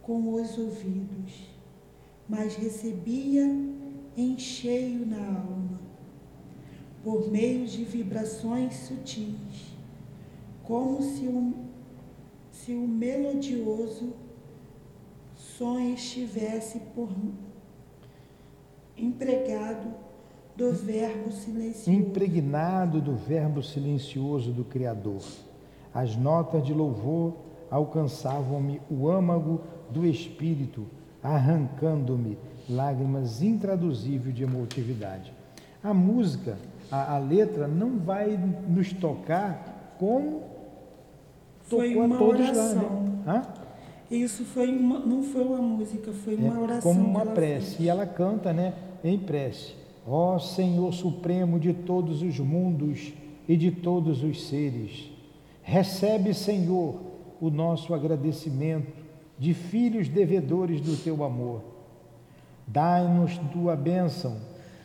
com 0.03 0.35
os 0.35 0.59
ouvidos, 0.59 1.49
mas 2.29 2.57
recebia 2.57 3.45
em 4.15 4.39
cheio 4.39 5.07
na 5.07 5.17
alma 5.17 5.81
por 7.03 7.31
meio 7.31 7.67
de 7.67 7.85
vibrações 7.85 8.75
sutis, 8.75 9.75
como 10.63 11.03
se 11.03 11.27
o, 11.27 11.55
se 12.51 12.73
o 12.73 12.87
melodioso 12.87 14.13
som 15.35 15.79
estivesse 15.79 16.81
por 16.95 17.11
empregado 18.97 19.95
do 20.55 20.71
verbo 20.71 21.33
silencioso. 21.33 21.91
Impregnado 21.91 23.01
do 23.01 23.15
verbo 23.15 23.63
silencioso 23.63 24.53
do 24.53 24.65
Criador. 24.65 25.23
As 25.95 26.17
notas 26.17 26.65
de 26.65 26.75
louvor 26.75 27.35
alcançavam-me 27.71 28.81
o 28.91 29.09
âmago 29.09 29.61
do 29.91 30.05
espírito, 30.05 30.87
arrancando-me 31.23 32.37
lágrimas 32.69 33.43
intraduzíveis 33.43 34.35
de 34.35 34.43
emotividade. 34.43 35.33
A 35.83 35.95
música 35.95 36.57
a, 36.91 37.15
a 37.15 37.19
letra 37.19 37.67
não 37.67 37.99
vai 37.99 38.39
nos 38.69 38.93
tocar 38.93 39.95
como 39.99 40.43
foi 41.63 41.91
tocou 41.91 42.05
uma 42.05 42.17
a 42.17 42.19
todos 42.19 42.49
oração. 42.49 43.23
lá. 43.25 43.33
Né? 43.33 43.43
Isso 44.11 44.45
foi 44.45 44.69
uma, 44.77 44.99
não 45.01 45.23
foi 45.23 45.43
uma 45.43 45.63
música, 45.63 46.13
foi 46.13 46.35
uma 46.37 46.55
é, 46.55 46.59
oração. 46.59 46.95
Como 46.95 47.09
uma 47.09 47.27
prece. 47.27 47.77
fez. 47.77 47.81
E 47.81 47.89
ela 47.89 48.07
canta 48.07 48.53
né, 48.53 48.75
em 49.03 49.19
prece. 49.19 49.75
Ó 50.07 50.39
Senhor 50.39 50.93
Supremo 50.93 51.59
de 51.59 51.73
todos 51.73 52.23
os 52.23 52.39
mundos 52.39 53.13
e 53.49 53.57
de 53.57 53.71
todos 53.71 54.23
os 54.23 54.47
seres, 54.49 55.11
recebe, 55.65 56.33
Senhor, 56.33 57.01
o 57.41 57.51
nosso 57.51 57.93
agradecimento 57.93 58.93
de 59.39 59.53
filhos 59.53 60.09
devedores 60.09 60.81
do 60.81 60.97
teu 60.97 61.25
amor. 61.25 61.63
Dai-nos 62.67 63.37
tua 63.53 63.75
bênção, 63.75 64.37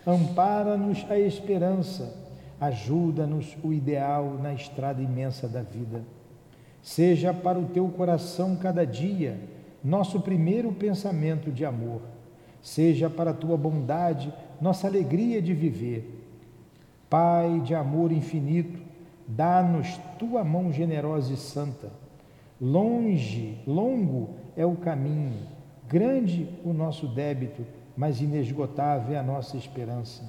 ampara-nos 0.07 1.05
a 1.09 1.19
esperança, 1.19 2.15
ajuda-nos 2.59 3.55
o 3.63 3.71
ideal 3.71 4.37
na 4.41 4.53
estrada 4.53 5.01
imensa 5.01 5.47
da 5.47 5.61
vida. 5.61 6.03
Seja 6.81 7.33
para 7.33 7.59
o 7.59 7.67
teu 7.67 7.87
coração 7.89 8.55
cada 8.55 8.85
dia 8.85 9.39
nosso 9.83 10.19
primeiro 10.21 10.71
pensamento 10.71 11.51
de 11.51 11.63
amor. 11.63 12.01
Seja 12.61 13.09
para 13.09 13.31
a 13.31 13.33
tua 13.33 13.55
bondade 13.55 14.33
nossa 14.59 14.87
alegria 14.87 15.41
de 15.41 15.53
viver. 15.53 16.25
Pai 17.09 17.61
de 17.61 17.73
amor 17.73 18.11
infinito, 18.11 18.79
dá-nos 19.29 19.95
tua 20.17 20.43
mão 20.43 20.73
generosa 20.73 21.31
e 21.31 21.37
santa. 21.37 21.91
Longe, 22.59 23.59
longo 23.65 24.31
é 24.57 24.65
o 24.65 24.75
caminho, 24.75 25.47
grande 25.87 26.49
o 26.65 26.73
nosso 26.73 27.07
débito, 27.07 27.63
mas 27.95 28.19
inesgotável 28.19 29.15
é 29.15 29.19
a 29.19 29.23
nossa 29.23 29.55
esperança. 29.55 30.23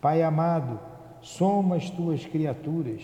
Pai 0.00 0.22
amado, 0.22 0.78
somos 1.20 1.90
tuas 1.90 2.24
criaturas, 2.24 3.02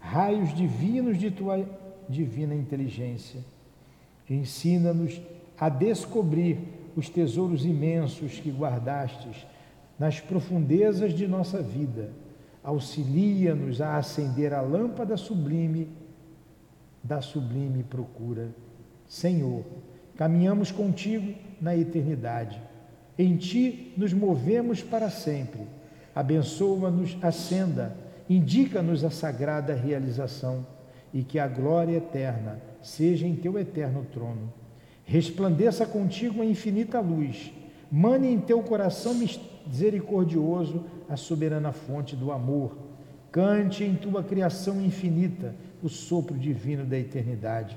raios 0.00 0.54
divinos 0.54 1.18
de 1.18 1.30
tua 1.30 1.64
divina 2.08 2.54
inteligência. 2.54 3.40
Ensina-nos 4.28 5.20
a 5.58 5.68
descobrir 5.68 6.58
os 6.96 7.08
tesouros 7.08 7.64
imensos 7.64 8.40
que 8.40 8.50
guardastes 8.50 9.46
nas 9.98 10.18
profundezas 10.18 11.12
de 11.12 11.28
nossa 11.28 11.62
vida. 11.62 12.10
Auxilia-nos 12.62 13.80
a 13.80 13.96
acender 13.96 14.52
a 14.52 14.60
lâmpada 14.60 15.16
sublime 15.16 15.88
da 17.02 17.20
sublime 17.20 17.82
procura. 17.82 18.48
Senhor, 19.08 19.64
caminhamos 20.16 20.70
contigo 20.70 21.34
na 21.60 21.76
eternidade. 21.76 22.60
Em 23.18 23.36
ti 23.36 23.92
nos 23.96 24.12
movemos 24.12 24.82
para 24.82 25.10
sempre. 25.10 25.62
Abençoa-nos 26.14 27.16
a 27.20 27.32
senda, 27.32 27.96
indica-nos 28.28 29.04
a 29.04 29.10
sagrada 29.10 29.74
realização 29.74 30.66
e 31.12 31.22
que 31.22 31.38
a 31.38 31.48
glória 31.48 31.96
eterna 31.96 32.60
seja 32.80 33.26
em 33.26 33.34
teu 33.34 33.58
eterno 33.58 34.06
trono. 34.12 34.52
Resplandeça 35.04 35.84
contigo 35.84 36.40
a 36.40 36.44
infinita 36.44 37.00
luz, 37.00 37.52
mane 37.90 38.28
em 38.28 38.40
teu 38.40 38.62
coração 38.62 39.14
misericordioso 39.66 40.84
a 41.08 41.16
soberana 41.16 41.72
fonte 41.72 42.16
do 42.16 42.32
amor. 42.32 42.76
Cante 43.30 43.84
em 43.84 43.94
tua 43.94 44.22
criação 44.22 44.80
infinita 44.80 45.54
o 45.82 45.88
sopro 45.88 46.36
divino 46.36 46.84
da 46.84 46.98
eternidade. 46.98 47.76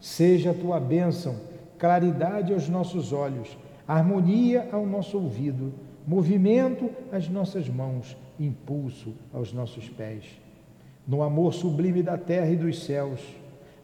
Seja 0.00 0.50
a 0.50 0.54
tua 0.54 0.78
bênção, 0.78 1.36
claridade 1.78 2.52
aos 2.52 2.68
nossos 2.68 3.12
olhos, 3.12 3.56
harmonia 3.88 4.68
ao 4.70 4.86
nosso 4.86 5.16
ouvido, 5.18 5.72
movimento 6.06 6.90
às 7.10 7.28
nossas 7.28 7.68
mãos, 7.68 8.16
impulso 8.38 9.14
aos 9.32 9.52
nossos 9.52 9.88
pés. 9.88 10.24
No 11.06 11.22
amor 11.22 11.52
sublime 11.54 12.02
da 12.02 12.16
terra 12.16 12.50
e 12.50 12.56
dos 12.56 12.84
céus, 12.84 13.20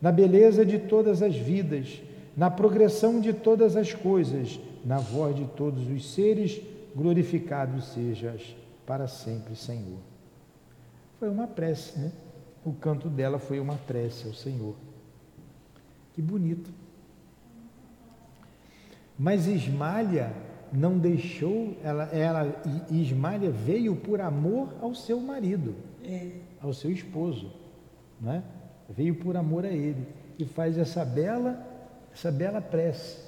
na 0.00 0.10
beleza 0.10 0.64
de 0.64 0.78
todas 0.78 1.22
as 1.22 1.34
vidas, 1.34 2.00
na 2.36 2.50
progressão 2.50 3.20
de 3.20 3.32
todas 3.32 3.76
as 3.76 3.92
coisas, 3.92 4.58
na 4.84 4.98
voz 4.98 5.36
de 5.36 5.44
todos 5.44 5.88
os 5.90 6.14
seres, 6.14 6.60
glorificado 6.94 7.80
sejas 7.80 8.54
para 8.86 9.06
sempre, 9.06 9.54
Senhor. 9.54 9.98
Foi 11.18 11.28
uma 11.28 11.46
prece, 11.46 11.98
né? 11.98 12.12
O 12.64 12.72
canto 12.72 13.08
dela 13.08 13.38
foi 13.38 13.60
uma 13.60 13.76
prece 13.76 14.26
ao 14.26 14.34
Senhor. 14.34 14.74
Que 16.12 16.20
bonito. 16.20 16.70
Mas 19.18 19.46
Ismalha 19.46 20.32
não 20.72 20.98
deixou, 20.98 21.76
ela, 21.82 22.04
ela 22.04 22.62
Ismalha 22.90 23.50
veio 23.50 23.96
por 23.96 24.20
amor 24.20 24.74
ao 24.80 24.94
seu 24.94 25.20
marido, 25.20 25.74
É, 26.02 26.32
ao 26.60 26.72
seu 26.72 26.90
esposo, 26.90 27.52
né? 28.20 28.42
Veio 28.88 29.14
por 29.14 29.36
amor 29.36 29.64
a 29.64 29.70
ele 29.70 30.06
e 30.38 30.44
faz 30.44 30.78
essa 30.78 31.04
bela, 31.04 31.62
essa 32.12 32.32
bela 32.32 32.60
prece, 32.60 33.18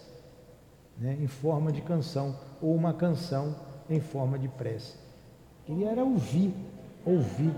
né? 1.02 1.16
Em 1.20 1.26
forma 1.26 1.70
de 1.72 1.80
canção 1.82 2.36
ou 2.60 2.74
uma 2.74 2.94
canção 2.94 3.54
em 3.90 4.00
forma 4.00 4.38
de 4.38 4.48
prece. 4.48 4.96
Ele 5.68 5.84
era 5.84 6.02
ouvir, 6.04 6.54
ouvir. 7.04 7.52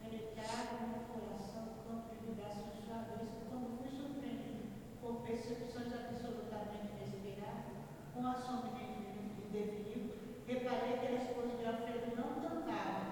Penetrar 0.00 0.66
no 0.86 1.00
coração 1.10 1.64
o 1.64 1.88
campo 1.88 2.08
de 2.14 2.26
vibrações 2.26 2.84
suaves, 2.86 3.28
quando 3.50 3.78
fui 3.78 3.90
surpreendido 3.90 4.62
por 5.00 5.22
percepções 5.26 5.92
absolutamente 5.92 6.92
inesperadas, 6.94 7.76
com 8.14 8.26
a 8.26 8.34
sombra 8.34 8.70
de 8.78 9.50
definir, 9.52 10.14
reparei 10.46 10.98
que 10.98 11.06
a 11.06 11.14
esposa 11.22 11.56
de 11.58 11.66
Alfredo 11.66 12.16
não 12.16 12.40
cantava, 12.40 13.02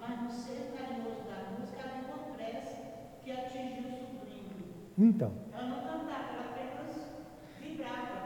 mas 0.00 0.22
no 0.22 0.30
ser 0.30 0.72
carinhoso 0.76 1.22
da 1.28 1.50
música 1.52 1.82
havia 1.84 2.14
uma 2.14 2.36
prece 2.36 2.76
que 3.24 3.30
atingiu 3.32 3.88
o 3.88 3.96
sublime. 3.96 4.74
Então, 4.98 5.32
Ela 5.52 5.66
não 5.68 5.80
cantava, 5.82 6.32
ela 6.32 6.44
apenas 6.52 6.96
vibrava. 7.60 8.16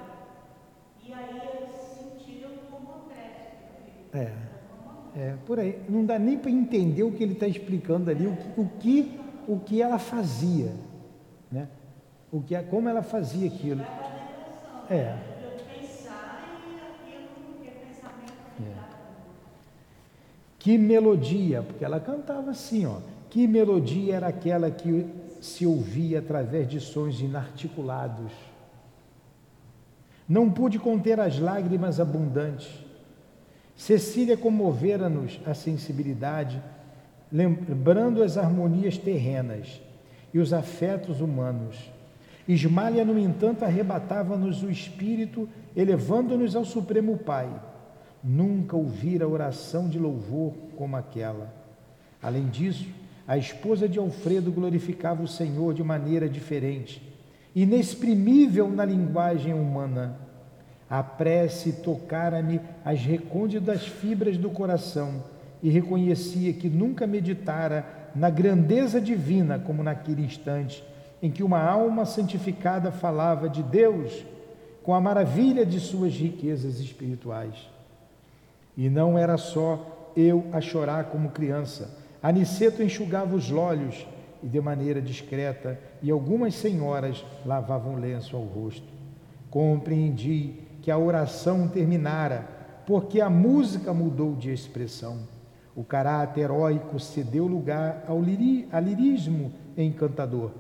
E 1.03 1.13
aí 1.13 1.41
eles 1.41 1.75
sentiram 1.75 2.51
como 2.71 2.89
uma 2.91 3.01
prece. 3.09 3.51
é, 4.13 4.33
é 5.17 5.37
por 5.47 5.59
aí. 5.59 5.83
Não 5.89 6.00
dá 6.11 6.19
nem 6.19 6.37
para 6.37 6.51
entender 6.51 7.05
o 7.05 7.13
que 7.13 7.23
ele 7.23 7.35
está 7.35 7.47
explicando 7.47 8.11
ali, 8.11 8.27
o 8.27 8.37
que, 8.37 8.61
o 8.61 8.69
que, 8.81 9.21
o 9.47 9.61
que 9.61 9.81
ela 9.81 9.99
fazia, 9.99 10.73
né? 11.51 11.69
O 12.33 12.41
que, 12.41 12.61
como 12.65 12.89
ela 12.89 13.03
fazia 13.03 13.49
aquilo. 13.49 13.83
É. 14.89 14.95
É 14.95 15.17
pensamento 17.69 18.33
É. 18.61 18.91
Que 20.59 20.77
melodia, 20.77 21.63
porque 21.63 21.85
ela 21.85 22.01
cantava 22.01 22.51
assim, 22.51 22.87
ó. 22.87 22.99
Que 23.29 23.47
melodia 23.47 24.17
era 24.17 24.27
aquela 24.27 24.71
que 24.71 25.07
se 25.41 25.65
ouvia 25.65 26.19
através 26.19 26.69
de 26.69 26.81
sons 26.81 27.21
inarticulados? 27.21 28.33
Não 30.29 30.51
pude 30.51 30.79
conter 30.79 31.21
as 31.21 31.39
lágrimas 31.39 32.01
abundantes. 32.01 32.69
Cecília 33.81 34.37
comovera-nos 34.37 35.41
a 35.47 35.55
sensibilidade, 35.55 36.63
lembrando 37.33 38.23
as 38.23 38.37
harmonias 38.37 38.99
terrenas 38.99 39.81
e 40.35 40.39
os 40.39 40.53
afetos 40.53 41.23
humanos. 41.23 41.91
Ismália, 42.47 43.07
no 43.07 43.19
entanto, 43.19 43.65
arrebatava-nos 43.65 44.63
o 44.63 44.71
espírito, 44.71 45.49
elevando-nos 45.75 46.55
ao 46.55 46.63
Supremo 46.63 47.17
Pai. 47.17 47.49
Nunca 48.23 48.77
ouvira 48.77 49.27
oração 49.27 49.89
de 49.89 49.99
louvor 49.99 50.53
como 50.77 50.95
aquela. 50.95 51.51
Além 52.23 52.49
disso, 52.49 52.87
a 53.27 53.39
esposa 53.39 53.89
de 53.89 53.99
Alfredo 53.99 54.53
glorificava 54.53 55.23
o 55.23 55.29
Senhor 55.29 55.73
de 55.73 55.83
maneira 55.83 56.29
diferente, 56.29 57.03
inexprimível 57.57 58.71
na 58.71 58.85
linguagem 58.85 59.55
humana. 59.55 60.19
A 60.91 61.03
prece 61.05 61.73
tocara-me 61.73 62.61
as 62.85 63.01
recônditas 63.01 63.87
fibras 63.87 64.37
do 64.37 64.51
coração 64.51 65.23
e 65.63 65.71
reconhecia 65.71 66.53
que 66.53 66.69
nunca 66.69 67.07
meditara 67.07 67.87
na 68.15 68.29
grandeza 68.29 69.01
divina 69.01 69.57
como 69.59 69.85
naquele 69.85 70.25
instante 70.25 70.85
em 71.23 71.31
que 71.31 71.43
uma 71.43 71.63
alma 71.63 72.05
santificada 72.05 72.91
falava 72.91 73.49
de 73.49 73.63
Deus 73.63 74.25
com 74.83 74.95
a 74.95 75.01
maravilha 75.01 75.67
de 75.67 75.79
suas 75.79 76.15
riquezas 76.15 76.81
espirituais. 76.81 77.69
E 78.77 78.89
não 78.89 79.19
era 79.19 79.37
só 79.37 80.13
eu 80.17 80.47
a 80.53 80.61
chorar 80.61 81.05
como 81.05 81.31
criança. 81.31 81.99
Aniceto 82.23 82.83
enxugava 82.83 83.37
os 83.37 83.53
olhos 83.53 84.07
e, 84.43 84.47
de 84.47 84.61
maneira 84.61 85.01
discreta, 85.01 85.79
e 86.03 86.11
algumas 86.11 86.55
senhoras 86.55 87.25
lavavam 87.45 87.97
lenço 87.97 88.35
ao 88.37 88.43
rosto. 88.43 88.89
Compreendi 89.51 90.55
que 90.83 90.91
a 90.91 90.99
oração 90.99 91.69
terminara, 91.69 92.49
porque 92.87 93.21
a 93.21 93.31
música 93.31 93.93
mudou 93.93 94.35
de 94.35 94.53
expressão. 94.53 95.19
O 95.75 95.85
caráter 95.85 96.43
heróico 96.43 96.99
cedeu 96.99 97.47
lugar 97.47 98.05
ao 98.09 98.21
lirismo 98.21 99.53
encantador. 99.77 100.51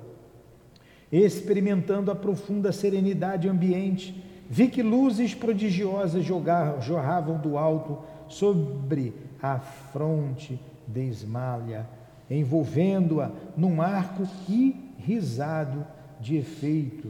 Experimentando 1.10 2.10
a 2.10 2.14
profunda 2.14 2.70
serenidade 2.70 3.48
ambiente, 3.48 4.24
vi 4.48 4.68
que 4.68 4.82
luzes 4.82 5.34
prodigiosas 5.34 6.24
jorravam 6.24 7.38
do 7.38 7.58
alto 7.58 7.98
sobre 8.28 9.12
a 9.42 9.58
fronte 9.58 10.60
de 10.86 11.02
Ismalha, 11.02 11.88
envolvendo-a 12.30 13.30
num 13.56 13.82
arco 13.82 14.24
irrisado 14.48 15.84
de 16.20 16.36
efeito 16.36 17.08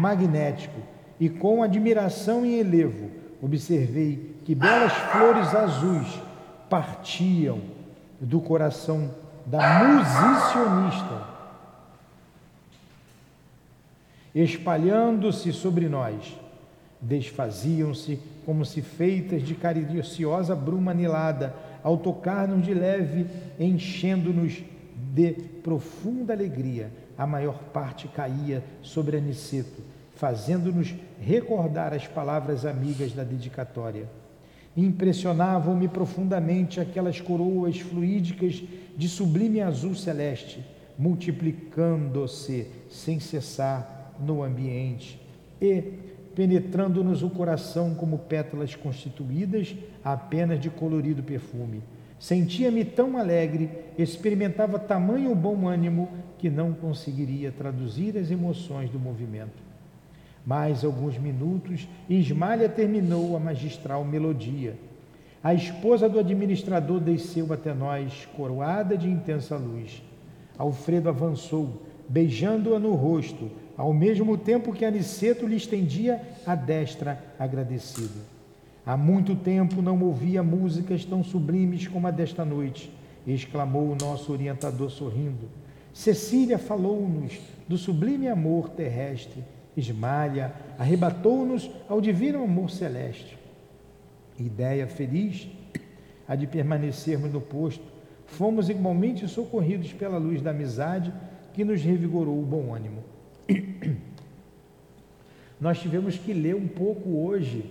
magnético, 0.00 0.80
e 1.18 1.28
com 1.28 1.62
admiração 1.62 2.44
e 2.44 2.58
elevo 2.58 3.10
observei 3.42 4.36
que 4.44 4.54
belas 4.54 4.92
flores 4.92 5.54
azuis 5.54 6.20
partiam 6.68 7.60
do 8.20 8.40
coração 8.40 9.10
da 9.44 9.84
musicionista, 9.84 11.36
espalhando-se 14.34 15.52
sobre 15.52 15.88
nós, 15.88 16.36
desfaziam-se 17.00 18.18
como 18.44 18.64
se 18.64 18.82
feitas 18.82 19.42
de 19.42 19.54
cariciosa 19.54 20.54
bruma 20.54 20.90
anilada, 20.90 21.54
ao 21.82 21.96
tocar-nos 21.96 22.64
de 22.64 22.74
leve, 22.74 23.26
enchendo-nos 23.60 24.60
de 25.14 25.32
profunda 25.62 26.32
alegria. 26.32 26.90
A 27.16 27.26
maior 27.26 27.58
parte 27.72 28.08
caía 28.08 28.62
sobre 28.82 29.16
Aniceto, 29.16 29.82
fazendo-nos 30.16 30.94
recordar 31.20 31.92
as 31.94 32.06
palavras 32.06 32.64
amigas 32.64 33.12
da 33.12 33.22
dedicatória. 33.22 34.08
Impressionavam-me 34.76 35.88
profundamente 35.88 36.80
aquelas 36.80 37.20
coroas 37.20 37.78
fluídicas 37.78 38.62
de 38.96 39.08
sublime 39.08 39.60
azul 39.60 39.94
celeste, 39.94 40.64
multiplicando-se 40.98 42.66
sem 42.90 43.20
cessar 43.20 44.14
no 44.18 44.42
ambiente 44.42 45.20
e 45.60 45.82
penetrando-nos 46.34 47.22
o 47.22 47.30
coração 47.30 47.94
como 47.94 48.18
pétalas 48.18 48.74
constituídas 48.74 49.74
apenas 50.02 50.60
de 50.60 50.70
colorido 50.70 51.22
perfume. 51.22 51.82
Sentia-me 52.18 52.84
tão 52.84 53.18
alegre, 53.18 53.70
experimentava 53.98 54.78
tamanho 54.78 55.34
bom 55.34 55.68
ânimo 55.68 56.08
que 56.38 56.48
não 56.48 56.72
conseguiria 56.72 57.52
traduzir 57.52 58.16
as 58.16 58.30
emoções 58.30 58.88
do 58.88 58.98
movimento. 58.98 59.65
Mais 60.46 60.84
alguns 60.84 61.18
minutos 61.18 61.88
e 62.08 62.20
Ismalha 62.20 62.68
terminou 62.68 63.36
a 63.36 63.40
magistral 63.40 64.04
melodia. 64.04 64.78
A 65.42 65.52
esposa 65.52 66.08
do 66.08 66.20
administrador 66.20 67.00
desceu 67.00 67.52
até 67.52 67.74
nós, 67.74 68.28
coroada 68.36 68.96
de 68.96 69.08
intensa 69.08 69.56
luz. 69.56 70.00
Alfredo 70.56 71.08
avançou, 71.08 71.82
beijando-a 72.08 72.78
no 72.78 72.94
rosto, 72.94 73.50
ao 73.76 73.92
mesmo 73.92 74.38
tempo 74.38 74.72
que 74.72 74.84
Aniceto 74.84 75.46
lhe 75.46 75.56
estendia 75.56 76.22
a 76.46 76.54
destra 76.54 77.20
agradecido. 77.38 78.20
Há 78.86 78.96
muito 78.96 79.34
tempo 79.34 79.82
não 79.82 80.00
ouvia 80.00 80.44
músicas 80.44 81.04
tão 81.04 81.24
sublimes 81.24 81.88
como 81.88 82.06
a 82.06 82.12
desta 82.12 82.44
noite, 82.44 82.92
exclamou 83.26 83.90
o 83.90 83.96
nosso 84.00 84.32
orientador 84.32 84.90
sorrindo. 84.90 85.48
Cecília 85.92 86.56
falou-nos 86.56 87.36
do 87.66 87.76
sublime 87.76 88.28
amor 88.28 88.68
terrestre 88.68 89.42
esmalha, 89.76 90.54
arrebatou-nos 90.78 91.70
ao 91.88 92.00
divino 92.00 92.42
amor 92.42 92.70
celeste. 92.70 93.38
Ideia 94.38 94.86
feliz 94.86 95.48
a 96.26 96.34
de 96.34 96.46
permanecermos 96.46 97.32
no 97.32 97.40
posto, 97.40 97.84
fomos 98.26 98.68
igualmente 98.68 99.28
socorridos 99.28 99.92
pela 99.92 100.18
luz 100.18 100.42
da 100.42 100.50
amizade 100.50 101.12
que 101.52 101.64
nos 101.64 101.82
revigorou 101.82 102.38
o 102.38 102.44
bom 102.44 102.74
ânimo. 102.74 103.04
Nós 105.60 105.78
tivemos 105.78 106.18
que 106.18 106.32
ler 106.32 106.54
um 106.54 106.68
pouco 106.68 107.24
hoje, 107.24 107.64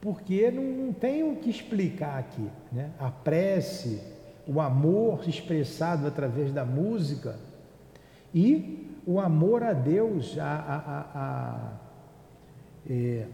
porque 0.00 0.50
não, 0.50 0.62
não 0.62 0.92
tem 0.92 1.22
o 1.22 1.36
que 1.36 1.50
explicar 1.50 2.18
aqui. 2.18 2.48
Né? 2.72 2.90
A 2.98 3.10
prece, 3.10 4.00
o 4.46 4.60
amor 4.60 5.28
expressado 5.28 6.06
através 6.06 6.52
da 6.52 6.64
música 6.64 7.38
e 8.32 8.93
o 9.06 9.20
amor 9.20 9.62
a 9.62 9.72
Deus, 9.72 10.38
a, 10.38 10.44
a, 10.44 11.20
a, 11.20 11.72
é, 12.88 13.26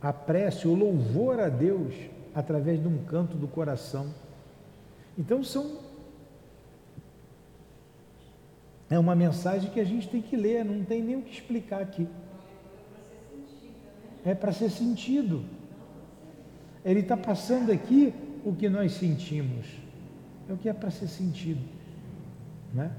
a 0.00 0.12
prece, 0.12 0.68
o 0.68 0.74
louvor 0.74 1.40
a 1.40 1.48
Deus 1.48 1.94
através 2.34 2.80
de 2.80 2.88
um 2.88 2.98
canto 3.04 3.36
do 3.36 3.48
coração. 3.48 4.06
Então 5.18 5.42
são 5.42 5.78
é 8.88 8.98
uma 8.98 9.14
mensagem 9.14 9.70
que 9.70 9.80
a 9.80 9.84
gente 9.84 10.06
tem 10.06 10.20
que 10.20 10.36
ler, 10.36 10.64
não 10.64 10.84
tem 10.84 11.02
nem 11.02 11.16
o 11.16 11.22
que 11.22 11.32
explicar 11.32 11.80
aqui. 11.80 12.06
É 14.24 14.34
para 14.34 14.52
ser 14.52 14.70
sentido. 14.70 15.42
Ele 16.84 17.00
está 17.00 17.16
passando 17.16 17.72
aqui 17.72 18.12
o 18.44 18.54
que 18.54 18.68
nós 18.68 18.92
sentimos. 18.92 19.66
É 20.46 20.52
o 20.52 20.58
que 20.58 20.68
é 20.68 20.74
para 20.74 20.90
ser 20.90 21.08
sentido. 21.08 21.62
Né? 22.74 22.90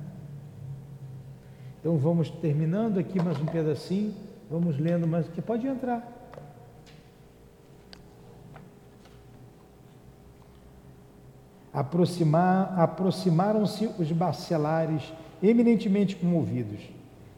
Então 1.83 1.97
vamos 1.97 2.29
terminando 2.29 2.97
aqui 2.97 3.21
mais 3.21 3.37
um 3.41 3.45
pedacinho, 3.45 4.13
vamos 4.49 4.79
lendo 4.79 5.05
mais, 5.05 5.27
que 5.27 5.41
pode 5.41 5.67
entrar. 5.67 6.01
Aproximar, 11.73 12.79
aproximaram-se 12.79 13.87
os 13.99 14.09
bacelares 14.13 15.13
eminentemente 15.41 16.15
comovidos. 16.15 16.79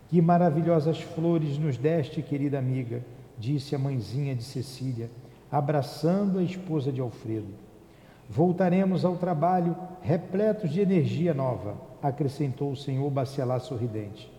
Que 0.09 0.21
maravilhosas 0.21 1.01
flores 1.01 1.57
nos 1.57 1.75
deste, 1.75 2.21
querida 2.21 2.59
amiga, 2.59 3.03
disse 3.39 3.73
a 3.73 3.79
mãezinha 3.79 4.35
de 4.35 4.43
Cecília, 4.43 5.09
abraçando 5.51 6.37
a 6.37 6.43
esposa 6.43 6.91
de 6.91 7.01
Alfredo. 7.01 7.51
Voltaremos 8.29 9.05
ao 9.05 9.15
trabalho 9.15 9.75
repletos 10.03 10.69
de 10.69 10.81
energia 10.81 11.33
nova, 11.33 11.75
acrescentou 11.99 12.71
o 12.71 12.77
senhor 12.77 13.09
bacelar 13.09 13.59
sorridente. 13.59 14.34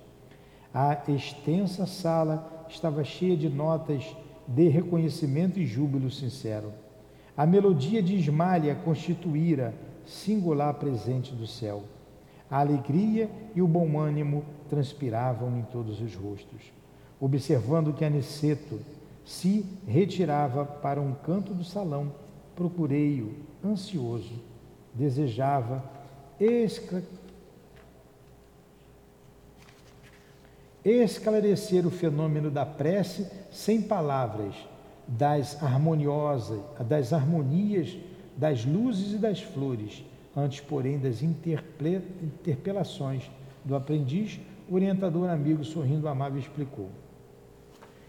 A 0.79 1.01
extensa 1.09 1.87
sala 1.87 2.67
estava 2.69 3.03
cheia 3.03 3.35
de 3.35 3.49
notas 3.49 4.15
de 4.47 4.69
reconhecimento 4.69 5.59
e 5.59 5.65
júbilo 5.65 6.11
sincero. 6.11 6.71
A 7.35 7.47
melodia 7.47 8.03
de 8.03 8.15
Ismália 8.15 8.75
constituíra 8.75 9.73
singular 10.05 10.75
presente 10.75 11.33
do 11.33 11.47
céu. 11.47 11.85
A 12.51 12.59
alegria 12.59 13.31
e 13.55 13.63
o 13.63 13.67
bom 13.67 13.99
ânimo 13.99 14.45
transpiravam 14.69 15.57
em 15.57 15.63
todos 15.63 15.99
os 16.03 16.15
rostos. 16.15 16.71
Observando 17.19 17.95
que 17.95 18.05
Aniceto 18.05 18.79
se 19.25 19.65
retirava 19.89 20.67
para 20.67 21.01
um 21.01 21.15
canto 21.15 21.55
do 21.55 21.65
salão, 21.65 22.13
procurei-o, 22.55 23.33
ansioso. 23.65 24.35
Desejava 24.93 25.83
esclarecer 30.91 31.87
o 31.87 31.91
fenômeno 31.91 32.51
da 32.51 32.65
prece 32.65 33.27
sem 33.51 33.83
palavras, 33.83 34.55
das 35.07 35.63
harmoniosas, 35.63 36.61
das 36.87 37.13
harmonias, 37.13 37.97
das 38.37 38.65
luzes 38.65 39.15
e 39.15 39.19
das 39.19 39.41
flores, 39.41 40.05
antes, 40.37 40.61
porém, 40.61 40.99
das 40.99 41.23
interpelações 41.23 43.31
do 43.65 43.75
aprendiz, 43.75 44.39
o 44.69 44.75
orientador 44.75 45.29
amigo, 45.29 45.65
sorrindo 45.65 46.09
amável, 46.09 46.39
explicou. 46.39 46.89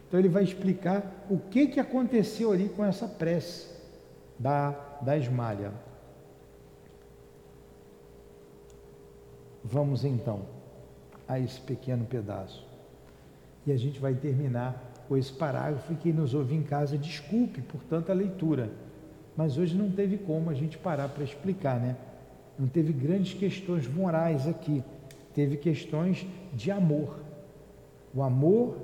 Então 0.07 0.19
ele 0.19 0.29
vai 0.29 0.43
explicar 0.43 1.25
o 1.29 1.37
que, 1.37 1.67
que 1.67 1.79
aconteceu 1.79 2.51
ali 2.51 2.69
com 2.69 2.83
essa 2.83 3.07
prece 3.07 3.69
da, 4.37 4.71
da 5.01 5.17
esmalha. 5.17 5.71
Vamos 9.63 10.05
então 10.05 10.45
a 11.27 11.39
esse 11.39 11.59
pequeno 11.59 12.05
pedaço. 12.05 12.66
E 13.67 13.71
a 13.73 13.77
gente 13.77 13.99
vai 13.99 14.13
terminar 14.15 14.81
com 15.09 15.17
esse 15.17 15.31
parágrafo 15.31 15.91
e 15.91 15.97
quem 15.97 16.13
nos 16.13 16.33
ouve 16.33 16.55
em 16.55 16.63
casa, 16.63 16.97
desculpe 16.97 17.61
por 17.61 17.83
tanta 17.83 18.13
leitura, 18.13 18.71
mas 19.35 19.57
hoje 19.57 19.75
não 19.75 19.91
teve 19.91 20.17
como 20.17 20.49
a 20.49 20.53
gente 20.53 20.77
parar 20.77 21.09
para 21.09 21.23
explicar, 21.23 21.77
né? 21.77 21.97
Não 22.57 22.67
teve 22.67 22.93
grandes 22.93 23.33
questões 23.33 23.85
morais 23.85 24.47
aqui, 24.47 24.81
teve 25.33 25.57
questões 25.57 26.25
de 26.53 26.71
amor. 26.71 27.19
O 28.15 28.23
amor 28.23 28.77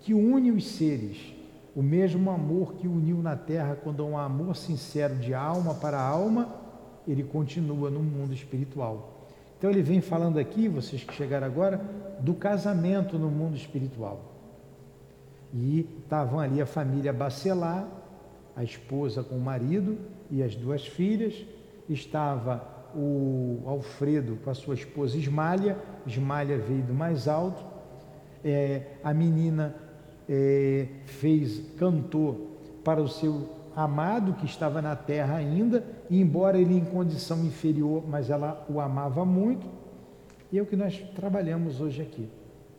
que 0.00 0.14
une 0.14 0.52
os 0.52 0.64
seres, 0.64 1.34
o 1.74 1.82
mesmo 1.82 2.30
amor 2.30 2.74
que 2.74 2.86
uniu 2.86 3.18
na 3.18 3.36
terra 3.36 3.76
quando 3.82 4.02
há 4.02 4.06
um 4.06 4.16
amor 4.16 4.54
sincero 4.54 5.16
de 5.16 5.34
alma 5.34 5.74
para 5.74 6.00
alma, 6.00 6.54
ele 7.06 7.24
continua 7.24 7.90
no 7.90 8.00
mundo 8.00 8.32
espiritual. 8.32 9.13
Então 9.64 9.72
ele 9.72 9.80
vem 9.80 10.02
falando 10.02 10.38
aqui, 10.38 10.68
vocês 10.68 11.02
que 11.02 11.14
chegaram 11.14 11.46
agora, 11.46 11.80
do 12.20 12.34
casamento 12.34 13.18
no 13.18 13.30
mundo 13.30 13.56
espiritual. 13.56 14.20
E 15.54 15.88
estavam 16.02 16.38
ali 16.38 16.60
a 16.60 16.66
família 16.66 17.14
Bacelar, 17.14 17.88
a 18.54 18.62
esposa 18.62 19.22
com 19.22 19.36
o 19.36 19.40
marido 19.40 19.96
e 20.30 20.42
as 20.42 20.54
duas 20.54 20.86
filhas, 20.86 21.46
estava 21.88 22.62
o 22.94 23.62
Alfredo 23.64 24.36
com 24.44 24.50
a 24.50 24.54
sua 24.54 24.74
esposa 24.74 25.16
Ismalha, 25.16 25.78
Ismalha 26.06 26.58
veio 26.58 26.82
do 26.82 26.92
mais 26.92 27.26
alto, 27.26 27.64
é, 28.44 28.82
a 29.02 29.14
menina 29.14 29.74
é, 30.28 30.88
fez, 31.06 31.72
cantou 31.78 32.58
para 32.84 33.00
o 33.00 33.08
seu 33.08 33.48
amado 33.76 34.34
que 34.34 34.46
estava 34.46 34.80
na 34.80 34.94
terra 34.94 35.36
ainda, 35.36 35.84
embora 36.10 36.58
ele 36.58 36.74
em 36.74 36.84
condição 36.84 37.44
inferior, 37.44 38.04
mas 38.08 38.30
ela 38.30 38.64
o 38.68 38.80
amava 38.80 39.24
muito, 39.24 39.66
e 40.52 40.58
é 40.58 40.62
o 40.62 40.66
que 40.66 40.76
nós 40.76 40.98
trabalhamos 41.14 41.80
hoje 41.80 42.02
aqui. 42.02 42.28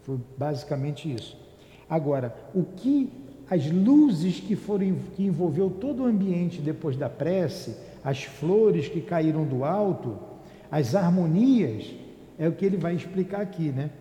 Foi 0.04 0.20
basicamente 0.38 1.14
isso. 1.14 1.38
Agora, 1.90 2.36
o 2.54 2.64
que 2.64 3.12
as 3.50 3.70
luzes 3.70 4.40
que 4.40 4.56
foram 4.56 4.96
que 5.16 5.24
envolveu 5.24 5.70
todo 5.70 6.04
o 6.04 6.06
ambiente 6.06 6.62
depois 6.62 6.96
da 6.98 7.10
prece, 7.10 7.76
as 8.04 8.24
flores 8.24 8.88
que 8.88 9.02
caíram 9.02 9.44
do 9.44 9.64
alto, 9.64 10.18
As 10.72 10.96
harmonias 10.96 11.94
é 12.38 12.48
o 12.48 12.52
que 12.52 12.66
ele 12.66 12.78
vai 12.78 12.96
explicar 12.96 13.42
aqui, 13.42 13.70
né? 13.70 13.92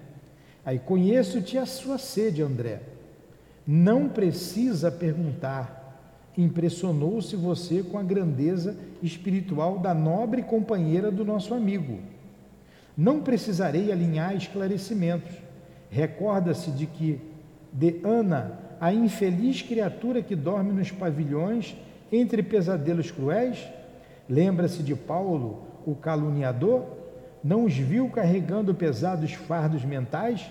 Aí, 0.64 0.78
conheço-te 0.78 1.58
a 1.58 1.66
sua 1.66 1.98
sede, 1.98 2.42
André. 2.42 2.80
Não 3.66 4.08
precisa 4.08 4.90
perguntar. 4.90 5.84
Impressionou-se 6.36 7.36
você 7.36 7.82
com 7.82 7.98
a 7.98 8.02
grandeza 8.02 8.77
espiritual 9.02 9.78
da 9.78 9.94
nobre 9.94 10.43
companheira 10.43 11.11
do 11.11 11.24
nosso 11.24 11.55
amigo. 11.55 11.98
Não 12.97 13.20
precisarei 13.20 13.93
alinhar 13.93 14.36
esclarecimentos. 14.36 15.32
Recorda-se 15.90 16.70
de 16.70 16.86
que 16.86 17.20
de 17.73 18.01
Ana, 18.05 18.59
a 18.81 18.93
infeliz 18.93 19.62
criatura 19.62 20.23
que 20.23 20.36
dorme 20.36 20.73
nos 20.73 20.90
pavilhões 20.90 21.77
entre 22.11 22.43
pesadelos 22.43 23.11
cruéis? 23.11 23.66
Lembra-se 24.28 24.82
de 24.82 24.94
Paulo, 24.94 25.62
o 25.85 25.94
caluniador? 25.94 26.85
Não 27.43 27.65
os 27.65 27.77
viu 27.77 28.09
carregando 28.09 28.74
pesados 28.74 29.32
fardos 29.32 29.85
mentais? 29.85 30.51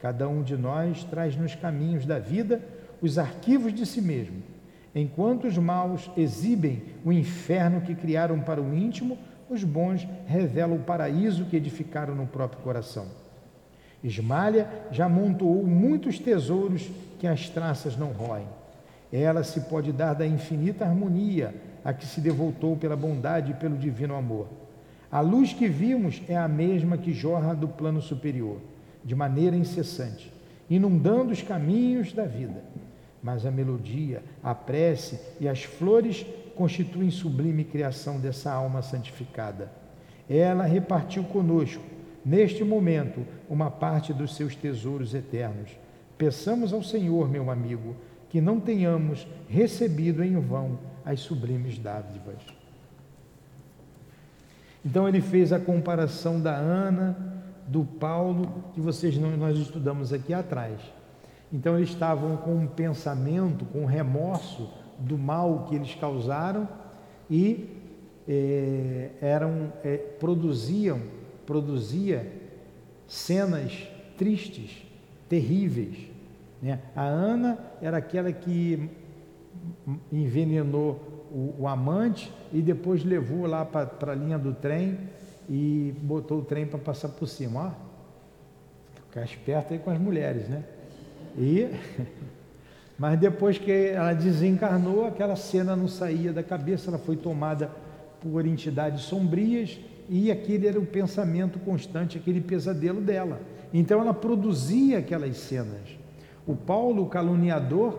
Cada 0.00 0.28
um 0.28 0.42
de 0.42 0.56
nós 0.56 1.04
traz 1.04 1.36
nos 1.36 1.54
caminhos 1.54 2.06
da 2.06 2.18
vida 2.18 2.62
os 3.02 3.18
arquivos 3.18 3.74
de 3.74 3.84
si 3.84 4.00
mesmo. 4.00 4.53
Enquanto 4.94 5.46
os 5.46 5.58
maus 5.58 6.10
exibem 6.16 6.82
o 7.04 7.12
inferno 7.12 7.80
que 7.80 7.94
criaram 7.94 8.40
para 8.40 8.62
o 8.62 8.74
íntimo, 8.74 9.18
os 9.50 9.64
bons 9.64 10.06
revelam 10.26 10.76
o 10.76 10.82
paraíso 10.82 11.46
que 11.46 11.56
edificaram 11.56 12.14
no 12.14 12.26
próprio 12.26 12.62
coração. 12.62 13.06
Esmalha 14.02 14.68
já 14.90 15.06
amontoou 15.06 15.66
muitos 15.66 16.18
tesouros 16.18 16.90
que 17.18 17.26
as 17.26 17.48
traças 17.48 17.96
não 17.96 18.08
roem. 18.08 18.46
Ela 19.12 19.42
se 19.42 19.62
pode 19.62 19.92
dar 19.92 20.14
da 20.14 20.26
infinita 20.26 20.84
harmonia 20.84 21.54
a 21.84 21.92
que 21.92 22.06
se 22.06 22.20
devoltou 22.20 22.76
pela 22.76 22.96
bondade 22.96 23.52
e 23.52 23.54
pelo 23.54 23.76
divino 23.76 24.14
amor. 24.14 24.48
A 25.10 25.20
luz 25.20 25.52
que 25.52 25.68
vimos 25.68 26.22
é 26.28 26.36
a 26.36 26.48
mesma 26.48 26.98
que 26.98 27.12
jorra 27.12 27.54
do 27.54 27.68
plano 27.68 28.02
superior, 28.02 28.58
de 29.04 29.14
maneira 29.14 29.56
incessante, 29.56 30.32
inundando 30.68 31.32
os 31.32 31.42
caminhos 31.42 32.12
da 32.12 32.24
vida. 32.24 32.62
Mas 33.24 33.46
a 33.46 33.50
melodia, 33.50 34.22
a 34.42 34.54
prece 34.54 35.18
e 35.40 35.48
as 35.48 35.64
flores 35.64 36.26
constituem 36.54 37.10
sublime 37.10 37.64
criação 37.64 38.20
dessa 38.20 38.52
alma 38.52 38.82
santificada. 38.82 39.72
Ela 40.28 40.64
repartiu 40.64 41.24
conosco, 41.24 41.82
neste 42.22 42.62
momento, 42.62 43.26
uma 43.48 43.70
parte 43.70 44.12
dos 44.12 44.36
seus 44.36 44.54
tesouros 44.54 45.14
eternos. 45.14 45.70
Peçamos 46.18 46.74
ao 46.74 46.82
Senhor, 46.82 47.26
meu 47.30 47.50
amigo, 47.50 47.96
que 48.28 48.42
não 48.42 48.60
tenhamos 48.60 49.26
recebido 49.48 50.22
em 50.22 50.38
vão 50.38 50.78
as 51.02 51.20
sublimes 51.20 51.78
dádivas. 51.78 52.42
Então 54.84 55.08
ele 55.08 55.22
fez 55.22 55.50
a 55.50 55.58
comparação 55.58 56.38
da 56.38 56.54
Ana, 56.54 57.16
do 57.66 57.86
Paulo, 57.86 58.64
que 58.74 58.82
vocês 58.82 59.16
nós 59.16 59.56
estudamos 59.56 60.12
aqui 60.12 60.34
atrás. 60.34 60.78
Então 61.54 61.76
eles 61.76 61.90
estavam 61.90 62.36
com 62.36 62.52
um 62.52 62.66
pensamento, 62.66 63.64
com 63.66 63.82
um 63.82 63.86
remorso 63.86 64.68
do 64.98 65.16
mal 65.16 65.66
que 65.68 65.76
eles 65.76 65.94
causaram 65.94 66.68
e 67.30 67.80
é, 68.28 69.10
eram 69.20 69.72
é, 69.84 69.96
produziam 69.96 71.00
produzia 71.46 72.26
cenas 73.06 73.86
tristes, 74.18 74.84
terríveis. 75.28 76.08
Né? 76.60 76.80
A 76.96 77.02
Ana 77.02 77.58
era 77.80 77.98
aquela 77.98 78.32
que 78.32 78.90
envenenou 80.10 81.26
o, 81.30 81.54
o 81.60 81.68
amante 81.68 82.32
e 82.52 82.60
depois 82.60 83.04
levou 83.04 83.46
lá 83.46 83.64
para 83.64 84.12
a 84.12 84.14
linha 84.14 84.38
do 84.38 84.54
trem 84.54 84.98
e 85.48 85.94
botou 86.02 86.40
o 86.40 86.44
trem 86.44 86.66
para 86.66 86.78
passar 86.80 87.10
por 87.10 87.28
cima. 87.28 87.76
Ó, 87.76 89.00
ficar 89.08 89.22
esperto 89.22 89.72
aí 89.72 89.78
com 89.78 89.90
as 89.90 90.00
mulheres, 90.00 90.48
né? 90.48 90.64
E, 91.36 91.68
mas 92.98 93.18
depois 93.18 93.58
que 93.58 93.70
ela 93.70 94.12
desencarnou, 94.12 95.06
aquela 95.06 95.36
cena 95.36 95.74
não 95.74 95.88
saía 95.88 96.32
da 96.32 96.42
cabeça, 96.42 96.90
ela 96.90 96.98
foi 96.98 97.16
tomada 97.16 97.70
por 98.20 98.46
entidades 98.46 99.02
sombrias 99.02 99.78
e 100.08 100.30
aquele 100.30 100.66
era 100.66 100.78
o 100.78 100.86
pensamento 100.86 101.58
constante, 101.58 102.18
aquele 102.18 102.40
pesadelo 102.40 103.00
dela. 103.00 103.40
Então 103.72 104.00
ela 104.00 104.14
produzia 104.14 104.98
aquelas 104.98 105.36
cenas. 105.36 105.98
O 106.46 106.54
Paulo, 106.54 107.02
o 107.02 107.08
caluniador, 107.08 107.98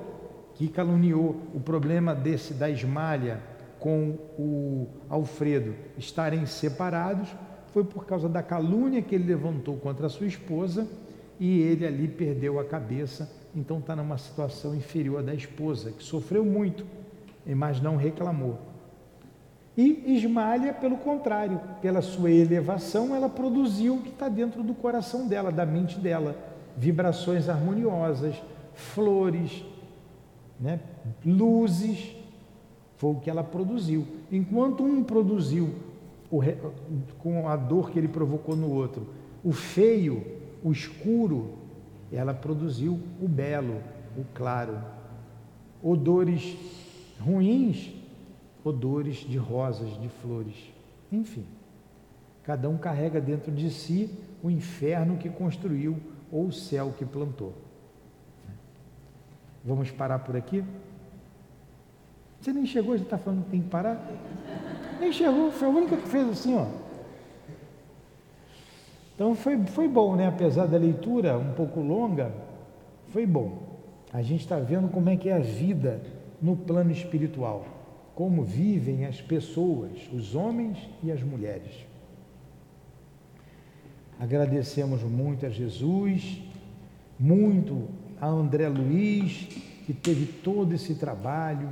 que 0.53 0.67
caluniou 0.67 1.35
o 1.53 1.59
problema 1.59 2.15
desse 2.15 2.53
da 2.53 2.69
esmalha 2.69 3.41
com 3.79 4.17
o 4.37 4.87
Alfredo 5.09 5.75
estarem 5.97 6.45
separados, 6.45 7.29
foi 7.73 7.83
por 7.83 8.05
causa 8.05 8.29
da 8.29 8.41
calúnia 8.41 9.01
que 9.01 9.13
ele 9.13 9.25
levantou 9.25 9.75
contra 9.75 10.07
a 10.07 10.09
sua 10.09 10.27
esposa 10.27 10.87
e 11.39 11.61
ele 11.61 11.85
ali 11.85 12.07
perdeu 12.07 12.59
a 12.59 12.65
cabeça, 12.65 13.29
então 13.55 13.79
está 13.79 13.95
numa 13.95 14.17
situação 14.17 14.75
inferior 14.75 15.21
da 15.23 15.33
esposa, 15.33 15.91
que 15.91 16.03
sofreu 16.03 16.45
muito, 16.45 16.85
mas 17.45 17.81
não 17.81 17.95
reclamou. 17.95 18.59
E 19.77 20.15
Ismalha, 20.15 20.73
pelo 20.73 20.97
contrário, 20.97 21.59
pela 21.81 22.01
sua 22.01 22.31
elevação, 22.31 23.13
ela 23.13 23.27
produziu 23.27 23.95
o 23.95 24.01
que 24.01 24.09
está 24.09 24.29
dentro 24.29 24.63
do 24.63 24.73
coração 24.73 25.27
dela, 25.27 25.51
da 25.51 25.65
mente 25.65 25.99
dela: 25.99 26.35
vibrações 26.77 27.49
harmoniosas, 27.49 28.41
flores, 28.73 29.65
né? 30.59 30.79
luzes, 31.25 32.15
foi 32.95 33.11
o 33.11 33.15
que 33.15 33.29
ela 33.29 33.43
produziu. 33.43 34.07
Enquanto 34.31 34.83
um 34.83 35.03
produziu 35.03 35.75
o, 36.31 36.39
com 37.19 37.49
a 37.49 37.57
dor 37.57 37.91
que 37.91 37.99
ele 37.99 38.07
provocou 38.07 38.55
no 38.55 38.71
outro, 38.71 39.07
o 39.43 39.51
feio, 39.51 40.25
o 40.65 40.71
escuro, 40.71 41.59
ela 42.11 42.33
produziu 42.33 42.99
o 43.21 43.27
belo, 43.27 43.83
o 44.17 44.23
claro. 44.33 44.81
Odores 45.83 46.57
ruins, 47.19 47.93
odores 48.63 49.17
de 49.17 49.37
rosas, 49.37 50.01
de 50.01 50.09
flores. 50.09 50.55
Enfim, 51.11 51.45
cada 52.41 52.67
um 52.67 52.79
carrega 52.79 53.21
dentro 53.21 53.51
de 53.51 53.69
si 53.69 54.09
o 54.41 54.49
inferno 54.49 55.17
que 55.17 55.29
construiu 55.29 55.97
ou 56.31 56.47
o 56.47 56.51
céu 56.51 56.95
que 56.97 57.05
plantou. 57.05 57.53
Vamos 59.63 59.91
parar 59.91 60.17
por 60.17 60.35
aqui? 60.35 60.63
Você 62.41 62.51
nem 62.51 62.65
chegou, 62.65 62.97
já 62.97 63.03
está 63.03 63.19
falando 63.19 63.43
que 63.43 63.51
tem 63.51 63.61
que 63.61 63.69
parar? 63.69 64.03
Nem 64.99 65.13
chegou, 65.13 65.51
foi 65.51 65.67
a 65.67 65.71
única 65.71 65.95
que 65.95 66.07
fez 66.07 66.27
assim, 66.27 66.55
ó. 66.55 66.84
Então 69.15 69.33
foi, 69.33 69.57
foi 69.67 69.87
bom, 69.87 70.15
né? 70.15 70.27
Apesar 70.27 70.67
da 70.67 70.77
leitura 70.77 71.37
um 71.37 71.53
pouco 71.53 71.79
longa, 71.79 72.33
foi 73.09 73.25
bom. 73.25 73.63
A 74.11 74.21
gente 74.21 74.41
está 74.41 74.59
vendo 74.59 74.89
como 74.89 75.09
é 75.09 75.15
que 75.15 75.29
é 75.29 75.33
a 75.33 75.39
vida 75.39 76.01
no 76.41 76.55
plano 76.55 76.91
espiritual, 76.91 77.65
como 78.13 78.43
vivem 78.43 79.05
as 79.05 79.21
pessoas, 79.21 79.91
os 80.13 80.35
homens 80.35 80.77
e 81.01 81.11
as 81.11 81.23
mulheres. 81.23 81.85
Agradecemos 84.19 85.01
muito 85.03 85.45
a 85.45 85.49
Jesus, 85.49 86.41
muito 87.19 87.87
a 88.19 88.27
André 88.27 88.67
Luiz, 88.67 89.47
que 89.85 89.93
teve 89.93 90.25
todo 90.25 90.73
esse 90.73 90.95
trabalho 90.95 91.69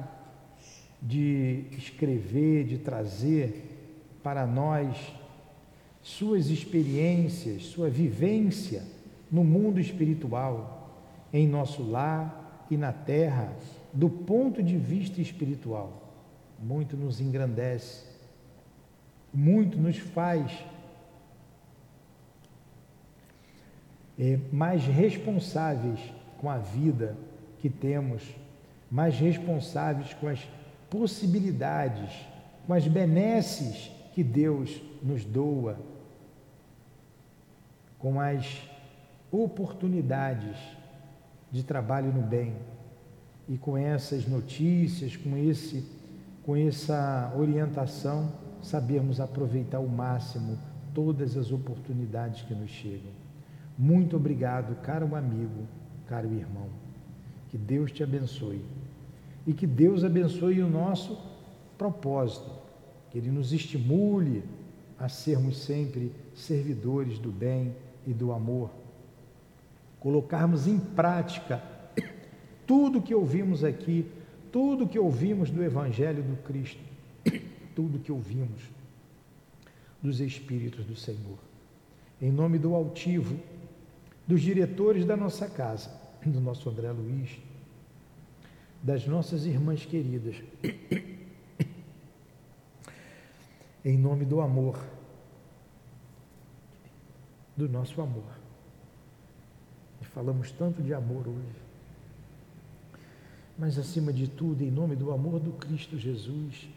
de 1.01 1.65
escrever, 1.77 2.65
de 2.65 2.77
trazer 2.77 4.17
para 4.21 4.45
nós 4.45 4.95
suas 6.03 6.49
experiências, 6.49 7.63
sua 7.63 7.89
vivência 7.89 8.83
no 9.31 9.43
mundo 9.43 9.79
espiritual, 9.79 10.91
em 11.31 11.47
nosso 11.47 11.81
lar 11.81 12.67
e 12.69 12.75
na 12.75 12.91
terra, 12.91 13.51
do 13.93 14.09
ponto 14.09 14.61
de 14.61 14.77
vista 14.77 15.21
espiritual. 15.21 16.11
Muito 16.59 16.97
nos 16.97 17.21
engrandece, 17.21 18.03
muito 19.33 19.77
nos 19.77 19.97
faz 19.97 20.51
é, 24.19 24.37
mais 24.51 24.85
responsáveis 24.85 25.99
com 26.37 26.49
a 26.49 26.57
vida 26.57 27.17
que 27.59 27.69
temos, 27.69 28.21
mais 28.91 29.17
responsáveis 29.17 30.13
com 30.13 30.27
as 30.27 30.39
possibilidades, 30.89 32.11
com 32.67 32.73
as 32.73 32.87
benesses 32.87 33.89
que 34.13 34.23
Deus 34.23 34.79
nos 35.01 35.25
doa, 35.25 35.77
com 38.03 38.19
as 38.19 38.61
oportunidades 39.31 40.57
de 41.49 41.63
trabalho 41.63 42.11
no 42.11 42.21
bem. 42.21 42.53
E 43.47 43.57
com 43.57 43.77
essas 43.77 44.27
notícias, 44.27 45.15
com 45.15 45.37
esse 45.37 46.03
com 46.43 46.57
essa 46.57 47.33
orientação, 47.37 48.29
sabemos 48.61 49.21
aproveitar 49.21 49.77
ao 49.77 49.87
máximo 49.87 50.59
todas 50.93 51.37
as 51.37 51.53
oportunidades 51.53 52.41
que 52.41 52.53
nos 52.53 52.69
chegam. 52.69 53.13
Muito 53.79 54.17
obrigado, 54.17 54.75
caro 54.81 55.15
amigo 55.15 55.65
caro 56.05 56.27
irmão. 56.33 56.67
Que 57.47 57.57
Deus 57.57 57.89
te 57.89 58.03
abençoe. 58.03 58.61
E 59.47 59.53
que 59.53 59.65
Deus 59.65 60.03
abençoe 60.03 60.61
o 60.61 60.69
nosso 60.69 61.17
propósito, 61.77 62.51
que 63.09 63.17
Ele 63.17 63.31
nos 63.31 63.53
estimule 63.53 64.43
a 64.99 65.07
sermos 65.07 65.57
sempre 65.57 66.11
servidores 66.35 67.17
do 67.17 67.31
bem 67.31 67.73
e 68.05 68.13
do 68.13 68.31
amor, 68.31 68.69
colocarmos 69.99 70.67
em 70.67 70.79
prática 70.79 71.63
tudo 72.65 73.01
que 73.01 73.13
ouvimos 73.13 73.63
aqui, 73.63 74.09
tudo 74.51 74.87
que 74.87 74.99
ouvimos 74.99 75.49
do 75.49 75.63
Evangelho 75.63 76.23
do 76.23 76.35
Cristo, 76.43 76.81
tudo 77.75 77.99
que 77.99 78.11
ouvimos 78.11 78.61
dos 80.01 80.19
Espíritos 80.19 80.85
do 80.85 80.95
Senhor. 80.95 81.37
Em 82.21 82.31
nome 82.31 82.57
do 82.57 82.75
altivo, 82.75 83.39
dos 84.27 84.41
diretores 84.41 85.05
da 85.05 85.17
nossa 85.17 85.47
casa, 85.47 85.89
do 86.25 86.39
nosso 86.39 86.69
André 86.69 86.91
Luiz, 86.91 87.31
das 88.81 89.07
nossas 89.07 89.45
irmãs 89.45 89.85
queridas, 89.85 90.35
em 93.83 93.97
nome 93.97 94.25
do 94.25 94.39
amor, 94.39 94.79
do 97.55 97.69
nosso 97.69 98.01
amor. 98.01 98.31
E 100.01 100.05
falamos 100.05 100.51
tanto 100.51 100.81
de 100.81 100.93
amor 100.93 101.27
hoje, 101.27 101.61
mas 103.57 103.77
acima 103.77 104.11
de 104.11 104.27
tudo, 104.27 104.63
em 104.63 104.71
nome 104.71 104.95
do 104.95 105.11
amor 105.11 105.39
do 105.39 105.51
Cristo 105.53 105.97
Jesus 105.97 106.67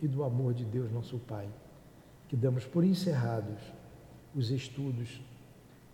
e 0.00 0.08
do 0.08 0.24
amor 0.24 0.54
de 0.54 0.64
Deus, 0.64 0.90
nosso 0.90 1.18
Pai, 1.18 1.48
que 2.28 2.36
damos 2.36 2.64
por 2.64 2.82
encerrados 2.82 3.60
os 4.34 4.50
estudos 4.50 5.20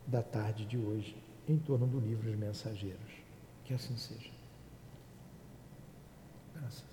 da 0.07 0.23
tarde 0.23 0.65
de 0.65 0.79
hoje 0.79 1.17
em 1.47 1.59
torno 1.59 1.87
do 1.87 1.99
livro 1.99 2.31
Os 2.31 2.37
Mensageiros. 2.37 3.19
Que 3.65 3.75
assim 3.75 3.97
seja. 3.97 4.31
Graças 6.55 6.88